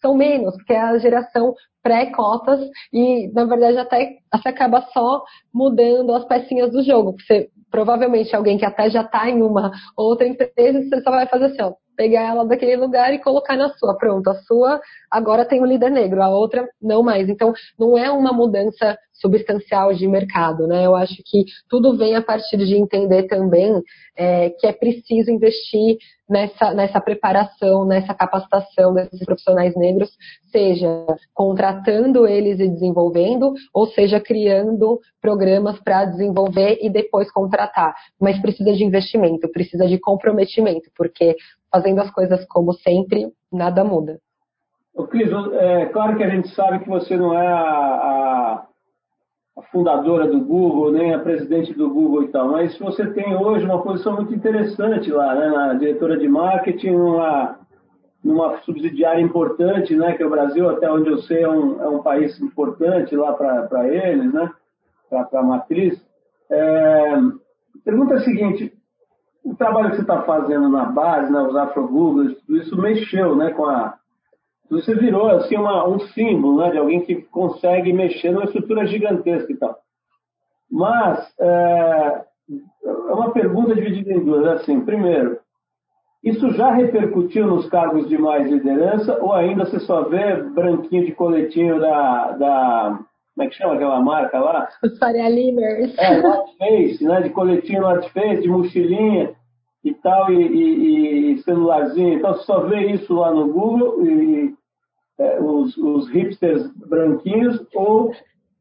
são 0.00 0.14
menos, 0.16 0.54
porque 0.56 0.72
é 0.72 0.80
a 0.80 0.98
geração 0.98 1.54
pré-cotas 1.82 2.60
e, 2.92 3.30
na 3.32 3.44
verdade, 3.44 3.78
até 3.78 4.18
você 4.32 4.48
acaba 4.48 4.82
só 4.92 5.22
mudando 5.52 6.14
as 6.14 6.24
pecinhas 6.24 6.70
do 6.70 6.82
jogo. 6.82 7.16
Você, 7.20 7.48
provavelmente, 7.70 8.34
alguém 8.34 8.56
que 8.56 8.64
até 8.64 8.88
já 8.88 9.02
está 9.02 9.28
em 9.28 9.42
uma 9.42 9.72
outra 9.96 10.26
empresa, 10.26 10.82
você 10.82 11.02
só 11.02 11.10
vai 11.10 11.26
fazer 11.26 11.46
assim, 11.46 11.62
ó, 11.62 11.72
pegar 11.96 12.22
ela 12.22 12.46
daquele 12.46 12.76
lugar 12.76 13.12
e 13.12 13.18
colocar 13.18 13.56
na 13.56 13.68
sua. 13.70 13.96
Pronto, 13.96 14.28
a 14.28 14.34
sua 14.42 14.80
agora 15.10 15.44
tem 15.44 15.60
o 15.60 15.64
um 15.64 15.66
líder 15.66 15.90
negro, 15.90 16.22
a 16.22 16.28
outra 16.28 16.68
não 16.80 17.02
mais. 17.02 17.28
Então, 17.28 17.52
não 17.78 17.98
é 17.98 18.10
uma 18.10 18.32
mudança 18.32 18.96
substancial 19.12 19.92
de 19.92 20.06
mercado, 20.08 20.66
né? 20.66 20.86
Eu 20.86 20.94
acho 20.94 21.22
que 21.24 21.44
tudo 21.68 21.96
vem 21.96 22.14
a 22.14 22.22
partir 22.22 22.56
de 22.56 22.76
entender 22.76 23.24
também 23.24 23.82
é, 24.16 24.50
que 24.50 24.66
é 24.66 24.72
preciso 24.72 25.30
investir 25.30 25.96
nessa, 26.28 26.72
nessa 26.72 27.00
preparação, 27.00 27.84
nessa 27.84 28.14
capacitação 28.14 28.94
desses 28.94 29.24
profissionais 29.24 29.76
negros, 29.76 30.10
seja 30.50 30.88
contratando 31.34 32.26
eles 32.26 32.58
e 32.58 32.68
desenvolvendo, 32.68 33.52
ou 33.72 33.86
seja, 33.86 34.18
criando 34.18 34.98
programas 35.20 35.78
para 35.80 36.06
desenvolver 36.06 36.78
e 36.80 36.90
depois 36.90 37.30
contratar. 37.30 37.94
Mas 38.20 38.40
precisa 38.40 38.72
de 38.72 38.84
investimento, 38.84 39.50
precisa 39.50 39.86
de 39.86 39.98
comprometimento, 39.98 40.90
porque 40.96 41.36
fazendo 41.70 42.00
as 42.00 42.10
coisas 42.10 42.44
como 42.46 42.72
sempre, 42.72 43.28
nada 43.52 43.84
muda. 43.84 44.18
Cris, 45.10 45.30
é 45.54 45.86
claro 45.86 46.16
que 46.16 46.22
a 46.22 46.28
gente 46.28 46.48
sabe 46.48 46.80
que 46.80 46.88
você 46.88 47.16
não 47.16 47.32
é 47.32 47.46
a, 47.46 47.58
a, 47.58 48.31
fundadora 49.70 50.26
do 50.26 50.40
Google, 50.40 50.92
nem 50.92 51.14
a 51.14 51.18
presidente 51.18 51.72
do 51.72 51.88
Google 51.88 52.24
e 52.24 52.28
tal, 52.28 52.48
mas 52.48 52.76
você 52.78 53.06
tem 53.12 53.36
hoje 53.36 53.64
uma 53.64 53.82
posição 53.82 54.16
muito 54.16 54.34
interessante 54.34 55.10
lá, 55.10 55.34
né, 55.34 55.48
na 55.48 55.74
diretora 55.74 56.16
de 56.16 56.28
marketing, 56.28 56.90
numa, 56.90 57.58
numa 58.22 58.58
subsidiária 58.62 59.20
importante, 59.20 59.94
né, 59.94 60.14
que 60.14 60.22
é 60.22 60.26
o 60.26 60.30
Brasil, 60.30 60.68
até 60.68 60.90
onde 60.90 61.10
eu 61.10 61.18
sei, 61.18 61.42
é 61.42 61.48
um, 61.48 61.82
é 61.82 61.88
um 61.88 62.02
país 62.02 62.38
importante 62.40 63.14
lá 63.14 63.32
para 63.32 63.88
eles, 63.88 64.32
né, 64.32 64.50
para 65.08 65.40
a 65.40 65.42
matriz. 65.42 66.00
É, 66.50 67.14
pergunta 67.84 68.14
é 68.14 68.16
a 68.18 68.20
seguinte, 68.20 68.72
o 69.44 69.54
trabalho 69.54 69.90
que 69.90 69.96
você 69.96 70.02
está 70.02 70.22
fazendo 70.22 70.68
na 70.68 70.84
base, 70.84 71.32
né, 71.32 71.40
os 71.40 71.56
Afro-Googlers, 71.56 72.38
tudo 72.42 72.58
isso 72.58 72.80
mexeu 72.80 73.34
né, 73.36 73.50
com 73.50 73.64
a. 73.66 73.98
Você 74.72 74.94
virou 74.94 75.28
assim, 75.28 75.56
uma, 75.56 75.86
um 75.86 76.00
símbolo 76.00 76.56
né, 76.56 76.70
de 76.70 76.78
alguém 76.78 77.02
que 77.02 77.16
consegue 77.16 77.92
mexer 77.92 78.30
numa 78.30 78.44
estrutura 78.44 78.86
gigantesca 78.86 79.52
e 79.52 79.56
tal. 79.56 79.78
Mas 80.70 81.30
é, 81.38 82.22
é 82.84 82.90
uma 83.12 83.30
pergunta 83.32 83.74
dividida 83.74 84.12
em 84.12 84.24
duas. 84.24 84.46
Assim, 84.46 84.80
primeiro, 84.80 85.38
isso 86.24 86.50
já 86.52 86.72
repercutiu 86.72 87.46
nos 87.46 87.68
cargos 87.68 88.08
de 88.08 88.16
mais 88.16 88.50
liderança 88.50 89.18
ou 89.20 89.34
ainda 89.34 89.66
você 89.66 89.78
só 89.80 90.04
vê 90.04 90.36
branquinho 90.36 91.04
de 91.04 91.12
coletinho 91.12 91.78
da, 91.78 92.32
da 92.32 92.98
como 93.34 93.46
é 93.46 93.48
que 93.48 93.56
chama 93.56 93.74
aquela 93.74 94.00
marca 94.00 94.40
lá? 94.40 94.68
Os 94.82 94.98
Faria 94.98 95.28
Limers. 95.28 95.94
É, 95.98 96.20
North 96.20 96.56
Face, 96.58 97.04
né? 97.04 97.20
De 97.20 97.30
coletinho 97.30 97.82
North 97.82 98.08
Face, 98.08 98.40
de 98.40 98.48
mochilinha 98.48 99.34
e 99.84 99.92
tal, 99.94 100.32
e, 100.32 100.36
e, 100.36 101.32
e 101.32 101.38
celularzinho. 101.42 102.14
Então, 102.14 102.34
você 102.34 102.44
só 102.44 102.60
vê 102.60 102.92
isso 102.92 103.12
lá 103.14 103.32
no 103.32 103.52
Google, 103.52 104.06
e, 104.06 104.54
os, 105.40 105.76
os, 105.76 106.08
hipsters 106.10 106.70
branquinhos, 106.76 107.64
ou 107.74 108.12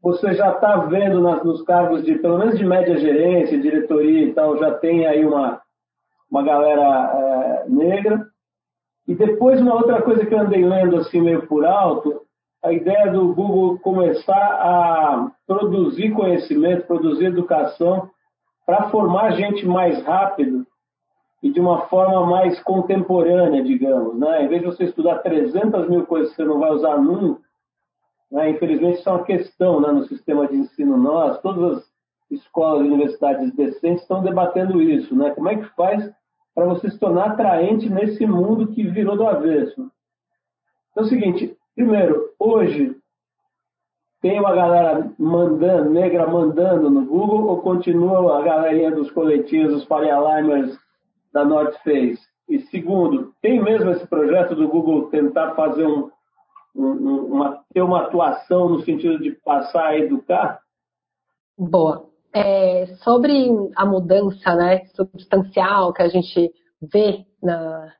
você 0.01 0.33
já 0.33 0.51
está 0.53 0.77
vendo 0.77 1.21
nas, 1.21 1.43
nos 1.43 1.61
cargos 1.63 2.03
de, 2.03 2.15
pelo 2.15 2.37
menos 2.37 2.57
de 2.57 2.65
média 2.65 2.97
gerência, 2.97 3.59
diretoria 3.59 4.25
e 4.25 4.33
tal, 4.33 4.57
já 4.57 4.71
tem 4.75 5.05
aí 5.05 5.25
uma, 5.25 5.61
uma 6.29 6.43
galera 6.43 7.63
é, 7.65 7.69
negra. 7.69 8.25
E 9.07 9.15
depois 9.15 9.61
uma 9.61 9.75
outra 9.75 10.01
coisa 10.01 10.25
que 10.25 10.33
eu 10.33 10.39
andei 10.39 10.63
lendo 10.63 10.97
assim 10.97 11.21
meio 11.21 11.45
por 11.47 11.65
alto 11.65 12.21
a 12.63 12.71
ideia 12.71 13.11
do 13.11 13.33
Google 13.33 13.79
começar 13.79 14.35
a 14.35 15.31
produzir 15.47 16.11
conhecimento, 16.11 16.85
produzir 16.85 17.25
educação 17.25 18.09
para 18.65 18.89
formar 18.89 19.31
gente 19.31 19.65
mais 19.65 20.01
rápido 20.03 20.65
e 21.41 21.51
de 21.51 21.59
uma 21.59 21.87
forma 21.87 22.25
mais 22.25 22.59
contemporânea, 22.61 23.63
digamos. 23.63 24.17
Né? 24.17 24.43
Em 24.43 24.47
vez 24.47 24.61
de 24.61 24.67
você 24.67 24.83
estudar 24.85 25.19
300 25.19 25.89
mil 25.89 26.05
coisas 26.05 26.29
que 26.29 26.35
você 26.35 26.43
não 26.43 26.59
vai 26.59 26.71
usar 26.71 26.97
nunca, 26.97 27.41
né? 28.31 28.49
infelizmente 28.49 28.99
isso 28.99 29.09
é 29.09 29.11
uma 29.11 29.23
questão 29.23 29.79
né? 29.79 29.91
no 29.91 30.05
sistema 30.05 30.47
de 30.47 30.55
ensino 30.55 30.97
nosso, 30.97 31.41
todas 31.41 31.77
as 31.77 31.91
escolas 32.29 32.85
e 32.85 32.89
universidades 32.89 33.53
decentes 33.55 34.03
estão 34.03 34.21
debatendo 34.21 34.81
isso. 34.81 35.15
Né? 35.15 35.31
Como 35.31 35.49
é 35.49 35.55
que 35.57 35.75
faz 35.75 36.11
para 36.53 36.65
você 36.65 36.89
se 36.89 36.99
tornar 36.99 37.31
atraente 37.31 37.89
nesse 37.89 38.25
mundo 38.25 38.67
que 38.67 38.83
virou 38.83 39.17
do 39.17 39.27
avesso? 39.27 39.91
Então 40.91 41.03
é 41.03 41.07
o 41.07 41.09
seguinte, 41.09 41.57
Primeiro, 41.75 42.33
hoje 42.37 42.95
tem 44.21 44.39
uma 44.39 44.53
galera 44.53 45.11
mandando, 45.17 45.89
negra 45.89 46.27
mandando 46.27 46.89
no 46.89 47.05
Google 47.05 47.47
ou 47.47 47.61
continua 47.61 48.39
a 48.39 48.41
galerinha 48.41 48.91
dos 48.91 49.09
coletivos, 49.09 49.73
os 49.77 49.85
Parialimers 49.85 50.77
da 51.33 51.45
North 51.45 51.75
Face? 51.83 52.21
E 52.49 52.59
segundo, 52.63 53.33
tem 53.41 53.61
mesmo 53.61 53.91
esse 53.91 54.05
projeto 54.07 54.55
do 54.55 54.67
Google 54.67 55.09
tentar 55.09 55.55
fazer 55.55 55.85
um, 55.85 56.09
um, 56.75 57.25
uma, 57.33 57.63
ter 57.73 57.81
uma 57.81 58.03
atuação 58.03 58.69
no 58.69 58.81
sentido 58.81 59.19
de 59.19 59.31
passar 59.43 59.87
a 59.87 59.97
educar? 59.97 60.59
Boa. 61.57 62.09
É, 62.33 62.87
sobre 63.03 63.49
a 63.75 63.85
mudança 63.85 64.55
né, 64.55 64.85
substancial 64.95 65.93
que 65.93 66.01
a 66.01 66.07
gente 66.07 66.51
vê 66.81 67.25
na, 67.43 67.91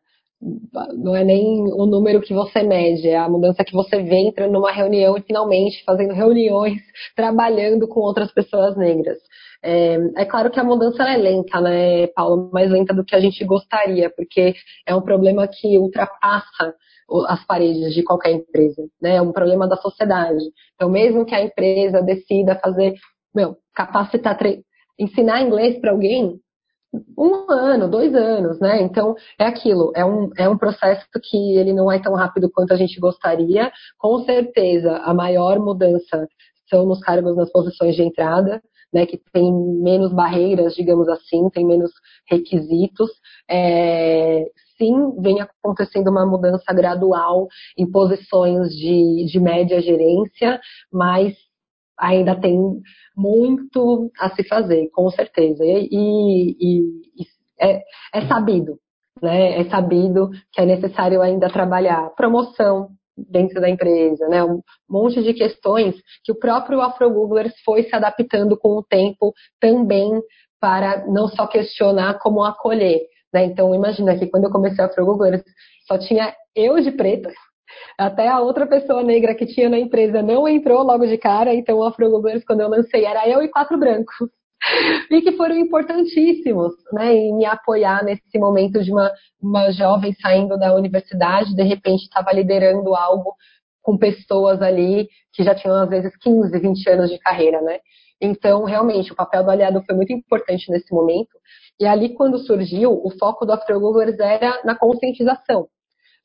não 0.98 1.16
é 1.16 1.24
nem 1.24 1.72
o 1.72 1.86
número 1.86 2.22
que 2.22 2.34
você 2.34 2.64
mede, 2.64 3.08
é 3.08 3.18
a 3.18 3.30
mudança 3.30 3.64
que 3.64 3.74
você 3.74 4.02
vê 4.02 4.28
entrando 4.28 4.54
numa 4.54 4.72
reunião 4.72 5.18
e 5.18 5.22
finalmente 5.22 5.84
fazendo 5.86 6.14
reuniões, 6.14 6.82
trabalhando 7.16 7.88
com 7.88 8.00
outras 8.00 8.32
pessoas 8.34 8.76
negras. 8.76 9.18
É, 9.64 9.98
é 10.18 10.26
claro 10.26 10.50
que 10.50 10.60
a 10.60 10.64
mudança 10.64 11.04
é 11.04 11.18
lenta, 11.18 11.62
né, 11.62 12.08
Paulo? 12.08 12.50
Mais 12.52 12.70
lenta 12.70 12.94
do 12.94 13.06
que 13.06 13.16
a 13.16 13.20
gente 13.20 13.44
gostaria, 13.46 14.10
porque 14.10 14.56
é 14.88 14.96
um 14.96 15.02
problema 15.02 15.48
que 15.48 15.78
ultrapassa 15.78 16.74
as 17.28 17.46
paredes 17.46 17.94
de 17.94 18.04
qualquer 18.04 18.32
empresa, 18.32 18.82
né? 19.02 19.18
É 19.18 19.22
um 19.22 19.32
problema 19.32 19.68
da 19.68 19.76
sociedade. 19.76 20.44
Então, 20.76 20.90
mesmo 20.90 21.26
que 21.26 21.36
a 21.36 21.44
empresa 21.44 22.02
decida 22.02 22.56
fazer, 22.56 22.94
meu, 23.36 23.58
capacitar, 23.76 24.38
ensinar 24.98 25.42
inglês 25.42 25.80
para 25.80 25.92
alguém, 25.92 26.40
um 27.18 27.50
ano, 27.50 27.90
dois 27.90 28.14
anos, 28.14 28.60
né? 28.60 28.82
Então 28.82 29.16
é 29.40 29.46
aquilo, 29.46 29.92
é 29.96 30.04
um, 30.04 30.30
é 30.38 30.50
um 30.50 30.58
processo 30.58 31.06
que 31.24 31.58
ele 31.58 31.74
não 31.74 31.92
é 31.92 32.00
tão 32.00 32.14
rápido 32.14 32.52
quanto 32.52 32.74
a 32.74 32.78
gente 32.78 33.00
gostaria. 33.00 33.72
Com 33.98 34.24
certeza, 34.26 34.98
a 34.98 35.14
maior 35.14 35.60
mudança 35.60 36.28
são 36.70 36.86
nos 36.86 37.00
cargos 37.00 37.36
nas 37.36 37.52
posições 37.52 37.96
de 37.96 38.04
entrada, 38.04 38.62
né? 38.94 39.06
Que 39.06 39.20
tem 39.32 39.52
menos 39.54 40.14
barreiras, 40.14 40.76
digamos 40.76 41.08
assim, 41.08 41.50
tem 41.50 41.66
menos 41.66 41.92
requisitos. 42.30 43.10
É, 43.50 44.46
sim, 44.78 45.22
vem 45.22 45.42
acontecendo 45.42 46.10
uma 46.10 46.26
mudança 46.26 46.74
gradual 46.74 47.48
em 47.78 47.90
posições 47.90 48.70
de, 48.76 49.26
de 49.32 49.40
média 49.40 49.82
gerência, 49.82 50.60
mas 50.92 51.36
ainda 51.98 52.36
tem 52.36 52.58
muito 53.16 54.12
a 54.20 54.30
se 54.32 54.44
fazer, 54.48 54.90
com 54.90 55.10
certeza. 55.12 55.64
E, 55.64 55.88
e, 55.92 56.80
e 57.22 57.26
é, 57.60 57.82
é, 58.14 58.28
sabido, 58.28 58.80
né? 59.22 59.62
É 59.62 59.70
sabido 59.70 60.32
que 60.52 60.62
é 60.62 60.66
necessário 60.66 61.22
ainda 61.22 61.50
trabalhar 61.50 62.10
promoção 62.16 62.90
dentro 63.30 63.60
da 63.62 63.70
empresa, 63.70 64.28
né? 64.28 64.44
Um 64.44 64.62
monte 64.90 65.22
de 65.24 65.34
questões 65.34 65.96
que 66.24 66.32
o 66.32 66.40
próprio 66.40 66.82
AfroGooglers 66.82 67.54
foi 67.64 67.84
se 67.84 67.96
adaptando 67.96 68.58
com 68.58 68.78
o 68.78 68.84
tempo 68.84 69.34
também 69.60 70.22
para 70.60 71.06
não 71.08 71.28
só 71.28 71.48
questionar, 71.48 72.20
como 72.20 72.44
acolher. 72.44 73.02
Né? 73.34 73.46
Então, 73.46 73.74
imagina 73.74 74.18
que 74.18 74.28
quando 74.28 74.46
eu 74.46 74.52
comecei 74.52 74.84
a 74.84 74.88
AfroGooglers, 74.88 75.44
só 75.88 75.98
tinha 75.98 76.34
eu 76.56 76.80
de 76.82 76.92
preta, 76.92 77.32
até 77.98 78.28
a 78.28 78.40
outra 78.40 78.68
pessoa 78.68 79.04
negra 79.04 79.36
que 79.36 79.46
tinha 79.46 79.70
na 79.70 79.80
empresa 79.80 80.22
não 80.22 80.48
entrou 80.48 80.84
logo 80.84 81.06
de 81.06 81.18
cara, 81.18 81.54
então 81.54 81.78
o 81.78 81.84
Afro 81.84 82.10
Googles, 82.10 82.44
quando 82.46 82.62
eu 82.62 82.70
lancei, 82.70 83.06
era 83.06 83.28
eu 83.28 83.42
e 83.42 83.50
quatro 83.50 83.78
brancos. 83.78 84.16
E 85.10 85.22
que 85.22 85.32
foram 85.34 85.58
importantíssimos 85.58 86.74
né, 86.94 87.14
em 87.14 87.36
me 87.36 87.46
apoiar 87.46 88.04
nesse 88.04 88.38
momento 88.38 88.84
de 88.84 88.92
uma, 88.92 89.12
uma 89.42 89.72
jovem 89.72 90.14
saindo 90.14 90.58
da 90.58 90.74
universidade, 90.76 91.56
de 91.56 91.64
repente 91.64 92.04
estava 92.04 92.32
liderando 92.32 92.96
algo 92.96 93.36
com 93.82 93.98
pessoas 93.98 94.62
ali 94.62 95.10
que 95.34 95.44
já 95.44 95.56
tinham 95.56 95.76
às 95.76 95.90
vezes 95.90 96.16
15, 96.18 96.60
20 96.60 96.90
anos 96.90 97.10
de 97.10 97.18
carreira, 97.18 97.62
né? 97.62 97.80
Então, 98.22 98.64
realmente, 98.64 99.12
o 99.12 99.16
papel 99.16 99.44
do 99.44 99.50
aliado 99.50 99.82
foi 99.84 99.96
muito 99.96 100.14
importante 100.14 100.70
nesse 100.70 100.94
momento. 100.94 101.32
E 101.80 101.88
ali, 101.88 102.14
quando 102.14 102.38
surgiu, 102.38 102.92
o 102.92 103.10
foco 103.18 103.46
do 103.46 103.52
After 103.52 103.76
era 104.20 104.62
na 104.64 104.76
conscientização 104.76 105.68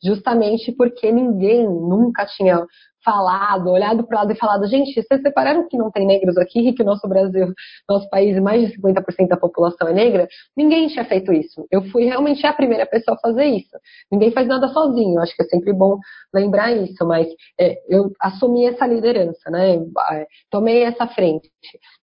justamente 0.03 0.73
porque 0.73 1.11
ninguém 1.11 1.65
nunca 1.65 2.27
tinha 2.27 2.65
falado, 3.07 3.71
olhado 3.71 4.05
para 4.05 4.17
o 4.17 4.19
lado 4.19 4.33
e 4.33 4.37
falado, 4.37 4.67
gente, 4.67 5.01
vocês 5.01 5.23
separaram 5.23 5.69
que 5.69 5.79
não 5.79 5.93
tem 5.93 6.05
negros 6.05 6.37
aqui, 6.37 6.73
que 6.73 6.83
o 6.83 6.85
nosso 6.85 7.07
Brasil, 7.07 7.55
nosso 7.89 8.11
país, 8.11 8.37
mais 8.43 8.69
de 8.69 8.77
50% 8.77 9.29
da 9.29 9.37
população 9.37 9.87
é 9.87 9.93
negra? 9.93 10.27
Ninguém 10.57 10.89
tinha 10.89 11.05
feito 11.05 11.33
isso. 11.33 11.65
Eu 11.71 11.83
fui 11.85 12.05
realmente 12.05 12.45
a 12.45 12.53
primeira 12.53 12.85
pessoa 12.85 13.17
a 13.17 13.21
fazer 13.21 13.45
isso. 13.45 13.79
Ninguém 14.11 14.33
faz 14.33 14.49
nada 14.49 14.67
sozinho, 14.69 15.21
acho 15.21 15.37
que 15.37 15.43
é 15.43 15.47
sempre 15.47 15.73
bom 15.73 15.99
lembrar 16.35 16.73
isso, 16.73 17.07
mas 17.07 17.29
é, 17.61 17.77
eu 17.89 18.11
assumi 18.21 18.67
essa 18.67 18.85
liderança, 18.85 19.51
né? 19.51 19.77
É, 19.77 20.27
tomei 20.51 20.83
essa 20.83 21.07
frente. 21.07 21.49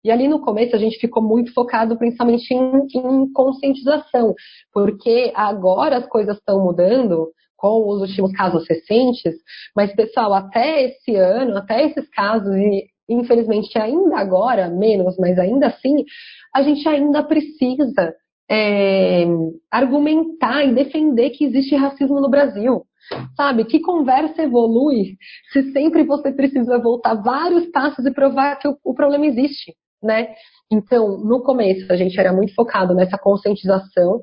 E 0.06 0.10
ali 0.10 0.30
no 0.30 0.40
começo 0.40 0.74
a 0.74 0.80
gente 0.80 0.98
ficou 1.00 1.22
muito 1.22 1.54
focado 1.54 1.98
principalmente 1.98 2.50
em, 2.54 2.88
em 2.96 3.34
conscientização, 3.34 4.34
porque 4.72 5.34
agora 5.36 5.98
as 5.98 6.08
coisas 6.08 6.38
estão 6.38 6.64
mudando, 6.64 7.28
com 7.64 7.88
os 7.88 8.02
últimos 8.02 8.34
casos 8.34 8.68
recentes, 8.68 9.36
mas, 9.74 9.96
pessoal, 9.96 10.34
até 10.34 10.93
esse 10.94 11.16
ano, 11.16 11.58
até 11.58 11.86
esses 11.86 12.10
casos, 12.10 12.56
e 12.56 12.86
infelizmente 13.10 13.78
ainda 13.78 14.18
agora, 14.18 14.70
menos, 14.70 15.18
mas 15.18 15.38
ainda 15.38 15.68
assim, 15.68 16.06
a 16.54 16.62
gente 16.62 16.88
ainda 16.88 17.24
precisa 17.24 18.14
é, 18.50 19.26
argumentar 19.72 20.64
e 20.64 20.74
defender 20.74 21.32
que 21.32 21.46
existe 21.46 21.76
racismo 21.76 22.20
no 22.20 22.30
Brasil. 22.30 22.84
Sabe, 23.36 23.66
que 23.66 23.82
conversa 23.82 24.44
evolui 24.44 25.18
se 25.52 25.74
sempre 25.74 26.04
você 26.06 26.32
precisa 26.32 26.80
voltar 26.80 27.16
vários 27.16 27.66
passos 27.68 28.06
e 28.06 28.12
provar 28.12 28.56
que 28.58 28.68
o, 28.68 28.78
o 28.82 28.94
problema 28.94 29.26
existe, 29.26 29.76
né? 30.02 30.34
Então, 30.72 31.18
no 31.18 31.44
começo, 31.44 31.92
a 31.92 31.98
gente 31.98 32.18
era 32.18 32.32
muito 32.32 32.56
focado 32.56 32.96
nessa 32.96 33.18
conscientização, 33.18 34.22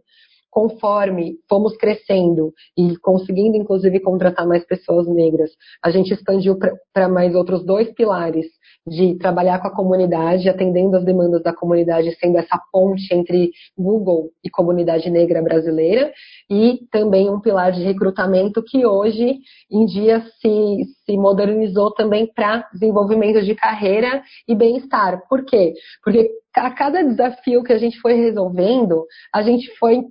conforme 0.51 1.37
fomos 1.49 1.77
crescendo 1.77 2.53
e 2.77 2.97
conseguindo, 2.99 3.57
inclusive, 3.57 4.01
contratar 4.01 4.47
mais 4.47 4.65
pessoas 4.67 5.07
negras, 5.07 5.51
a 5.83 5.91
gente 5.91 6.13
expandiu 6.13 6.59
para 6.93 7.09
mais 7.09 7.35
outros 7.35 7.65
dois 7.65 7.93
pilares 7.93 8.47
de 8.87 9.17
trabalhar 9.19 9.61
com 9.61 9.69
a 9.69 9.75
comunidade, 9.75 10.49
atendendo 10.49 10.97
as 10.97 11.05
demandas 11.05 11.43
da 11.43 11.55
comunidade, 11.55 12.17
sendo 12.19 12.39
essa 12.39 12.59
ponte 12.73 13.15
entre 13.15 13.51
Google 13.77 14.31
e 14.45 14.51
comunidade 14.51 15.11
negra 15.11 15.43
brasileira, 15.43 16.13
e 16.51 16.81
também 16.91 17.31
um 17.31 17.41
pilar 17.41 17.73
de 17.73 17.83
recrutamento 17.83 18.63
que 18.63 18.85
hoje 18.85 19.39
em 19.71 19.85
dia 19.87 20.21
se, 20.41 20.85
se 21.05 21.17
modernizou 21.17 21.93
também 21.93 22.27
para 22.35 22.69
desenvolvimento 22.73 23.43
de 23.43 23.55
carreira 23.55 24.23
e 24.49 24.55
bem-estar. 24.55 25.23
Por 25.29 25.45
quê? 25.45 25.75
Porque 26.03 26.31
a 26.57 26.71
cada 26.71 27.03
desafio 27.03 27.63
que 27.63 27.73
a 27.73 27.79
gente 27.79 28.01
foi 28.01 28.15
resolvendo, 28.15 29.05
a 29.33 29.43
gente 29.43 29.71
foi 29.79 30.03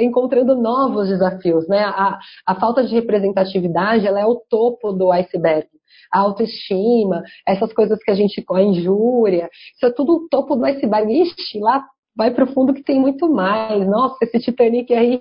encontrando 0.00 0.54
novos 0.54 1.08
desafios, 1.08 1.66
né? 1.68 1.84
A, 1.84 2.18
a 2.46 2.54
falta 2.54 2.84
de 2.84 2.94
representatividade, 2.94 4.06
ela 4.06 4.20
é 4.20 4.26
o 4.26 4.36
topo 4.48 4.92
do 4.92 5.10
iceberg. 5.12 5.68
A 6.12 6.20
autoestima, 6.20 7.22
essas 7.46 7.72
coisas 7.72 7.98
que 8.02 8.10
a 8.10 8.14
gente, 8.14 8.44
a 8.50 8.62
injúria, 8.62 9.48
isso 9.74 9.86
é 9.86 9.90
tudo 9.90 10.16
o 10.16 10.28
topo 10.28 10.56
do 10.56 10.64
iceberg. 10.64 11.12
Ixi, 11.22 11.58
lá 11.60 11.84
vai 12.16 12.30
pro 12.32 12.46
fundo 12.46 12.72
que 12.72 12.82
tem 12.82 12.98
muito 12.98 13.28
mais. 13.28 13.86
Nossa, 13.86 14.16
esse 14.22 14.40
Titanic 14.40 14.92
aí, 14.94 15.20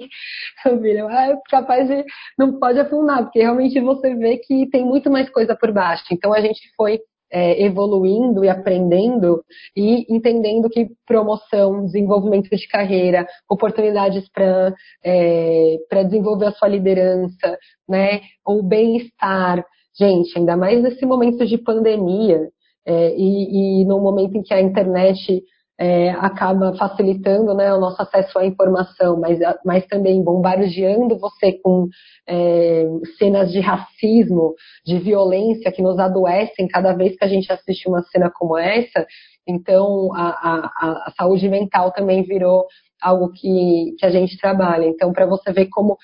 filho, 0.63 1.09
é 1.09 1.37
capaz 1.49 1.87
de 1.87 2.03
não 2.37 2.57
pode 2.59 2.79
afundar, 2.79 3.23
porque 3.23 3.39
realmente 3.39 3.79
você 3.81 4.15
vê 4.15 4.37
que 4.37 4.67
tem 4.69 4.85
muito 4.85 5.11
mais 5.11 5.29
coisa 5.29 5.55
por 5.55 5.71
baixo. 5.71 6.05
Então 6.11 6.33
a 6.33 6.39
gente 6.39 6.61
foi 6.77 6.99
é, 7.31 7.63
evoluindo 7.63 8.43
e 8.43 8.49
aprendendo 8.49 9.43
e 9.75 10.05
entendendo 10.13 10.69
que 10.69 10.89
promoção, 11.05 11.85
desenvolvimento 11.85 12.49
de 12.49 12.67
carreira, 12.67 13.27
oportunidades 13.49 14.29
para 14.29 14.73
é, 15.03 15.77
desenvolver 16.05 16.47
a 16.47 16.51
sua 16.51 16.67
liderança, 16.67 17.57
né, 17.87 18.21
o 18.45 18.61
bem-estar. 18.63 19.65
Gente, 19.97 20.37
ainda 20.37 20.57
mais 20.57 20.81
nesse 20.81 21.05
momento 21.05 21.45
de 21.45 21.57
pandemia 21.57 22.49
é, 22.85 23.15
e, 23.15 23.81
e 23.81 23.85
no 23.85 23.99
momento 23.99 24.37
em 24.37 24.43
que 24.43 24.53
a 24.53 24.61
internet 24.61 25.43
é, 25.77 26.11
acaba 26.11 26.73
facilitando 26.75 27.53
né, 27.53 27.73
o 27.73 27.79
nosso 27.79 28.01
acesso 28.01 28.39
à 28.39 28.45
informação, 28.45 29.19
mas, 29.19 29.39
mas 29.65 29.85
também 29.87 30.23
bombardeando 30.23 31.17
você 31.17 31.53
com 31.61 31.87
é, 32.27 32.85
cenas 33.17 33.51
de 33.51 33.59
racismo, 33.59 34.53
de 34.85 34.97
violência 34.99 35.71
que 35.71 35.81
nos 35.81 35.99
adoecem 35.99 36.67
cada 36.67 36.93
vez 36.93 37.17
que 37.17 37.25
a 37.25 37.27
gente 37.27 37.51
assiste 37.51 37.89
uma 37.89 38.03
cena 38.03 38.31
como 38.33 38.57
essa. 38.57 39.05
Então, 39.47 40.13
a, 40.13 40.29
a, 40.29 41.07
a 41.07 41.13
saúde 41.17 41.47
mental 41.49 41.91
também 41.91 42.23
virou 42.23 42.65
algo 43.01 43.31
que, 43.31 43.95
que 43.99 44.05
a 44.05 44.09
gente 44.09 44.39
trabalha. 44.39 44.85
Então, 44.85 45.11
para 45.11 45.25
você 45.25 45.51
ver 45.51 45.67
como 45.67 45.97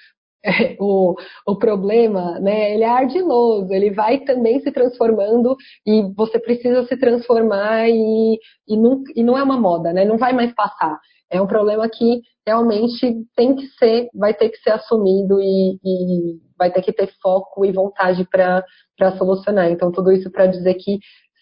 o, 0.80 1.16
o 1.46 1.56
problema, 1.56 2.40
né, 2.40 2.74
ele 2.74 2.84
é 2.84 2.90
ardiloso, 2.90 3.72
ele 3.72 3.92
vai 3.92 4.20
também 4.20 4.60
se 4.60 4.72
transformando 4.72 5.56
e 5.86 6.02
você 6.16 6.40
precisa 6.40 6.84
se 6.86 6.98
transformar 6.98 7.88
e, 7.88 8.40
e, 8.68 8.78
não, 8.78 9.04
e 9.16 9.24
não 9.24 9.38
é 9.38 9.44
uma 9.44 9.60
moda, 9.60 9.94
né, 9.94 10.04
não 10.06 10.18
vai 10.18 10.34
mais 10.34 10.54
passar. 10.54 11.00
É 11.30 11.42
um 11.42 11.48
problema 11.48 11.88
que 11.88 12.22
realmente 12.46 13.26
tem 13.36 13.56
que 13.56 13.68
ser, 13.78 14.10
vai 14.14 14.34
ter 14.34 14.50
que 14.50 14.58
ser 14.58 14.72
assumido 14.72 15.40
e, 15.40 15.80
e 15.84 16.40
vai 16.58 16.72
ter 16.72 16.82
que 16.82 16.92
ter 16.92 17.10
foco 17.22 17.64
e 17.66 17.72
vontade 17.72 18.28
para 18.30 18.66
solucionar. 19.18 19.72
Então, 19.72 19.92
tudo 19.92 20.12
isso 20.12 20.30
para 20.30 20.48
dizer 20.48 20.74
que 20.74 21.00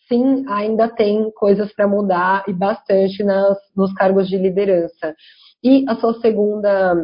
sim, 0.07 0.45
ainda 0.47 0.87
tem 0.87 1.31
coisas 1.31 1.73
para 1.73 1.87
mudar 1.87 2.43
e 2.47 2.53
bastante 2.53 3.23
nas, 3.23 3.57
nos 3.75 3.93
cargos 3.93 4.27
de 4.27 4.37
liderança. 4.37 5.15
E 5.63 5.85
a 5.87 5.95
sua 5.95 6.19
segunda 6.21 6.95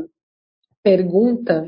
pergunta, 0.86 1.68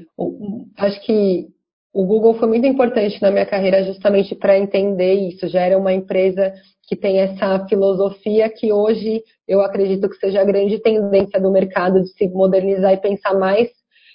acho 0.78 1.02
que 1.04 1.48
o 1.92 2.06
Google 2.06 2.36
foi 2.36 2.48
muito 2.48 2.68
importante 2.68 3.20
na 3.20 3.32
minha 3.32 3.48
carreira 3.48 3.84
justamente 3.84 4.36
para 4.36 4.60
entender 4.60 5.16
isso. 5.16 5.48
Já 5.48 5.62
era 5.62 5.76
uma 5.76 5.92
empresa 5.92 6.54
que 6.88 6.96
tem 6.96 7.20
essa 7.20 7.66
filosofia 7.68 8.48
que 8.48 8.72
hoje 8.72 9.24
eu 9.48 9.60
acredito 9.62 10.08
que 10.08 10.18
seja 10.18 10.42
a 10.42 10.46
grande 10.46 10.80
tendência 10.80 11.42
do 11.42 11.52
mercado 11.52 12.04
de 12.04 12.10
se 12.10 12.30
modernizar 12.30 12.94
e 12.94 13.02
pensar 13.02 13.34
mais, 13.34 13.68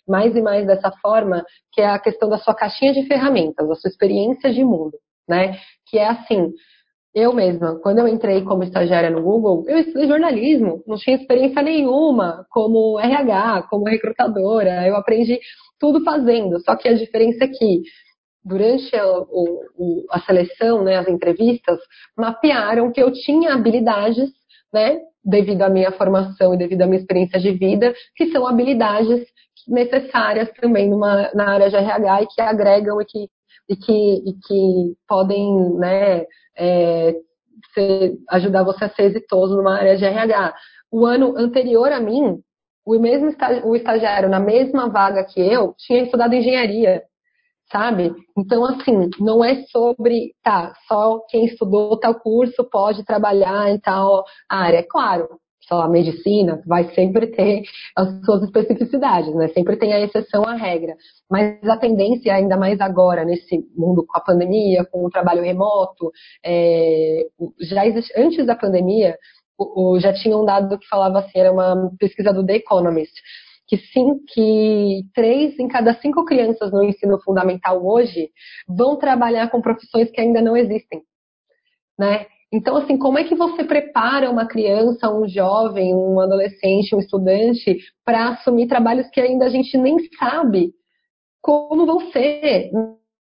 mais 0.07 0.37
e 0.37 0.41
mais 0.41 0.69
dessa 0.69 0.93
forma, 1.03 1.45
que 1.73 1.81
é 1.81 1.87
a 1.87 1.99
questão 1.99 2.29
da 2.29 2.39
sua 2.39 2.55
caixinha 2.55 2.93
de 2.93 3.05
ferramentas, 3.09 3.69
a 3.69 3.75
sua 3.75 3.89
experiência 3.89 4.53
de 4.53 4.63
mundo, 4.63 4.97
né? 5.29 5.59
Que 5.91 5.99
é 5.99 6.07
assim, 6.07 6.53
eu 7.15 7.33
mesma, 7.35 7.79
quando 7.81 7.99
eu 7.99 8.09
entrei 8.09 8.43
como 8.43 8.63
estagiária 8.63 9.11
no 9.11 9.23
Google, 9.23 9.65
eu 9.69 9.79
estudei 9.79 10.09
jornalismo, 10.09 10.83
não 10.87 10.97
tinha 10.97 11.17
experiência 11.17 11.63
nenhuma 11.63 12.47
como 12.51 12.99
RH, 12.99 13.67
como 13.69 13.85
recrutadora, 13.85 14.87
eu 14.87 14.97
aprendi 14.97 15.39
tudo 15.79 16.03
fazendo. 16.03 16.59
Só 16.61 16.75
que 16.75 16.89
a 16.89 16.95
diferença 16.95 17.45
é 17.45 17.49
que 17.49 17.83
durante 18.45 18.95
a, 18.97 19.07
o, 19.07 20.05
a 20.11 20.21
seleção, 20.21 20.83
né, 20.83 20.97
as 20.97 21.09
entrevistas, 21.09 21.79
mapearam 22.17 22.91
que 22.91 23.03
eu 23.03 23.13
tinha 23.13 23.55
habilidades, 23.55 24.31
né, 24.73 24.99
devido 25.25 25.63
à 25.63 25.69
minha 25.69 25.93
formação 25.93 26.55
e 26.55 26.59
devido 26.59 26.83
à 26.83 26.87
minha 26.87 27.01
experiência 27.01 27.39
de 27.39 27.53
vida, 27.53 27.95
que 28.17 28.31
são 28.33 28.47
habilidades 28.47 29.25
necessárias 29.69 30.51
também 30.55 30.89
numa, 30.89 31.31
na 31.35 31.51
área 31.51 31.71
de 31.71 31.77
RH 31.77 32.23
e 32.23 32.27
que 32.27 32.41
agregam 32.41 33.01
e 33.01 33.05
que 33.05 33.29
e 33.69 33.77
que, 33.77 33.93
e 33.93 34.33
que 34.47 34.97
podem 35.09 35.75
né, 35.77 36.25
é, 36.57 37.15
ser, 37.75 38.15
ajudar 38.31 38.65
você 38.65 38.85
a 38.85 38.91
ser 38.91 39.05
exitoso 39.05 39.57
numa 39.57 39.77
área 39.77 39.97
de 39.97 40.05
RH. 40.05 40.55
O 40.91 41.07
ano 41.07 41.37
anterior 41.37 41.91
a 41.91 42.01
mim, 42.01 42.41
o 42.85 42.99
mesmo 42.99 43.31
o 43.65 43.77
estagiário 43.77 44.29
na 44.29 44.41
mesma 44.41 44.89
vaga 44.89 45.25
que 45.25 45.41
eu 45.41 45.75
tinha 45.79 46.03
estudado 46.03 46.35
engenharia, 46.35 47.03
sabe? 47.71 48.13
Então, 48.37 48.65
assim, 48.67 49.09
não 49.21 49.45
é 49.45 49.63
sobre, 49.67 50.35
tá, 50.43 50.75
só 50.87 51.21
quem 51.29 51.47
estudou 51.47 51.99
tal 51.99 52.15
curso 52.15 52.65
pode 52.71 53.05
trabalhar 53.05 53.71
em 53.71 53.79
tal 53.79 54.25
área. 54.49 54.79
É 54.79 54.83
claro, 54.83 55.29
sei 55.67 55.77
lá, 55.77 55.89
medicina, 55.89 56.63
vai 56.67 56.93
sempre 56.95 57.29
ter 57.29 57.63
as 57.97 58.25
suas 58.25 58.43
especificidades, 58.43 59.35
né? 59.35 59.49
Sempre 59.49 59.77
tem 59.77 59.93
a 59.93 60.01
exceção 60.01 60.45
à 60.45 60.55
regra. 60.55 60.97
Mas 61.31 61.63
a 61.69 61.77
tendência, 61.77 62.35
ainda 62.35 62.57
mais 62.57 62.81
agora, 62.81 63.25
nesse 63.25 63.65
mundo 63.77 64.05
com 64.07 64.19
a 64.19 64.21
pandemia, 64.21 64.85
com 64.91 65.05
o 65.05 65.11
trabalho 65.11 65.43
remoto, 65.43 66.11
é, 66.45 67.27
já 67.61 67.87
existe, 67.87 68.13
antes 68.17 68.45
da 68.45 68.57
pandemia, 68.57 69.17
o, 69.59 69.95
o, 69.95 70.01
já 70.01 70.13
tinha 70.13 70.37
um 70.37 70.45
dado 70.45 70.79
que 70.79 70.89
falava 70.89 71.21
assim, 71.21 71.39
era 71.39 71.53
uma 71.53 71.93
pesquisa 71.99 72.33
do 72.33 72.45
The 72.45 72.57
Economist, 72.57 73.15
que, 73.69 73.77
sim, 73.79 74.19
que 74.29 75.03
três 75.15 75.59
em 75.59 75.69
cada 75.69 75.95
cinco 75.95 76.25
crianças 76.25 76.73
no 76.73 76.83
ensino 76.83 77.21
fundamental 77.23 77.85
hoje 77.87 78.31
vão 78.69 78.99
trabalhar 78.99 79.49
com 79.51 79.63
profissões 79.63 80.11
que 80.11 80.21
ainda 80.21 80.43
não 80.43 80.57
existem. 80.57 81.03
Né? 81.99 82.27
Então, 82.53 82.77
assim, 82.77 82.99
como 82.99 83.19
é 83.19 83.25
que 83.25 83.35
você 83.35 83.65
prepara 83.65 84.31
uma 84.31 84.47
criança, 84.47 85.11
um 85.11 85.27
jovem, 85.27 85.95
um 85.95 86.21
adolescente, 86.21 86.95
um 86.95 86.99
estudante 86.99 87.79
para 88.05 88.31
assumir 88.31 88.67
trabalhos 88.67 89.09
que 89.09 89.21
ainda 89.21 89.47
a 89.47 89.49
gente 89.49 89.77
nem 89.79 89.97
sabe 90.19 90.73
como 91.41 91.87
vão 91.87 92.13
ser, 92.13 92.71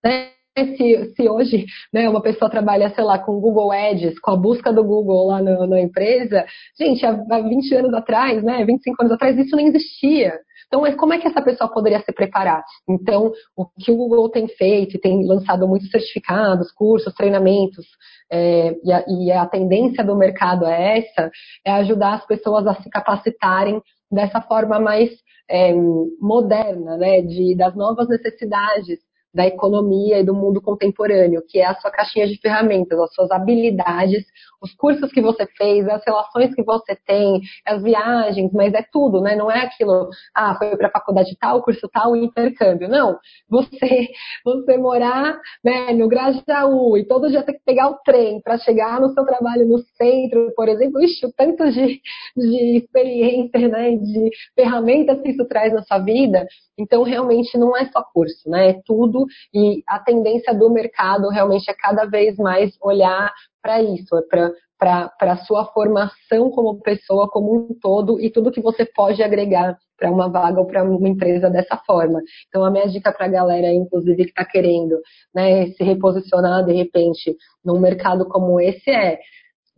né? 0.04 0.32
se, 0.76 1.14
se 1.16 1.30
hoje 1.30 1.66
né, 1.94 2.10
uma 2.10 2.22
pessoa 2.22 2.50
trabalha, 2.50 2.90
sei 2.90 3.04
lá, 3.04 3.20
com 3.20 3.40
Google 3.40 3.72
Ads, 3.72 4.20
com 4.20 4.32
a 4.32 4.36
busca 4.36 4.74
do 4.74 4.84
Google 4.84 5.28
lá 5.28 5.42
no, 5.42 5.68
na 5.68 5.80
empresa, 5.80 6.46
gente, 6.80 7.06
há, 7.06 7.12
há 7.12 7.42
20 7.42 7.76
anos 7.76 7.94
atrás, 7.94 8.44
né, 8.44 8.66
25 8.66 9.02
anos 9.02 9.14
atrás, 9.14 9.38
isso 9.38 9.56
não 9.56 9.68
existia. 9.68 10.34
Então, 10.68 10.82
mas 10.82 10.96
como 10.96 11.14
é 11.14 11.18
que 11.18 11.28
essa 11.28 11.42
pessoa 11.42 11.72
poderia 11.72 12.02
se 12.02 12.12
preparar? 12.12 12.62
Então, 12.88 13.32
o 13.56 13.66
que 13.66 13.92
o 13.92 13.96
Google 13.96 14.30
tem 14.30 14.48
feito, 14.48 15.00
tem 15.00 15.26
lançado 15.26 15.68
muitos 15.68 15.90
certificados, 15.90 16.72
cursos, 16.74 17.14
treinamentos, 17.14 17.86
é, 18.32 18.76
e, 18.84 18.92
a, 18.92 19.06
e 19.08 19.32
a 19.32 19.46
tendência 19.46 20.04
do 20.04 20.16
mercado 20.16 20.66
é 20.66 21.00
essa, 21.00 21.32
é 21.66 21.72
ajudar 21.72 22.16
as 22.16 22.26
pessoas 22.26 22.68
a 22.68 22.76
se 22.76 22.90
capacitarem 22.90 23.82
dessa 24.12 24.42
forma 24.42 24.80
mais 24.80 25.10
é, 25.50 25.74
moderna, 26.20 26.98
né, 26.98 27.22
de, 27.22 27.56
das 27.56 27.74
novas 27.76 28.10
necessidades 28.10 29.00
da 29.38 29.46
economia 29.46 30.20
e 30.20 30.26
do 30.26 30.34
mundo 30.34 30.60
contemporâneo, 30.60 31.44
que 31.48 31.60
é 31.60 31.66
a 31.68 31.76
sua 31.76 31.92
caixinha 31.92 32.26
de 32.26 32.40
ferramentas, 32.42 33.00
as 33.00 33.14
suas 33.14 33.30
habilidades, 33.30 34.26
os 34.60 34.74
cursos 34.74 35.12
que 35.12 35.22
você 35.22 35.46
fez, 35.56 35.88
as 35.88 36.04
relações 36.04 36.56
que 36.56 36.64
você 36.64 36.98
tem, 37.06 37.40
as 37.64 37.84
viagens, 37.84 38.52
mas 38.52 38.74
é 38.74 38.84
tudo, 38.92 39.22
né? 39.22 39.36
Não 39.36 39.52
é 39.52 39.62
aquilo, 39.62 40.10
ah, 40.36 40.56
foi 40.58 40.76
para 40.76 40.88
a 40.88 40.92
faculdade 40.92 41.38
tal, 41.40 41.62
curso 41.62 41.88
tal, 41.94 42.16
intercâmbio. 42.16 42.90
Não. 42.90 43.20
Você, 43.48 44.08
você 44.44 44.76
morar 44.78 45.40
né, 45.64 45.94
no 45.94 46.08
Grajaú 46.08 46.98
e 46.98 47.06
todo 47.06 47.30
dia 47.30 47.44
ter 47.44 47.54
que 47.54 47.64
pegar 47.64 47.90
o 47.90 48.00
trem 48.04 48.42
para 48.42 48.58
chegar 48.58 49.00
no 49.00 49.14
seu 49.14 49.24
trabalho 49.24 49.68
no 49.68 49.78
centro, 49.78 50.52
por 50.56 50.68
exemplo, 50.68 51.00
ixi, 51.04 51.28
o 51.28 51.32
tanto 51.32 51.70
de, 51.70 52.02
de 52.36 52.78
experiência, 52.78 53.68
né, 53.68 53.92
de 53.92 54.32
ferramentas 54.56 55.22
que 55.22 55.30
isso 55.30 55.46
traz 55.46 55.72
na 55.72 55.84
sua 55.84 56.00
vida. 56.00 56.44
Então, 56.78 57.04
realmente, 57.04 57.58
não 57.58 57.76
é 57.76 57.86
só 57.86 58.04
curso, 58.14 58.50
né? 58.50 58.70
É 58.70 58.82
tudo 58.86 59.26
e 59.54 59.84
a 59.88 60.00
tendência 60.00 60.54
do 60.54 60.70
mercado 60.70 61.30
realmente 61.30 61.70
é 61.70 61.74
cada 61.74 62.06
vez 62.06 62.38
mais 62.38 62.78
olhar 62.82 63.34
para 63.62 63.82
isso, 63.82 64.16
é 64.16 64.22
para 64.78 65.12
a 65.20 65.38
sua 65.38 65.66
formação 65.74 66.52
como 66.52 66.80
pessoa 66.82 67.28
como 67.30 67.56
um 67.56 67.80
todo 67.82 68.22
e 68.22 68.30
tudo 68.30 68.52
que 68.52 68.62
você 68.62 68.86
pode 68.86 69.24
agregar 69.24 69.78
para 69.98 70.12
uma 70.12 70.30
vaga 70.30 70.60
ou 70.60 70.68
para 70.68 70.84
uma 70.84 71.10
empresa 71.10 71.50
dessa 71.50 71.76
forma. 71.78 72.22
Então, 72.48 72.64
a 72.64 72.70
minha 72.70 72.88
dica 72.88 73.12
para 73.12 73.26
a 73.26 73.30
galera, 73.30 73.74
inclusive, 73.74 74.26
que 74.26 74.30
está 74.30 74.46
querendo 74.46 75.00
né, 75.34 75.68
se 75.72 75.84
reposicionar 75.84 76.64
de 76.64 76.74
repente 76.74 77.36
num 77.66 77.80
mercado 77.80 78.28
como 78.28 78.62
esse 78.62 78.92
é 78.92 79.20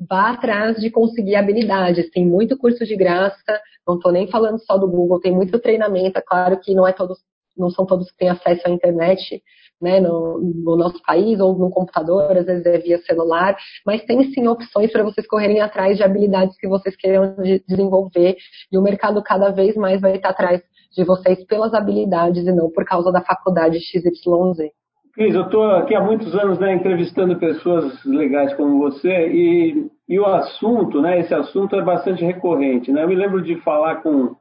vá 0.07 0.31
atrás 0.31 0.77
de 0.77 0.89
conseguir 0.89 1.35
habilidades. 1.35 2.09
Tem 2.11 2.25
muito 2.25 2.57
curso 2.57 2.85
de 2.85 2.95
graça, 2.95 3.61
não 3.87 3.95
estou 3.95 4.11
nem 4.11 4.29
falando 4.29 4.59
só 4.59 4.77
do 4.77 4.87
Google, 4.87 5.19
tem 5.19 5.31
muito 5.31 5.59
treinamento, 5.59 6.19
é 6.19 6.21
claro 6.21 6.59
que 6.59 6.73
não 6.75 6.87
é 6.87 6.93
todos 6.93 7.17
não 7.57 7.69
são 7.69 7.85
todos 7.85 8.09
que 8.09 8.17
têm 8.17 8.29
acesso 8.29 8.61
à 8.65 8.69
internet, 8.69 9.43
né, 9.81 9.99
no, 9.99 10.39
no, 10.39 10.75
nosso 10.75 11.01
país 11.03 11.39
ou 11.39 11.57
no 11.57 11.69
computador, 11.69 12.37
às 12.37 12.45
vezes 12.45 12.65
é 12.65 12.77
via 12.77 12.97
celular, 12.99 13.55
mas 13.85 14.03
tem 14.03 14.31
sim 14.33 14.47
opções 14.47 14.91
para 14.91 15.03
vocês 15.03 15.27
correrem 15.27 15.61
atrás 15.61 15.97
de 15.97 16.03
habilidades 16.03 16.57
que 16.57 16.67
vocês 16.67 16.95
queiram 16.95 17.35
de 17.35 17.63
desenvolver 17.67 18.35
e 18.71 18.77
o 18.77 18.81
mercado 18.81 19.21
cada 19.23 19.51
vez 19.51 19.75
mais 19.75 20.01
vai 20.01 20.15
estar 20.15 20.29
atrás 20.29 20.61
de 20.95 21.03
vocês 21.03 21.43
pelas 21.45 21.73
habilidades 21.73 22.45
e 22.45 22.51
não 22.51 22.69
por 22.71 22.83
causa 22.83 23.11
da 23.11 23.21
faculdade 23.21 23.79
XYZ. 23.79 24.71
Cris, 25.19 25.35
eu 25.35 25.41
estou 25.41 25.65
aqui 25.71 25.93
há 25.93 25.99
muitos 25.99 26.33
anos 26.33 26.57
né, 26.59 26.73
entrevistando 26.73 27.35
pessoas 27.35 28.05
legais 28.05 28.53
como 28.53 28.79
você 28.79 29.27
e, 29.27 29.91
e 30.07 30.17
o 30.17 30.25
assunto, 30.25 31.01
né, 31.01 31.19
esse 31.19 31.33
assunto 31.33 31.75
é 31.75 31.81
bastante 31.81 32.23
recorrente. 32.23 32.89
Né? 32.89 33.03
Eu 33.03 33.07
me 33.09 33.15
lembro 33.15 33.41
de 33.41 33.57
falar 33.57 33.95
com, 33.95 34.37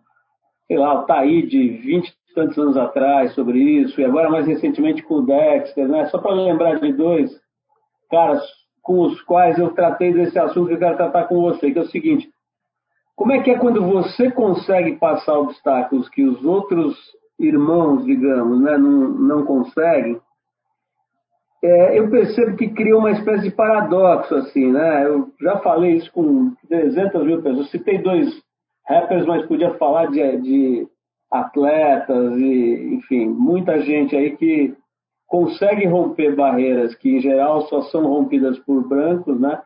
sei 0.69 0.79
lá, 0.79 1.01
o 1.01 1.03
Taí 1.03 1.45
de 1.49 1.69
20 1.69 2.15
tantos 2.33 2.57
anos 2.59 2.77
atrás 2.77 3.35
sobre 3.35 3.59
isso, 3.59 4.01
e 4.01 4.05
agora 4.05 4.31
mais 4.31 4.47
recentemente 4.47 5.03
com 5.03 5.15
o 5.15 5.27
Dexter, 5.27 5.89
né? 5.89 6.07
Só 6.07 6.19
para 6.19 6.31
lembrar 6.31 6.79
de 6.79 6.93
dois 6.93 7.29
caras 8.09 8.41
com 8.81 9.01
os 9.01 9.21
quais 9.23 9.59
eu 9.59 9.71
tratei 9.71 10.13
desse 10.13 10.39
assunto 10.39 10.69
que 10.69 10.75
eu 10.75 10.79
quero 10.79 10.97
tratar 10.97 11.25
com 11.25 11.41
você, 11.41 11.73
que 11.73 11.79
é 11.81 11.83
o 11.83 11.89
seguinte: 11.89 12.31
como 13.17 13.33
é 13.33 13.43
que 13.43 13.51
é 13.51 13.59
quando 13.59 13.83
você 13.83 14.31
consegue 14.31 14.93
passar 14.93 15.41
obstáculos 15.41 16.09
que 16.09 16.23
os 16.23 16.45
outros 16.45 16.97
irmãos, 17.37 18.05
digamos, 18.05 18.61
né, 18.61 18.79
não, 18.79 19.09
não 19.09 19.45
conseguem? 19.45 20.21
É, 21.63 21.99
eu 21.99 22.09
percebo 22.09 22.57
que 22.57 22.69
cria 22.69 22.97
uma 22.97 23.11
espécie 23.11 23.45
de 23.45 23.51
paradoxo, 23.51 24.35
assim, 24.37 24.71
né? 24.71 25.07
Eu 25.07 25.29
já 25.41 25.59
falei 25.59 25.97
isso 25.97 26.13
com 26.13 26.55
300 26.69 27.25
mil 27.25 27.43
pessoas. 27.43 27.71
Citei 27.71 27.99
dois 27.99 28.29
rappers, 28.87 29.27
mas 29.27 29.47
podia 29.47 29.75
falar 29.75 30.07
de, 30.07 30.37
de 30.39 30.89
atletas 31.31 32.37
e, 32.37 32.95
enfim, 32.95 33.29
muita 33.29 33.81
gente 33.81 34.17
aí 34.17 34.37
que 34.37 34.75
consegue 35.27 35.87
romper 35.87 36.35
barreiras 36.35 36.95
que 36.95 37.17
em 37.17 37.21
geral 37.21 37.63
só 37.63 37.83
são 37.83 38.07
rompidas 38.07 38.59
por 38.61 38.89
brancos, 38.89 39.39
né? 39.39 39.61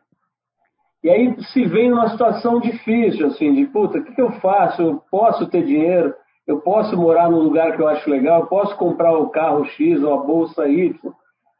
E 1.03 1.09
aí 1.09 1.35
se 1.51 1.65
vê 1.65 1.89
numa 1.89 2.09
situação 2.09 2.59
difícil, 2.59 3.27
assim, 3.27 3.53
de 3.53 3.65
puta, 3.67 3.99
o 3.99 4.03
que, 4.03 4.15
que 4.15 4.21
eu 4.21 4.31
faço? 4.33 4.81
Eu 4.81 5.03
posso 5.11 5.47
ter 5.47 5.63
dinheiro, 5.63 6.13
eu 6.47 6.59
posso 6.61 6.97
morar 6.97 7.29
num 7.29 7.39
lugar 7.39 7.75
que 7.75 7.81
eu 7.81 7.87
acho 7.87 8.09
legal, 8.09 8.41
eu 8.41 8.47
posso 8.47 8.75
comprar 8.77 9.17
o 9.17 9.29
carro 9.29 9.65
X 9.65 10.01
ou 10.01 10.13
a 10.13 10.23
bolsa 10.23 10.67
Y, 10.67 10.93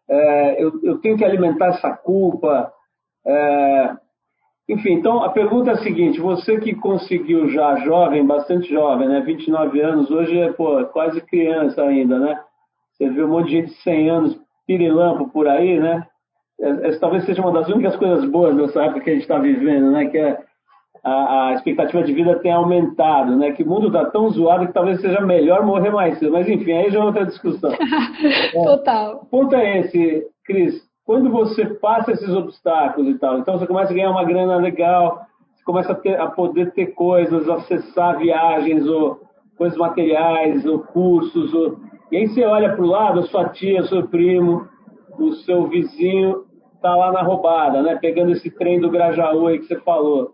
é, 0.10 0.64
eu, 0.64 0.80
eu, 0.84 0.98
tenho 1.00 1.18
que 1.18 1.24
alimentar 1.24 1.68
essa 1.68 1.92
culpa. 1.92 2.72
É, 3.26 3.96
enfim, 4.70 4.94
então 4.94 5.24
a 5.24 5.30
pergunta 5.30 5.72
é 5.72 5.74
a 5.74 5.84
seguinte: 5.84 6.20
você 6.20 6.60
que 6.60 6.76
conseguiu 6.76 7.50
já 7.50 7.78
jovem, 7.78 8.26
bastante 8.26 8.70
jovem, 8.70 9.08
né, 9.08 9.22
29 9.22 9.80
anos, 9.82 10.12
hoje 10.12 10.38
é 10.38 10.52
pô, 10.52 10.84
quase 10.86 11.22
criança 11.22 11.82
ainda, 11.84 12.20
né? 12.20 12.40
Você 12.94 13.10
vê 13.10 13.24
um 13.24 13.30
monte 13.30 13.48
de 13.48 13.52
gente 13.54 13.70
de 13.70 13.82
100 13.82 14.10
anos 14.10 14.40
pirilampo 14.68 15.30
por 15.30 15.48
aí, 15.48 15.80
né? 15.80 16.06
Essa 16.60 17.00
talvez 17.00 17.26
seja 17.26 17.42
uma 17.42 17.52
das 17.52 17.68
únicas 17.68 17.96
coisas 17.96 18.24
boas 18.26 18.56
dessa 18.56 18.84
época 18.84 19.02
que 19.02 19.10
a 19.10 19.14
gente 19.14 19.24
está 19.24 19.38
vivendo, 19.38 19.92
né? 19.92 20.06
Que 20.06 20.18
é 20.18 20.40
a, 21.02 21.48
a, 21.48 21.54
expectativa 21.54 22.04
de 22.04 22.14
vida 22.14 22.40
tem 22.40 22.52
aumentado, 22.52 23.36
né? 23.38 23.52
Que 23.52 23.64
o 23.64 23.68
mundo 23.68 23.88
está 23.88 24.06
tão 24.06 24.30
zoado 24.30 24.68
que 24.68 24.74
talvez 24.74 25.00
seja 25.00 25.22
melhor 25.22 25.66
morrer 25.66 25.92
mais 25.92 26.18
cedo. 26.20 26.34
Mas 26.34 26.50
enfim, 26.50 26.74
aí 26.74 26.92
já 26.92 27.00
é 27.00 27.04
outra 27.04 27.26
discussão. 27.26 27.72
Total. 28.54 29.22
O 29.24 29.26
ponto 29.26 29.56
é 29.56 29.80
esse, 29.80 30.28
Cris 30.46 30.94
quando 31.06 31.30
você 31.30 31.66
passa 31.66 32.12
esses 32.12 32.30
obstáculos 32.30 33.10
e 33.10 33.20
tal, 33.20 33.38
então 33.38 33.58
você 33.58 33.68
começa 33.68 33.92
a 33.92 33.96
ganhar 33.96 34.12
uma 34.12 34.24
grana 34.24 34.56
legal, 34.56 35.26
você 35.54 35.64
começa 35.64 35.92
a, 35.92 35.96
ter, 35.96 36.20
a 36.20 36.28
poder 36.28 36.72
ter 36.72 36.88
coisas, 36.88 37.50
acessar 37.50 38.18
viagens 38.18 38.88
ou 38.88 39.22
coisas 39.58 39.78
materiais 39.78 40.66
ou 40.66 40.80
cursos, 40.80 41.54
ou... 41.54 41.78
e 42.12 42.18
aí 42.18 42.28
você 42.28 42.44
olha 42.46 42.74
para 42.74 42.84
o 42.84 42.88
lado, 42.88 43.20
a 43.20 43.24
sua 43.24 43.50
tia, 43.50 43.84
seu 43.84 44.08
primo, 44.08 44.68
o 45.20 45.34
seu 45.34 45.68
vizinho 45.68 46.46
está 46.76 46.96
lá 46.96 47.12
na 47.12 47.22
roubada, 47.22 47.82
né? 47.82 47.96
Pegando 47.96 48.32
esse 48.32 48.50
trem 48.50 48.80
do 48.80 48.90
Grajaú 48.90 49.48
aí 49.48 49.60
que 49.60 49.66
você 49.66 49.80
falou. 49.82 50.34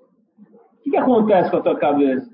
Que, 0.90 0.92
que 0.92 0.98
acontece 0.98 1.52
com 1.52 1.58
a 1.58 1.62
tua 1.62 1.78
cabeça? 1.78 2.28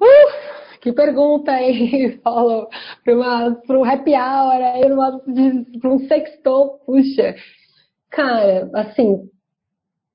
Uh! 0.00 0.52
Que 0.80 0.92
pergunta, 0.92 1.52
hein, 1.52 2.18
Paulo? 2.24 2.68
Para 3.04 3.78
um 3.78 3.84
happy 3.84 4.14
hour, 4.14 5.20
para 5.80 5.90
um 5.90 5.98
sextou, 6.08 6.78
puxa. 6.86 7.36
Cara, 8.10 8.68
assim, 8.74 9.28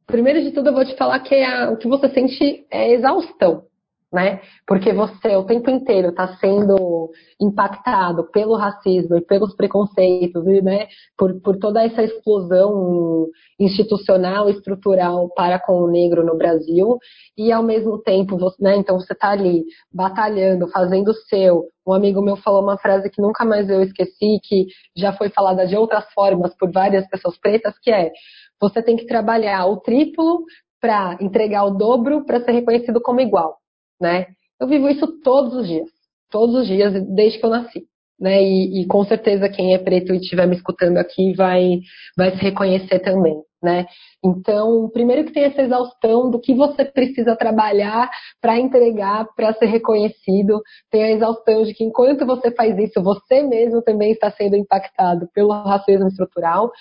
primeiro 0.06 0.42
de 0.42 0.52
tudo 0.52 0.70
eu 0.70 0.74
vou 0.74 0.86
te 0.86 0.96
falar 0.98 1.20
que 1.22 1.36
é 1.36 1.70
o 1.70 1.78
que 1.78 1.88
você 1.88 2.10
sente 2.10 2.66
é 2.70 2.92
exaustão 2.92 3.67
né? 4.12 4.40
Porque 4.66 4.94
você 4.94 5.36
o 5.36 5.44
tempo 5.44 5.70
inteiro 5.70 6.10
está 6.10 6.38
sendo 6.38 7.12
impactado 7.40 8.30
pelo 8.32 8.56
racismo 8.56 9.18
e 9.18 9.22
pelos 9.22 9.54
preconceitos, 9.56 10.46
né? 10.64 10.88
Por, 11.18 11.42
por 11.42 11.58
toda 11.58 11.84
essa 11.84 12.04
explosão 12.04 13.28
institucional, 13.60 14.50
estrutural 14.50 15.30
para 15.36 15.60
com 15.60 15.82
o 15.82 15.92
negro 15.92 16.26
no 16.26 16.38
Brasil, 16.38 16.98
e 17.38 17.52
ao 17.52 17.64
mesmo 17.64 18.02
tempo, 18.02 18.38
você, 18.38 18.64
né? 18.64 18.78
Então 18.78 19.00
você 19.00 19.14
está 19.14 19.32
ali 19.32 19.66
batalhando, 19.94 20.68
fazendo 20.70 21.10
o 21.10 21.14
seu. 21.14 21.66
Um 21.86 21.94
amigo 21.94 22.22
meu 22.22 22.38
falou 22.38 22.62
uma 22.62 22.78
frase 22.78 23.10
que 23.10 23.22
nunca 23.22 23.46
mais 23.46 23.70
eu 23.70 23.82
esqueci, 23.82 24.40
que 24.44 24.68
já 24.96 25.14
foi 25.14 25.30
falada 25.30 25.66
de 25.68 25.76
outras 25.76 26.06
formas 26.14 26.56
por 26.58 26.72
várias 26.72 27.08
pessoas 27.08 27.38
pretas, 27.38 27.78
que 27.80 27.92
é 27.92 28.12
você 28.60 28.82
tem 28.82 28.96
que 28.96 29.06
trabalhar 29.06 29.66
o 29.68 29.78
triplo 29.78 30.44
para 30.82 31.18
entregar 31.22 31.66
o 31.66 31.72
dobro 31.72 32.26
para 32.26 32.42
ser 32.42 32.52
reconhecido 32.52 33.02
como 33.02 33.20
igual 33.22 33.58
né? 34.00 34.28
Eu 34.60 34.68
vivo 34.68 34.90
isso 34.90 35.22
todos 35.22 35.54
os 35.54 35.68
dias, 35.68 35.90
todos 36.32 36.56
os 36.56 36.68
dias, 36.68 36.94
desde 37.14 37.40
que 37.40 37.46
eu 37.46 37.50
nasci. 37.50 37.84
Né? 38.20 38.42
E, 38.42 38.82
e, 38.82 38.88
com 38.88 39.04
certeza 39.06 39.48
quem 39.48 39.76
é 39.76 39.78
preto 39.78 40.12
e 40.12 40.18
estiver 40.18 40.48
me 40.48 40.56
escutando 40.56 40.98
aqui 40.98 41.36
vai, 41.36 41.82
vai 42.18 42.32
se 42.32 42.38
reconhecer 42.38 42.98
também, 42.98 43.36
né? 43.62 43.86
Então, 44.26 44.90
primeiro 44.92 45.24
que 45.24 45.32
tem 45.32 45.44
essa 45.44 45.62
exaustão 45.62 46.32
do 46.32 46.40
que 46.40 46.56
você 46.56 46.84
precisa 46.84 47.36
trabalhar 47.36 48.10
para 48.42 48.58
entregar, 48.58 49.28
para 49.36 49.54
ser 49.54 49.68
reconhecido, 49.68 50.60
tem 50.90 51.04
a 51.04 51.12
exaustão 51.12 51.62
de 51.62 51.76
que 51.76 51.84
enquanto 51.84 52.26
você 52.26 52.50
faz 52.50 52.76
isso, 52.80 53.04
você 53.04 53.44
mesmo 53.44 53.84
também 53.84 54.14
está 54.14 54.32
sendo 54.32 54.56
impactado 54.56 55.30
pelo 55.32 55.52
racismo 55.52 56.08
estrutural. 56.08 56.72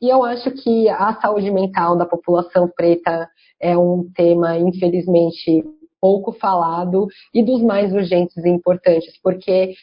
E 0.00 0.08
eu 0.08 0.24
acho 0.24 0.50
que 0.50 0.88
a 0.88 1.14
saúde 1.20 1.50
mental 1.50 1.94
da 1.94 2.06
população 2.06 2.66
preta 2.74 3.28
é 3.60 3.76
um 3.76 4.10
tema, 4.14 4.56
infelizmente, 4.56 5.62
pouco 6.00 6.32
falado 6.32 7.06
e 7.34 7.44
dos 7.44 7.62
mais 7.62 7.92
urgentes 7.92 8.36
e 8.36 8.48
importantes, 8.48 9.18
porque 9.22 9.74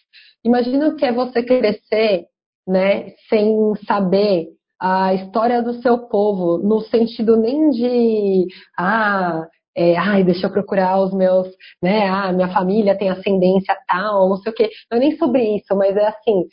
imagina 0.44 0.96
que 0.96 1.06
é 1.06 1.12
você 1.12 1.44
crescer 1.44 2.26
né, 2.68 3.12
sem 3.30 3.76
saber 3.88 4.48
a 4.80 5.14
história 5.14 5.62
do 5.62 5.82
seu 5.82 6.08
povo, 6.08 6.58
no 6.58 6.82
sentido 6.82 7.38
nem 7.38 7.70
de, 7.70 8.48
ah, 8.78 9.48
é, 9.76 9.96
ai, 9.96 10.24
deixa 10.24 10.48
eu 10.48 10.52
procurar 10.52 11.02
os 11.02 11.14
meus, 11.14 11.48
né, 11.82 12.08
ah, 12.08 12.32
minha 12.34 12.50
família 12.50 12.98
tem 12.98 13.10
ascendência 13.10 13.76
tal, 13.88 14.30
não 14.30 14.38
sei 14.38 14.52
o 14.52 14.56
quê. 14.56 14.70
Não 14.92 14.98
é 14.98 15.02
nem 15.02 15.18
sobre 15.18 15.56
isso, 15.56 15.76
mas 15.76 15.96
é 15.96 16.08
assim, 16.08 16.44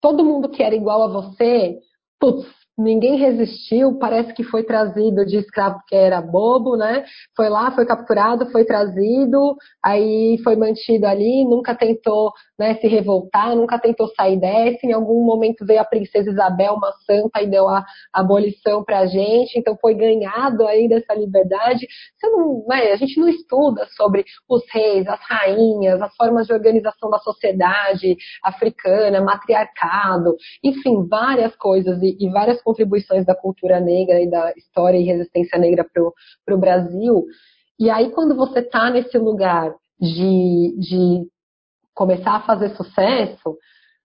todo 0.00 0.24
mundo 0.24 0.48
que 0.48 0.62
era 0.62 0.74
igual 0.74 1.02
a 1.02 1.08
você, 1.08 1.76
putz, 2.20 2.46
ninguém 2.78 3.16
resistiu, 3.16 3.98
parece 3.98 4.32
que 4.32 4.44
foi 4.44 4.62
trazido 4.62 5.26
de 5.26 5.38
escravo 5.38 5.80
que 5.86 5.96
era 5.96 6.22
bobo, 6.22 6.76
né? 6.76 7.04
Foi 7.36 7.48
lá, 7.48 7.72
foi 7.72 7.84
capturado, 7.84 8.50
foi 8.50 8.64
trazido, 8.64 9.56
aí 9.84 10.38
foi 10.44 10.54
mantido 10.54 11.06
ali, 11.06 11.44
nunca 11.44 11.74
tentou 11.74 12.32
né, 12.58 12.74
se 12.74 12.88
revoltar, 12.88 13.54
nunca 13.54 13.78
tentou 13.78 14.08
sair 14.08 14.38
dessa. 14.38 14.84
Em 14.84 14.92
algum 14.92 15.24
momento 15.24 15.64
veio 15.64 15.80
a 15.80 15.84
princesa 15.84 16.30
Isabel, 16.30 16.74
uma 16.74 16.92
santa, 17.06 17.40
e 17.40 17.46
deu 17.46 17.68
a 17.68 17.84
abolição 18.12 18.82
para 18.82 19.00
a 19.00 19.06
gente, 19.06 19.58
então 19.58 19.76
foi 19.80 19.94
ganhado 19.94 20.66
aí 20.66 20.88
dessa 20.88 21.14
liberdade. 21.14 21.86
Não, 22.22 22.64
né, 22.66 22.92
a 22.92 22.96
gente 22.96 23.20
não 23.20 23.28
estuda 23.28 23.86
sobre 23.96 24.24
os 24.48 24.62
reis, 24.72 25.06
as 25.06 25.20
rainhas, 25.20 26.02
as 26.02 26.14
formas 26.16 26.46
de 26.46 26.52
organização 26.52 27.08
da 27.08 27.18
sociedade 27.18 28.16
africana, 28.42 29.20
matriarcado, 29.20 30.36
enfim, 30.64 31.06
várias 31.08 31.54
coisas 31.56 32.02
e, 32.02 32.16
e 32.18 32.30
várias 32.30 32.60
contribuições 32.62 33.24
da 33.24 33.34
cultura 33.34 33.78
negra 33.78 34.20
e 34.20 34.28
da 34.28 34.52
história 34.56 34.98
e 34.98 35.04
resistência 35.04 35.58
negra 35.58 35.86
para 36.44 36.54
o 36.54 36.58
Brasil. 36.58 37.24
E 37.78 37.88
aí, 37.90 38.10
quando 38.10 38.34
você 38.34 38.58
está 38.58 38.90
nesse 38.90 39.16
lugar 39.18 39.72
de, 40.00 40.76
de 40.78 41.28
começar 41.98 42.36
a 42.36 42.42
fazer 42.42 42.76
sucesso, 42.76 43.56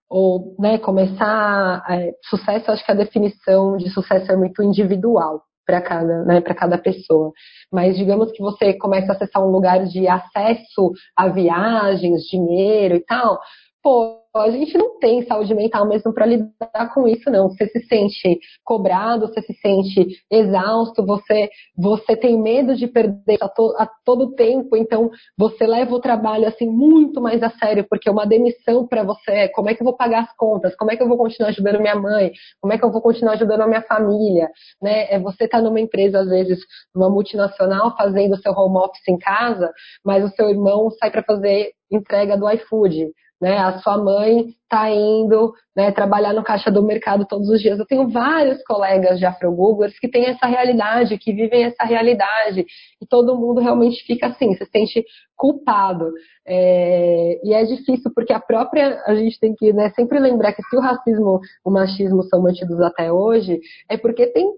ou 0.10 0.56
né, 0.60 0.80
começar. 0.80 1.86
É, 1.88 2.12
sucesso, 2.28 2.72
acho 2.72 2.84
que 2.84 2.92
a 2.92 2.96
definição 2.96 3.78
de 3.78 3.88
sucesso 3.92 4.32
é 4.32 4.36
muito 4.36 4.64
individual 4.64 5.44
para 5.64 5.80
cada, 5.80 6.26
né, 6.26 6.42
cada 6.42 6.78
pessoa. 6.80 7.32
Mas 7.72 7.96
digamos 7.96 8.32
que 8.32 8.42
você 8.42 8.74
começa 8.74 9.14
a 9.14 9.16
acessar 9.16 9.44
um 9.44 9.52
lugar 9.52 9.86
de 9.86 10.08
acesso 10.08 10.92
a 11.16 11.30
viagens, 11.30 12.24
dinheiro 12.24 12.96
e 12.96 13.06
tal, 13.06 13.40
pô, 13.84 14.24
a 14.36 14.50
gente 14.50 14.76
não 14.78 14.98
tem 14.98 15.28
saúde 15.28 15.54
mental 15.54 15.88
mesmo 15.88 16.12
para 16.14 16.26
lidar 16.26 16.94
com 16.94 17.08
isso, 17.08 17.30
não. 17.30 17.50
Você 17.50 17.68
se 17.68 17.86
sente 17.86 18.40
cobrado, 18.64 19.28
você 19.28 19.42
se 19.42 19.54
sente 19.56 20.08
exausto, 20.32 21.06
você, 21.06 21.50
você 21.78 22.16
tem 22.16 22.42
medo 22.42 22.76
de 22.76 22.88
perder 22.88 23.38
a, 23.42 23.48
to, 23.48 23.76
a 23.78 23.88
todo 24.04 24.34
tempo, 24.34 24.76
então 24.76 25.12
você 25.38 25.68
leva 25.68 25.94
o 25.94 26.00
trabalho 26.00 26.48
assim 26.48 26.68
muito 26.68 27.22
mais 27.22 27.44
a 27.44 27.50
sério, 27.52 27.86
porque 27.88 28.10
uma 28.10 28.26
demissão 28.26 28.88
para 28.88 29.04
você 29.04 29.32
é 29.32 29.48
como 29.50 29.70
é 29.70 29.76
que 29.76 29.82
eu 29.82 29.86
vou 29.86 29.96
pagar 29.96 30.24
as 30.24 30.36
contas, 30.36 30.76
como 30.78 30.92
é 30.92 30.96
que 30.96 31.04
eu 31.04 31.08
vou 31.08 31.18
continuar 31.18 31.50
ajudando 31.50 31.82
minha 31.82 31.96
mãe, 31.96 32.32
como 32.60 32.74
é 32.74 32.78
que 32.78 32.86
eu 32.86 32.92
vou 32.92 33.02
continuar 33.02 33.34
ajudando 33.34 33.62
a 33.62 33.68
minha 33.68 33.84
família, 33.84 34.50
né? 34.82 35.14
É 35.14 35.20
você 35.20 35.48
tá 35.48 35.62
numa 35.62 35.80
empresa, 35.80 36.22
às 36.22 36.30
vezes, 36.30 36.60
numa 36.96 37.10
multinacional, 37.10 37.96
fazendo 37.96 38.42
seu 38.42 38.54
home 38.54 38.78
office 38.78 39.08
em 39.08 39.18
casa, 39.18 39.72
mas 40.04 40.24
o 40.24 40.30
seu 40.30 40.50
irmão 40.50 40.90
sai 40.92 41.12
para 41.12 41.22
fazer 41.22 41.72
entrega 41.92 42.38
do 42.38 42.50
iFood 42.50 43.12
né? 43.44 43.58
A 43.58 43.78
sua 43.80 43.98
mãe 43.98 44.46
está 44.64 44.90
indo 44.90 45.54
né, 45.76 45.92
trabalhar 45.92 46.32
no 46.32 46.44
caixa 46.44 46.72
do 46.72 46.82
mercado 46.82 47.28
todos 47.28 47.50
os 47.50 47.62
dias. 47.62 47.78
Eu 47.78 47.86
tenho 47.86 48.08
vários 48.08 48.64
colegas 48.64 49.20
de 49.20 49.26
afro-googlers 49.26 50.00
que 50.00 50.08
têm 50.08 50.28
essa 50.28 50.48
realidade, 50.48 51.18
que 51.18 51.34
vivem 51.34 51.66
essa 51.66 51.84
realidade, 51.84 52.66
e 53.02 53.06
todo 53.06 53.38
mundo 53.38 53.60
realmente 53.60 54.02
fica 54.06 54.28
assim, 54.28 54.54
se 54.56 54.66
sente 54.68 55.04
culpado. 55.36 56.10
É, 56.48 57.42
e 57.44 57.54
é 57.54 57.66
difícil 57.66 58.10
porque 58.16 58.32
a 58.32 58.40
própria, 58.40 59.04
a 59.06 59.14
gente 59.14 59.38
tem 59.38 59.54
que 59.54 59.74
né, 59.74 59.92
sempre 59.94 60.20
lembrar 60.20 60.54
que 60.54 60.64
se 60.64 60.78
o 60.78 60.80
racismo, 60.80 61.42
o 61.66 61.70
machismo 61.70 62.24
são 62.24 62.42
mantidos 62.42 62.80
até 62.80 63.12
hoje, 63.12 63.60
é 63.90 63.98
porque 63.98 64.28
tem 64.28 64.50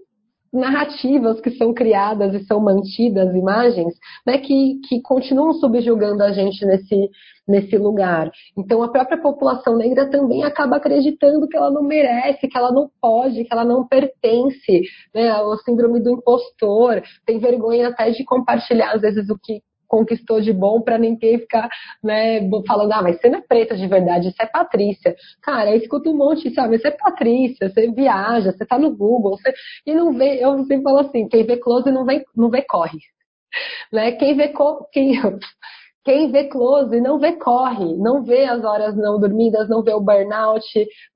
narrativas 0.52 1.40
que 1.40 1.50
são 1.52 1.72
criadas 1.72 2.34
e 2.34 2.44
são 2.46 2.60
mantidas, 2.60 3.34
imagens, 3.34 3.94
né, 4.26 4.38
que, 4.38 4.80
que 4.88 5.00
continuam 5.02 5.52
subjugando 5.54 6.22
a 6.22 6.32
gente 6.32 6.64
nesse, 6.64 7.10
nesse 7.46 7.76
lugar. 7.76 8.30
Então, 8.56 8.82
a 8.82 8.90
própria 8.90 9.20
população 9.20 9.76
negra 9.76 10.10
também 10.10 10.44
acaba 10.44 10.76
acreditando 10.76 11.48
que 11.48 11.56
ela 11.56 11.70
não 11.70 11.82
merece, 11.82 12.48
que 12.48 12.56
ela 12.56 12.72
não 12.72 12.90
pode, 13.00 13.44
que 13.44 13.52
ela 13.52 13.64
não 13.64 13.86
pertence, 13.86 14.82
né, 15.14 15.40
o 15.42 15.56
síndrome 15.58 16.02
do 16.02 16.10
impostor, 16.10 17.02
tem 17.24 17.38
vergonha 17.38 17.88
até 17.88 18.10
de 18.10 18.24
compartilhar, 18.24 18.92
às 18.92 19.02
vezes, 19.02 19.28
o 19.30 19.38
que 19.38 19.60
conquistou 19.86 20.40
de 20.40 20.52
bom 20.52 20.80
para 20.80 20.98
ninguém 20.98 21.38
ficar 21.38 21.68
né, 22.02 22.40
falando, 22.66 22.92
ah, 22.92 23.02
mas 23.02 23.20
você 23.20 23.28
não 23.28 23.38
é 23.38 23.42
preta 23.42 23.76
de 23.76 23.86
verdade, 23.86 24.32
você 24.32 24.42
é 24.42 24.46
Patrícia. 24.46 25.14
Cara, 25.42 25.70
eu 25.70 25.76
escuto 25.76 26.10
um 26.10 26.16
monte, 26.16 26.52
sabe, 26.54 26.78
você 26.78 26.88
é 26.88 26.90
Patrícia, 26.90 27.68
você 27.68 27.90
viaja, 27.90 28.52
você 28.52 28.64
tá 28.66 28.78
no 28.78 28.94
Google, 28.94 29.36
você... 29.36 29.52
e 29.86 29.94
não 29.94 30.12
vê, 30.12 30.44
eu 30.44 30.58
sempre 30.64 30.82
falo 30.82 30.98
assim, 30.98 31.28
quem 31.28 31.44
vê 31.44 31.56
close 31.56 31.90
não 31.90 32.04
vê, 32.04 32.24
não 32.34 32.50
vê 32.50 32.62
corre. 32.62 32.98
Né? 33.92 34.12
Quem 34.12 34.36
vê 34.36 34.48
co... 34.48 34.86
quem 34.92 35.14
quem 36.06 36.30
vê 36.30 36.44
close 36.44 37.00
não 37.00 37.18
vê 37.18 37.32
corre, 37.32 37.96
não 37.96 38.22
vê 38.22 38.44
as 38.44 38.62
horas 38.62 38.96
não 38.96 39.18
dormidas, 39.18 39.68
não 39.68 39.82
vê 39.82 39.92
o 39.92 40.00
burnout, 40.00 40.62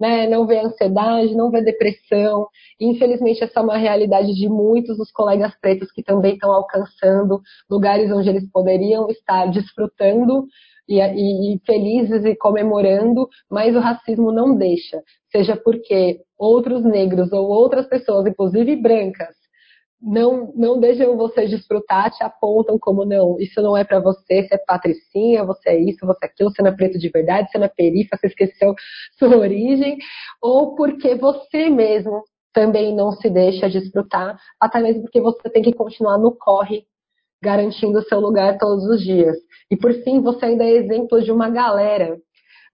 né, 0.01 0.27
não 0.29 0.49
vê 0.49 0.59
ansiedade, 0.59 1.33
não 1.37 1.49
vê 1.49 1.63
depressão. 1.63 2.49
infelizmente, 2.81 3.45
essa 3.45 3.61
é 3.61 3.63
uma 3.63 3.77
realidade 3.77 4.35
de 4.35 4.49
muitos 4.49 4.97
dos 4.99 5.13
colegas 5.13 5.55
pretos 5.61 5.93
que 5.93 6.03
também 6.03 6.35
estão 6.35 6.53
alcançando 6.53 7.41
lugares 7.71 8.11
onde 8.11 8.29
eles 8.29 8.51
poderiam 8.51 9.09
estar 9.09 9.47
desfrutando 9.47 10.47
e, 10.89 10.99
e, 10.99 11.55
e 11.55 11.61
felizes 11.65 12.25
e 12.25 12.35
comemorando, 12.35 13.29
mas 13.49 13.77
o 13.77 13.79
racismo 13.79 14.33
não 14.33 14.57
deixa. 14.57 15.01
Seja 15.31 15.57
porque 15.57 16.19
outros 16.37 16.83
negros 16.85 17.33
ou 17.33 17.49
outras 17.49 17.87
pessoas, 17.87 18.27
inclusive 18.27 18.75
brancas, 18.75 19.37
não, 20.01 20.53
não 20.57 20.81
deixam 20.81 21.17
você 21.17 21.47
desfrutar, 21.47 22.11
te 22.11 22.23
apontam 22.25 22.79
como 22.79 23.05
não, 23.05 23.39
isso 23.39 23.61
não 23.61 23.77
é 23.77 23.85
para 23.85 24.01
você, 24.01 24.43
você 24.43 24.55
é 24.55 24.59
patricinha, 24.59 25.45
você 25.45 25.71
é 25.71 25.81
isso, 25.81 26.07
você 26.07 26.25
é 26.25 26.29
aquilo, 26.29 26.51
você 26.51 26.63
não 26.63 26.71
é 26.71 26.75
preto 26.75 26.99
de 26.99 27.09
verdade, 27.11 27.51
você 27.51 27.59
não 27.59 27.67
é 27.67 27.69
perifa, 27.69 28.17
você 28.17 28.29
esqueceu 28.29 28.75
sua 29.19 29.37
origem, 29.37 29.99
ou 30.41 30.75
porque 30.75 31.15
você 31.15 31.69
mesmo 31.69 32.23
também 32.53 32.95
não 32.95 33.13
se 33.13 33.29
deixa 33.29 33.69
desfrutar, 33.69 34.39
até 34.59 34.81
mesmo 34.81 35.03
porque 35.03 35.21
você 35.21 35.49
tem 35.51 35.63
que 35.63 35.73
continuar 35.73 36.19
no 36.19 36.35
corre, 36.35 36.85
garantindo 37.43 37.99
o 37.99 38.03
seu 38.03 38.21
lugar 38.21 38.59
todos 38.59 38.85
os 38.85 39.03
dias. 39.03 39.37
E 39.71 39.77
por 39.77 39.93
fim, 40.03 40.21
você 40.21 40.47
ainda 40.47 40.65
é 40.65 40.71
exemplo 40.71 41.23
de 41.23 41.31
uma 41.31 41.49
galera 41.49 42.19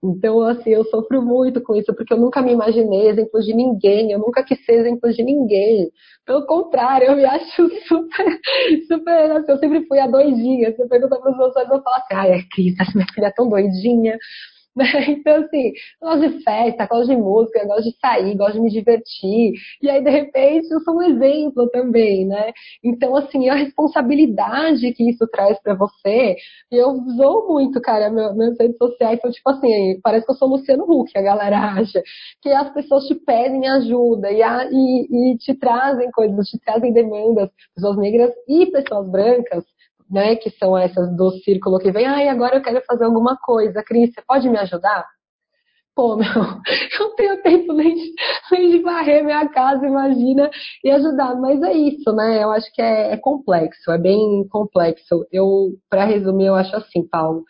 então, 0.05 0.43
assim, 0.43 0.71
eu 0.71 0.85
sofro 0.85 1.23
muito 1.23 1.61
com 1.63 1.75
isso, 1.75 1.95
porque 1.95 2.13
eu 2.13 2.19
nunca 2.19 2.43
me 2.43 2.53
imaginei 2.53 3.09
exemplo 3.09 3.41
de 3.41 3.55
ninguém, 3.55 4.13
eu 4.13 4.19
nunca 4.19 4.43
quis 4.45 4.63
ser 4.65 4.75
exemplo 4.75 5.13
de 5.13 5.23
ninguém. 5.23 5.91
Pelo 6.25 6.47
contrário, 6.47 7.09
eu 7.09 7.17
me 7.17 7.25
acho 7.27 7.69
super, 7.87 8.41
super, 8.87 9.31
assim, 9.33 9.53
eu 9.53 9.59
sempre 9.59 9.87
fui 9.87 9.99
a 9.99 10.07
doidinha. 10.07 10.75
Você 10.75 10.87
pergunta 10.87 11.19
para 11.19 11.31
os 11.31 11.39
meus 11.39 11.55
pais, 11.55 11.69
eu 11.71 11.83
falo 11.83 11.97
assim, 11.97 12.15
ai, 12.15 12.33
é 12.33 12.43
Cris, 12.51 12.75
minha 12.95 13.07
filha 13.15 13.27
é 13.27 13.33
tão 13.33 13.49
doidinha. 13.49 14.19
Então, 15.09 15.45
assim, 15.45 15.73
eu 16.03 16.09
gosto 16.09 16.29
de 16.29 16.45
festa, 16.45 16.87
gosto 16.87 17.09
de 17.09 17.17
música, 17.17 17.67
gosto 17.67 17.85
de 17.85 17.97
sair, 17.99 18.37
gosto 18.37 18.55
de 18.55 18.61
me 18.61 18.71
divertir. 18.71 19.53
E 19.83 19.89
aí, 19.89 20.03
de 20.03 20.11
repente, 20.11 20.71
eu 20.71 20.81
sou 20.81 20.97
um 20.97 21.03
exemplo 21.03 21.69
também, 21.71 22.27
né? 22.27 22.53
Então, 22.85 23.17
assim, 23.17 23.49
a 23.49 23.55
responsabilidade 23.55 24.93
que 24.93 25.11
isso 25.11 25.27
traz 25.29 25.59
para 25.63 25.75
você, 25.75 26.37
eu 26.71 26.91
usou 26.91 27.49
muito, 27.49 27.81
cara, 27.81 28.11
minhas 28.11 28.59
redes 28.59 28.77
sociais 28.77 29.21
são 29.21 29.31
tipo 29.31 29.49
assim, 29.51 30.01
parece 30.03 30.27
que 30.27 30.33
eu 30.33 30.37
sou 30.37 30.49
Luciano 30.49 30.85
Huck, 30.85 31.17
a 31.17 31.23
galera 31.23 31.59
acha. 31.59 32.03
Que 32.43 32.51
as 32.51 32.73
pessoas 32.73 33.05
te 33.07 33.15
pedem 33.15 33.67
ajuda 33.69 34.31
e, 34.31 34.43
a, 34.43 34.69
e, 34.71 35.33
e 35.33 35.39
te 35.39 35.55
trazem 35.55 36.11
coisas, 36.11 36.49
te 36.49 36.59
trazem 36.61 36.93
demandas, 36.93 37.51
pessoas 37.75 37.97
negras 37.97 38.33
e 38.49 38.67
pessoas 38.67 39.09
brancas, 39.11 39.65
né, 40.11 40.37
que 40.37 40.51
são 40.51 40.77
essas 40.77 41.15
do 41.17 41.31
círculo 41.43 41.79
que 41.79 41.91
vem, 41.91 42.07
ai, 42.07 42.29
agora 42.29 42.57
eu 42.57 42.63
quero 42.63 42.83
fazer 42.87 43.05
alguma 43.05 43.37
coisa, 43.37 43.83
Cris, 43.83 44.13
você 44.13 44.23
pode 44.27 44.49
me 44.49 44.59
ajudar? 44.59 45.05
Pô, 45.95 46.15
meu, 46.17 46.27
eu 46.29 47.09
não 47.09 47.17
tenho 47.17 47.43
tempo 47.43 47.73
nem 47.73 47.95
de, 47.95 48.13
nem 48.53 48.71
de 48.71 48.79
varrer 48.81 49.25
minha 49.25 49.49
casa, 49.49 49.87
imagina, 49.87 50.51
e 50.85 50.91
ajudar. 50.91 51.35
Mas 51.37 51.63
é 51.63 51.73
isso, 51.73 52.13
né? 52.13 52.43
Eu 52.43 52.51
acho 52.51 52.71
que 52.75 52.83
é, 52.83 53.13
é 53.13 53.17
complexo, 53.17 53.91
é 53.91 53.99
bem 53.99 54.47
complexo. 54.49 55.27
Eu, 55.33 55.73
para 55.89 56.05
resumir, 56.05 56.47
eu 56.47 56.55
acho 56.55 56.77
assim, 56.77 57.03
Paulo, 57.09 57.45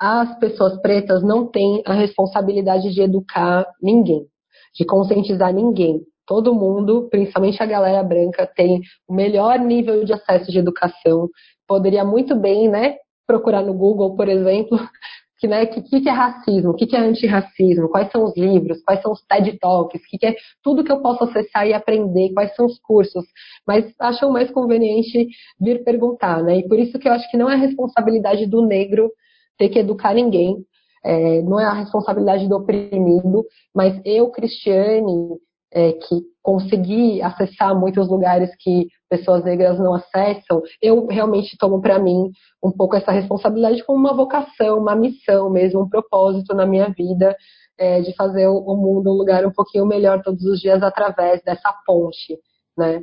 as 0.00 0.36
pessoas 0.38 0.80
pretas 0.80 1.22
não 1.22 1.46
têm 1.46 1.82
a 1.86 1.92
responsabilidade 1.92 2.92
de 2.92 3.02
educar 3.02 3.64
ninguém, 3.80 4.26
de 4.74 4.84
conscientizar 4.84 5.52
ninguém. 5.54 6.00
Todo 6.26 6.54
mundo, 6.54 7.08
principalmente 7.10 7.62
a 7.62 7.66
galera 7.66 8.02
branca, 8.02 8.46
tem 8.46 8.80
o 9.08 9.14
melhor 9.14 9.58
nível 9.58 10.04
de 10.04 10.12
acesso 10.12 10.50
de 10.50 10.58
educação, 10.58 11.28
poderia 11.68 12.04
muito 12.04 12.34
bem, 12.34 12.68
né, 12.68 12.96
procurar 13.26 13.62
no 13.62 13.74
Google, 13.74 14.16
por 14.16 14.28
exemplo, 14.28 14.78
que, 15.38 15.46
né, 15.46 15.66
que, 15.66 15.82
que 15.82 16.08
é 16.08 16.12
racismo, 16.12 16.70
o 16.70 16.74
que, 16.74 16.86
que 16.86 16.96
é 16.96 17.00
antirracismo, 17.00 17.88
quais 17.88 18.10
são 18.10 18.24
os 18.24 18.36
livros, 18.36 18.82
quais 18.82 19.00
são 19.02 19.12
os 19.12 19.24
TED 19.26 19.56
Talks, 19.60 20.04
que, 20.06 20.18
que 20.18 20.26
é 20.26 20.34
tudo 20.64 20.82
que 20.82 20.90
eu 20.90 21.00
posso 21.00 21.24
acessar 21.24 21.66
e 21.66 21.74
aprender, 21.74 22.32
quais 22.32 22.56
são 22.56 22.66
os 22.66 22.78
cursos, 22.80 23.24
mas 23.66 23.84
acham 24.00 24.32
mais 24.32 24.50
conveniente 24.50 25.28
vir 25.60 25.84
perguntar, 25.84 26.42
né? 26.42 26.58
E 26.58 26.68
por 26.68 26.78
isso 26.78 26.98
que 26.98 27.06
eu 27.06 27.12
acho 27.12 27.30
que 27.30 27.36
não 27.36 27.48
é 27.48 27.54
responsabilidade 27.54 28.46
do 28.46 28.66
negro 28.66 29.12
ter 29.58 29.68
que 29.68 29.78
educar 29.78 30.14
ninguém, 30.14 30.64
É, 31.04 31.42
não 31.42 31.60
é 31.60 31.64
a 31.64 31.72
responsabilidade 31.74 32.48
do 32.48 32.56
oprimido, 32.56 33.44
mas 33.72 34.00
eu, 34.04 34.30
Cristiane, 34.30 35.38
é, 35.72 35.92
que 35.92 36.22
consegui 36.48 37.20
acessar 37.20 37.78
muitos 37.78 38.08
lugares 38.08 38.48
que 38.58 38.86
pessoas 39.06 39.44
negras 39.44 39.78
não 39.78 39.92
acessam, 39.92 40.62
eu 40.80 41.06
realmente 41.06 41.58
tomo 41.58 41.78
para 41.78 41.98
mim 41.98 42.30
um 42.64 42.72
pouco 42.72 42.96
essa 42.96 43.12
responsabilidade 43.12 43.84
como 43.84 43.98
uma 43.98 44.16
vocação, 44.16 44.78
uma 44.78 44.96
missão 44.96 45.50
mesmo, 45.50 45.82
um 45.82 45.88
propósito 45.90 46.54
na 46.54 46.64
minha 46.64 46.88
vida 46.88 47.36
é, 47.78 48.00
de 48.00 48.16
fazer 48.16 48.48
o 48.48 48.74
mundo 48.76 49.10
um 49.10 49.18
lugar 49.18 49.44
um 49.44 49.52
pouquinho 49.52 49.84
melhor 49.84 50.22
todos 50.22 50.42
os 50.42 50.58
dias 50.58 50.82
através 50.82 51.42
dessa 51.42 51.70
ponte, 51.84 52.38
né? 52.78 53.02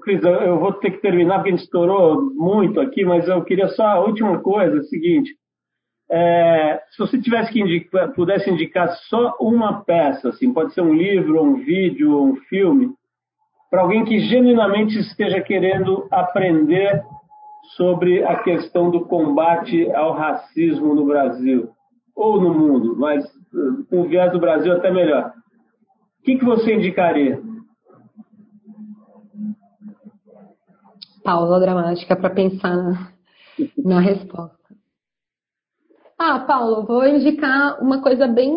Cris, 0.00 0.22
eu 0.24 0.58
vou 0.58 0.72
ter 0.72 0.92
que 0.92 1.02
terminar 1.02 1.34
porque 1.40 1.50
a 1.50 1.56
gente 1.56 1.64
estourou 1.64 2.32
muito 2.32 2.80
aqui, 2.80 3.04
mas 3.04 3.28
eu 3.28 3.44
queria 3.44 3.68
só 3.68 3.82
a 3.82 4.00
última 4.00 4.40
coisa, 4.40 4.78
é 4.78 4.80
o 4.80 4.84
seguinte. 4.84 5.30
É, 6.12 6.82
se 6.90 6.98
você 6.98 7.20
tivesse 7.20 7.52
que 7.52 7.60
indicar, 7.60 8.12
pudesse 8.12 8.50
indicar 8.50 8.88
só 9.08 9.36
uma 9.40 9.84
peça, 9.84 10.30
assim, 10.30 10.52
pode 10.52 10.74
ser 10.74 10.80
um 10.80 10.92
livro, 10.92 11.40
um 11.40 11.54
vídeo, 11.62 12.20
um 12.20 12.34
filme, 12.48 12.92
para 13.70 13.82
alguém 13.82 14.04
que 14.04 14.18
genuinamente 14.18 14.98
esteja 14.98 15.40
querendo 15.40 16.08
aprender 16.10 17.00
sobre 17.76 18.24
a 18.24 18.42
questão 18.42 18.90
do 18.90 19.02
combate 19.06 19.88
ao 19.92 20.12
racismo 20.12 20.94
no 20.94 21.06
Brasil 21.06 21.70
ou 22.16 22.40
no 22.40 22.52
mundo, 22.52 22.96
mas 22.98 23.24
com 23.88 24.00
o 24.00 24.08
viés 24.08 24.32
do 24.32 24.40
Brasil 24.40 24.72
até 24.72 24.90
melhor. 24.90 25.32
O 26.20 26.22
que, 26.24 26.36
que 26.36 26.44
você 26.44 26.74
indicaria? 26.74 27.40
Pausa 31.22 31.60
dramática 31.60 32.16
para 32.16 32.30
pensar 32.30 32.76
na, 32.76 33.12
na 33.84 34.00
resposta. 34.00 34.59
Ah, 36.22 36.38
Paulo, 36.40 36.84
vou 36.84 37.06
indicar 37.06 37.82
uma 37.82 38.02
coisa 38.02 38.28
bem 38.28 38.54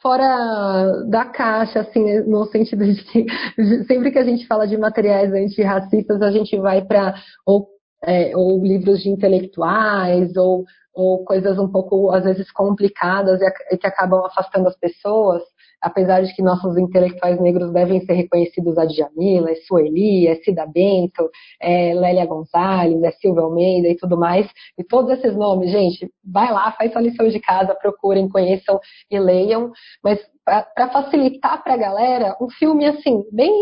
fora 0.00 1.04
da 1.08 1.24
caixa, 1.26 1.78
assim, 1.78 2.22
no 2.22 2.44
sentido 2.46 2.84
de 2.84 3.04
que 3.04 3.24
sempre 3.86 4.10
que 4.10 4.18
a 4.18 4.24
gente 4.24 4.44
fala 4.48 4.66
de 4.66 4.76
materiais 4.76 5.32
antirracistas, 5.32 6.20
a 6.20 6.32
gente 6.32 6.58
vai 6.58 6.84
para 6.84 7.14
ou, 7.46 7.68
é, 8.04 8.36
ou 8.36 8.60
livros 8.64 9.00
de 9.00 9.10
intelectuais 9.10 10.36
ou, 10.36 10.64
ou 10.92 11.24
coisas 11.24 11.56
um 11.56 11.70
pouco, 11.70 12.10
às 12.10 12.24
vezes, 12.24 12.50
complicadas 12.50 13.40
e, 13.70 13.78
que 13.78 13.86
acabam 13.86 14.24
afastando 14.26 14.66
as 14.66 14.76
pessoas 14.76 15.40
apesar 15.82 16.22
de 16.22 16.32
que 16.34 16.42
nossos 16.42 16.78
intelectuais 16.78 17.40
negros 17.40 17.72
devem 17.72 18.00
ser 18.02 18.12
reconhecidos 18.12 18.78
a 18.78 18.86
Djamila, 18.86 19.50
é 19.50 19.56
Sueli, 19.66 20.28
é 20.28 20.36
Cida 20.36 20.64
Bento, 20.66 21.28
é 21.60 21.92
Lélia 21.92 22.24
Gonzalez, 22.24 23.02
é 23.02 23.10
Silvia 23.12 23.42
Almeida 23.42 23.88
e 23.88 23.96
tudo 23.96 24.16
mais, 24.16 24.48
e 24.78 24.84
todos 24.84 25.10
esses 25.10 25.34
nomes, 25.36 25.70
gente, 25.70 26.08
vai 26.24 26.52
lá, 26.52 26.70
faz 26.72 26.92
sua 26.92 27.02
lição 27.02 27.28
de 27.28 27.40
casa, 27.40 27.74
procurem, 27.74 28.28
conheçam 28.28 28.78
e 29.10 29.18
leiam, 29.18 29.72
mas 30.02 30.20
para 30.44 30.88
facilitar 30.90 31.62
para 31.62 31.74
a 31.74 31.78
galera, 31.78 32.36
um 32.40 32.48
filme 32.50 32.86
assim, 32.86 33.22
bem 33.32 33.52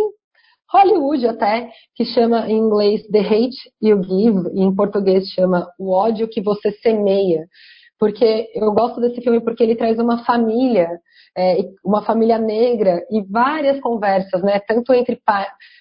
Hollywood 0.72 1.26
até, 1.26 1.70
que 1.96 2.04
chama 2.04 2.48
em 2.48 2.56
inglês 2.56 3.02
The 3.08 3.20
Hate 3.20 3.56
You 3.82 4.02
Give, 4.02 4.50
e 4.54 4.62
em 4.62 4.74
português 4.74 5.28
chama 5.30 5.66
O 5.78 5.90
Ódio 5.90 6.28
que 6.28 6.40
Você 6.40 6.70
Semeia. 6.80 7.46
Porque 8.01 8.51
eu 8.55 8.72
gosto 8.72 9.01
desse 9.01 9.20
filme 9.20 9.40
porque 9.40 9.62
ele 9.62 9.76
traz 9.76 9.98
uma 9.98 10.24
família 10.24 10.88
é, 11.36 11.59
uma 11.84 12.03
família 12.03 12.38
negra 12.38 13.03
e 13.11 13.22
várias 13.22 13.80
conversas, 13.80 14.42
né? 14.42 14.61
Tanto 14.61 14.92
entre 14.92 15.20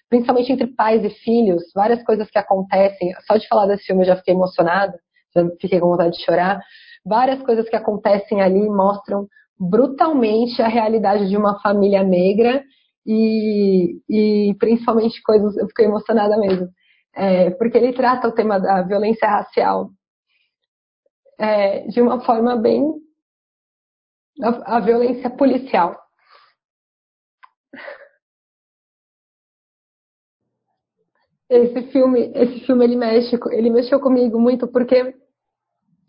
principalmente 0.10 0.52
entre 0.52 0.68
pais 0.68 1.04
e 1.04 1.10
filhos, 1.10 1.64
várias 1.74 2.04
coisas 2.04 2.30
que 2.30 2.38
acontecem. 2.38 3.14
Só 3.26 3.38
de 3.38 3.48
falar 3.48 3.68
desse 3.68 3.86
filme 3.86 4.04
eu 4.04 4.08
já 4.08 4.16
fiquei 4.16 4.34
emocionada, 4.34 4.94
já 5.36 5.48
fiquei 5.60 5.80
com 5.80 5.90
vontade 5.90 6.18
de 6.18 6.24
chorar. 6.24 6.62
Várias 7.06 7.42
coisas 7.42 7.68
que 7.70 7.76
acontecem 7.76 8.42
ali 8.42 8.68
mostram 8.70 9.28
brutalmente 9.60 10.62
a 10.62 10.68
realidade 10.68 11.28
de 11.28 11.38
uma 11.38 11.60
família 11.62 12.04
negra 12.04 12.64
e, 13.06 14.00
e 14.10 14.56
principalmente 14.60 15.22
coisas, 15.24 15.58
eu 15.58 15.68
fiquei 15.68 15.86
emocionada 15.86 16.38
mesmo, 16.38 16.68
é, 17.16 17.50
porque 17.52 17.78
ele 17.78 17.94
trata 17.94 18.28
o 18.28 18.32
tema 18.32 18.60
da 18.60 18.84
violência 18.84 19.28
racial 19.28 19.90
é, 21.40 21.88
de 21.88 22.02
uma 22.02 22.20
forma 22.24 22.56
bem 22.58 22.84
a, 24.44 24.78
a 24.78 24.80
violência 24.80 25.30
policial. 25.30 25.98
Esse 31.50 31.82
filme, 31.92 32.32
esse 32.36 32.60
filme 32.66 32.86
ele 32.86 32.96
mexe, 32.96 33.40
ele 33.52 33.72
mexeu 33.72 34.00
comigo 34.00 34.40
muito 34.40 34.68
porque 34.68 35.16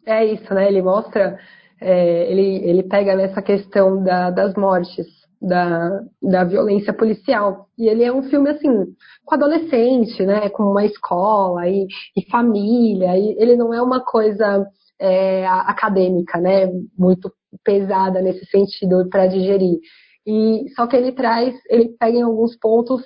é 0.05 0.25
isso, 0.27 0.53
né? 0.53 0.69
Ele 0.69 0.83
mostra, 0.83 1.39
é, 1.81 2.31
ele, 2.31 2.69
ele 2.69 2.83
pega 2.83 3.17
nessa 3.17 3.41
questão 3.41 4.03
da, 4.03 4.31
das 4.31 4.55
mortes, 4.55 5.07
da, 5.41 6.03
da 6.23 6.45
violência 6.45 6.93
policial. 6.93 7.69
E 7.79 7.89
ele 7.89 8.05
é 8.05 8.13
um 8.13 8.25
filme 8.25 8.51
assim, 8.51 8.95
com 9.25 9.35
adolescente, 9.35 10.23
né? 10.27 10.51
Com 10.51 10.65
uma 10.65 10.85
escola 10.85 11.67
e, 11.67 11.87
e 12.15 12.31
família. 12.31 13.17
E 13.17 13.37
ele 13.39 13.57
não 13.57 13.73
é 13.73 13.81
uma 13.81 14.05
coisa 14.05 14.67
é, 15.01 15.47
acadêmica, 15.47 16.39
né? 16.39 16.71
Muito 16.97 17.33
pesada 17.65 18.21
nesse 18.21 18.45
sentido 18.47 19.09
para 19.09 19.27
digerir. 19.27 19.79
E 20.27 20.67
só 20.77 20.87
que 20.87 20.95
ele 20.95 21.13
traz, 21.13 21.55
ele 21.69 21.97
pega 21.99 22.19
em 22.19 22.23
alguns 22.23 22.57
pontos 22.57 23.03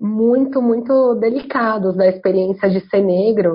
muito, 0.00 0.62
muito 0.62 1.14
delicados 1.16 1.96
da 1.96 2.06
experiência 2.06 2.70
de 2.70 2.80
ser 2.88 3.02
negro. 3.02 3.54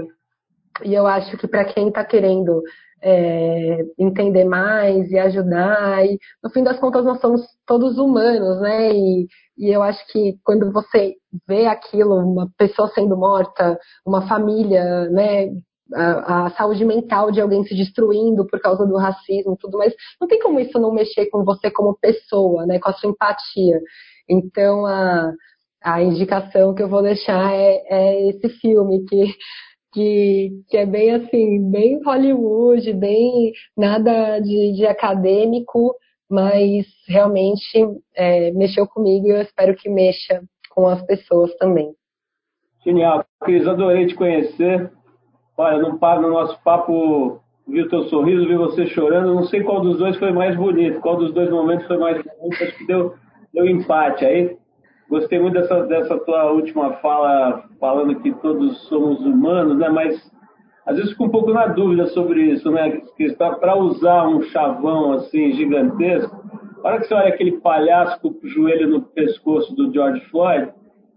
E 0.83 0.93
eu 0.93 1.07
acho 1.07 1.37
que 1.37 1.47
para 1.47 1.65
quem 1.65 1.87
está 1.87 2.03
querendo 2.03 2.61
é, 3.01 3.79
entender 3.97 4.45
mais 4.45 5.09
e 5.09 5.17
ajudar, 5.17 6.05
e 6.05 6.17
no 6.43 6.49
fim 6.51 6.63
das 6.63 6.79
contas 6.79 7.03
nós 7.03 7.19
somos 7.19 7.41
todos 7.65 7.97
humanos, 7.97 8.61
né? 8.61 8.93
E, 8.93 9.27
e 9.57 9.69
eu 9.69 9.81
acho 9.81 10.05
que 10.11 10.37
quando 10.43 10.71
você 10.71 11.15
vê 11.47 11.65
aquilo, 11.65 12.15
uma 12.15 12.49
pessoa 12.57 12.89
sendo 12.89 13.17
morta, 13.17 13.77
uma 14.05 14.27
família, 14.27 15.09
né, 15.09 15.49
a, 15.93 16.45
a, 16.45 16.49
saúde 16.51 16.85
mental 16.85 17.31
de 17.31 17.41
alguém 17.41 17.63
se 17.63 17.75
destruindo 17.75 18.45
por 18.47 18.59
causa 18.59 18.85
do 18.85 18.97
racismo, 18.97 19.57
tudo, 19.59 19.77
mas 19.77 19.93
não 20.19 20.27
tem 20.27 20.39
como 20.39 20.59
isso 20.59 20.79
não 20.79 20.93
mexer 20.93 21.27
com 21.29 21.43
você 21.43 21.69
como 21.71 21.97
pessoa, 21.99 22.65
né, 22.65 22.79
com 22.79 22.89
a 22.89 22.93
sua 22.93 23.09
empatia. 23.09 23.79
Então 24.29 24.85
a, 24.85 25.31
a 25.83 26.01
indicação 26.01 26.73
que 26.73 26.83
eu 26.83 26.89
vou 26.89 27.01
deixar 27.01 27.53
é, 27.53 27.81
é 27.89 28.29
esse 28.29 28.49
filme 28.59 29.03
que 29.05 29.35
que, 29.93 30.51
que 30.69 30.77
é 30.77 30.85
bem 30.85 31.11
assim, 31.11 31.69
bem 31.69 32.01
Hollywood, 32.03 32.93
bem 32.93 33.51
nada 33.77 34.39
de, 34.39 34.73
de 34.73 34.85
acadêmico, 34.85 35.93
mas 36.29 36.85
realmente 37.07 37.85
é, 38.15 38.51
mexeu 38.51 38.87
comigo 38.87 39.27
e 39.27 39.31
eu 39.31 39.41
espero 39.41 39.75
que 39.75 39.89
mexa 39.89 40.41
com 40.69 40.87
as 40.87 41.01
pessoas 41.05 41.53
também. 41.57 41.93
Genial, 42.83 43.25
Cris, 43.43 43.67
adorei 43.67 44.07
te 44.07 44.15
conhecer. 44.15 44.89
Olha, 45.61 45.77
não 45.77 45.95
paro 45.95 46.23
no 46.23 46.31
nosso 46.31 46.59
papo, 46.63 47.39
vi 47.67 47.81
o 47.81 47.87
teu 47.87 48.01
sorriso, 48.05 48.47
vi 48.47 48.55
você 48.55 48.87
chorando. 48.87 49.35
Não 49.35 49.43
sei 49.43 49.61
qual 49.61 49.79
dos 49.79 49.99
dois 49.99 50.17
foi 50.17 50.31
mais 50.31 50.55
bonito, 50.55 50.99
qual 51.01 51.17
dos 51.17 51.31
dois 51.31 51.51
momentos 51.51 51.85
foi 51.85 51.99
mais 51.99 52.17
bonito. 52.17 52.63
Acho 52.63 52.77
que 52.79 52.87
deu, 52.87 53.13
deu 53.53 53.67
empate 53.67 54.25
aí. 54.25 54.57
Gostei 55.07 55.39
muito 55.39 55.53
dessa, 55.53 55.83
dessa 55.83 56.17
tua 56.17 56.51
última 56.51 56.93
fala, 56.93 57.63
falando 57.79 58.19
que 58.21 58.31
todos 58.41 58.75
somos 58.87 59.19
humanos, 59.23 59.77
né? 59.77 59.87
Mas 59.87 60.31
às 60.83 60.95
vezes 60.95 61.11
fico 61.11 61.25
um 61.25 61.29
pouco 61.29 61.53
na 61.53 61.67
dúvida 61.67 62.07
sobre 62.07 62.41
isso, 62.41 62.71
né? 62.71 62.99
Que 63.15 63.25
está 63.25 63.51
para 63.51 63.77
usar 63.77 64.27
um 64.27 64.41
chavão 64.41 65.13
assim 65.13 65.51
gigantesco. 65.51 66.43
A 66.83 66.87
hora 66.87 66.99
que 66.99 67.05
você 67.05 67.13
olha 67.13 67.27
aquele 67.27 67.59
palhaço 67.59 68.19
com 68.19 68.29
o 68.29 68.47
joelho 68.47 68.89
no 68.89 69.01
pescoço 69.03 69.75
do 69.75 69.93
George 69.93 70.21
Floyd, 70.31 70.71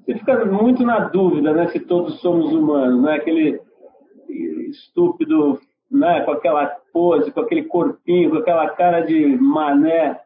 você 0.04 0.18
fica 0.18 0.44
muito 0.44 0.84
na 0.84 1.08
dúvida, 1.08 1.54
né? 1.54 1.66
Se 1.68 1.80
todos 1.80 2.20
somos 2.20 2.52
humanos, 2.52 3.00
né? 3.00 3.14
Aquele 3.14 3.63
estúpido, 4.74 5.60
né? 5.90 6.22
com 6.22 6.32
aquela 6.32 6.66
pose, 6.92 7.30
com 7.30 7.40
aquele 7.40 7.64
corpinho, 7.64 8.30
com 8.30 8.38
aquela 8.38 8.68
cara 8.70 9.00
de 9.00 9.36
mané. 9.36 10.20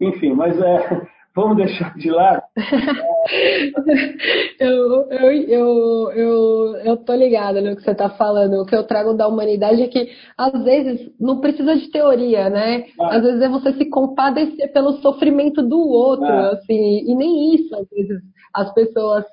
Enfim, 0.00 0.32
mas 0.32 0.60
é, 0.60 1.06
vamos 1.34 1.56
deixar 1.56 1.96
de 1.96 2.10
lado. 2.10 2.42
eu, 4.60 5.08
eu, 5.10 5.32
eu, 5.32 6.12
eu, 6.12 6.76
eu 6.84 6.96
tô 6.98 7.14
ligada 7.14 7.60
no 7.60 7.76
que 7.76 7.82
você 7.82 7.92
está 7.92 8.10
falando. 8.10 8.60
O 8.60 8.66
que 8.66 8.74
eu 8.74 8.86
trago 8.86 9.14
da 9.14 9.26
humanidade 9.26 9.82
é 9.82 9.88
que, 9.88 10.10
às 10.36 10.64
vezes, 10.64 11.10
não 11.20 11.40
precisa 11.40 11.76
de 11.76 11.90
teoria, 11.90 12.48
né? 12.48 12.86
Ah. 13.00 13.16
Às 13.16 13.22
vezes 13.22 13.42
é 13.42 13.48
você 13.48 13.72
se 13.72 13.90
compadecer 13.90 14.72
pelo 14.72 15.00
sofrimento 15.00 15.62
do 15.62 15.78
outro, 15.78 16.26
ah. 16.26 16.52
assim, 16.52 17.04
e 17.06 17.14
nem 17.14 17.54
isso, 17.54 17.74
às 17.74 17.88
vezes, 17.88 18.20
as 18.54 18.72
pessoas 18.72 19.24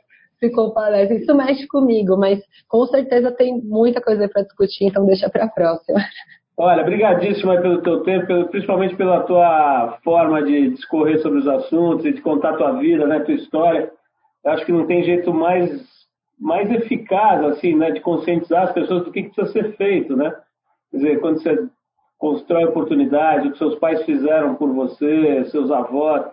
se 0.44 0.52
comparece. 0.52 1.16
Isso 1.16 1.34
mexe 1.34 1.66
comigo, 1.68 2.18
mas 2.18 2.41
com 2.68 2.86
certeza 2.88 3.32
tem 3.32 3.62
muita 3.62 4.02
coisa 4.02 4.28
para 4.28 4.41
discutir, 4.41 4.86
então 4.86 5.06
deixa 5.06 5.30
para 5.30 5.46
a 5.46 5.50
próxima. 5.50 6.00
Olha, 6.58 6.84
brigadíssima 6.84 7.60
pelo 7.62 7.82
teu 7.82 8.04
tempo, 8.04 8.48
principalmente 8.50 8.96
pela 8.96 9.22
tua 9.22 9.98
forma 10.04 10.44
de 10.44 10.70
discorrer 10.70 11.20
sobre 11.22 11.39
os 11.39 11.48
assuntos 11.48 12.06
e 12.06 12.14
de 12.14 12.22
contar 12.22 12.58
tua 12.58 12.74
vida, 12.74 13.08
né, 13.08 13.22
tua 13.22 13.34
história. 13.34 13.89
Eu 14.44 14.52
acho 14.52 14.66
que 14.66 14.72
não 14.72 14.86
tem 14.86 15.04
jeito 15.04 15.34
mais, 15.34 15.72
mais 16.39 16.70
eficaz, 16.72 17.44
assim, 17.46 17.76
né, 17.76 17.91
de 17.91 18.02
conscientizar 18.02 18.64
as 18.64 18.74
pessoas 18.74 19.06
do 19.06 19.12
que 19.12 19.24
precisa 19.24 19.48
ser 19.52 19.76
feito, 19.78 20.16
né? 20.16 20.32
Quer 20.91 20.98
dizer, 20.98 21.20
quando 21.22 21.41
você 21.41 21.58
constrói 22.20 22.66
oportunidade, 22.66 23.48
o 23.48 23.52
que 23.52 23.58
seus 23.58 23.76
pais 23.80 24.04
fizeram 24.04 24.54
por 24.54 24.72
você, 24.72 25.46
seus 25.46 25.72
avós, 25.72 26.24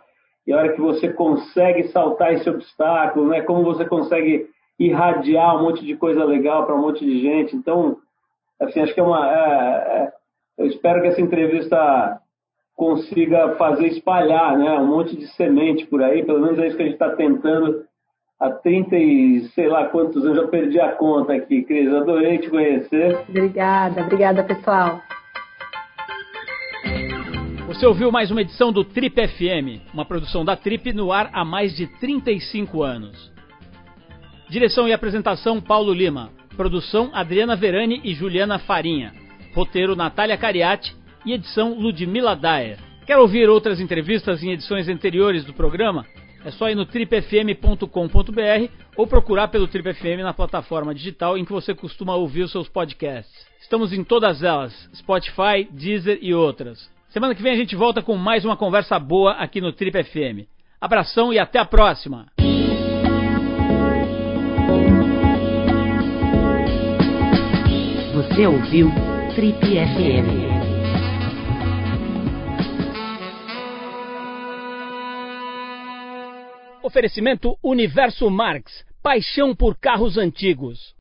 e 0.46 0.52
a 0.52 0.56
hora 0.56 0.72
que 0.72 0.80
você 0.80 1.12
consegue 1.12 1.88
saltar 1.88 2.32
esse 2.32 2.48
obstáculo, 2.48 3.28
né? 3.28 3.42
Como 3.42 3.62
você 3.62 3.84
consegue 3.84 4.48
irradiar 4.78 5.56
um 5.56 5.62
monte 5.62 5.84
de 5.84 5.94
coisa 5.94 6.24
legal 6.24 6.64
para 6.64 6.74
um 6.74 6.80
monte 6.80 7.04
de 7.04 7.20
gente. 7.20 7.54
Então, 7.54 7.98
assim, 8.60 8.80
acho 8.80 8.94
que 8.94 9.00
é 9.00 9.02
uma. 9.02 9.30
É, 9.30 9.38
é, 9.38 10.12
eu 10.58 10.66
espero 10.66 11.02
que 11.02 11.08
essa 11.08 11.20
entrevista 11.20 12.20
consiga 12.74 13.56
fazer 13.56 13.88
espalhar, 13.88 14.56
né? 14.56 14.72
Um 14.78 14.86
monte 14.86 15.16
de 15.16 15.26
semente 15.28 15.86
por 15.86 16.02
aí. 16.02 16.24
Pelo 16.24 16.40
menos 16.40 16.58
é 16.58 16.66
isso 16.66 16.76
que 16.76 16.82
a 16.82 16.86
gente 16.86 16.94
está 16.94 17.10
tentando 17.10 17.84
há 18.40 18.50
30 18.50 18.96
e 18.96 19.42
sei 19.54 19.68
lá 19.68 19.86
quantos 19.88 20.24
anos. 20.24 20.38
Já 20.38 20.48
perdi 20.48 20.80
a 20.80 20.92
conta 20.92 21.34
aqui, 21.34 21.62
Cris. 21.62 21.92
Adorei 21.92 22.38
te 22.38 22.48
conhecer. 22.48 23.18
Obrigada, 23.28 24.00
obrigada, 24.00 24.42
pessoal. 24.42 25.00
Você 27.70 27.86
ouviu 27.86 28.10
mais 28.10 28.32
uma 28.32 28.40
edição 28.40 28.72
do 28.72 28.82
Trip 28.82 29.14
FM, 29.28 29.94
uma 29.94 30.04
produção 30.04 30.44
da 30.44 30.56
Trip 30.56 30.92
no 30.92 31.12
ar 31.12 31.30
há 31.32 31.44
mais 31.44 31.72
de 31.76 31.86
35 31.86 32.82
anos. 32.82 33.30
Direção 34.48 34.88
e 34.88 34.92
apresentação 34.92 35.60
Paulo 35.60 35.92
Lima. 35.92 36.32
Produção 36.56 37.12
Adriana 37.14 37.54
Verani 37.54 38.00
e 38.02 38.12
Juliana 38.12 38.58
Farinha. 38.58 39.14
Roteiro 39.54 39.94
Natália 39.94 40.36
Cariati 40.36 40.96
e 41.24 41.32
edição 41.32 41.78
Ludmila 41.78 42.34
Daer. 42.34 42.76
Quer 43.06 43.18
ouvir 43.18 43.48
outras 43.48 43.78
entrevistas 43.78 44.42
em 44.42 44.50
edições 44.50 44.88
anteriores 44.88 45.44
do 45.44 45.54
programa? 45.54 46.04
É 46.44 46.50
só 46.50 46.68
ir 46.68 46.74
no 46.74 46.84
tripfm.com.br 46.84 47.86
ou 48.96 49.06
procurar 49.06 49.46
pelo 49.46 49.68
Trip 49.68 49.94
FM 49.94 50.24
na 50.24 50.34
plataforma 50.34 50.92
digital 50.92 51.38
em 51.38 51.44
que 51.44 51.52
você 51.52 51.72
costuma 51.72 52.16
ouvir 52.16 52.42
os 52.42 52.50
seus 52.50 52.68
podcasts. 52.68 53.46
Estamos 53.62 53.92
em 53.92 54.02
todas 54.02 54.42
elas: 54.42 54.72
Spotify, 54.92 55.68
Deezer 55.70 56.18
e 56.20 56.34
outras. 56.34 56.90
Semana 57.10 57.34
que 57.34 57.42
vem 57.42 57.52
a 57.52 57.56
gente 57.56 57.74
volta 57.74 58.00
com 58.00 58.16
mais 58.16 58.44
uma 58.44 58.56
conversa 58.56 58.96
boa 58.96 59.32
aqui 59.32 59.60
no 59.60 59.72
Trip 59.72 60.00
FM. 60.04 60.46
Abração 60.80 61.32
e 61.32 61.40
até 61.40 61.58
a 61.58 61.64
próxima! 61.64 62.26
Você 68.14 68.46
ouviu 68.46 68.92
Trip 69.34 69.58
FM. 69.58 70.30
Oferecimento 76.84 77.58
Universo 77.60 78.30
Marx. 78.30 78.84
Paixão 79.02 79.52
por 79.52 79.76
carros 79.76 80.16
antigos. 80.16 80.94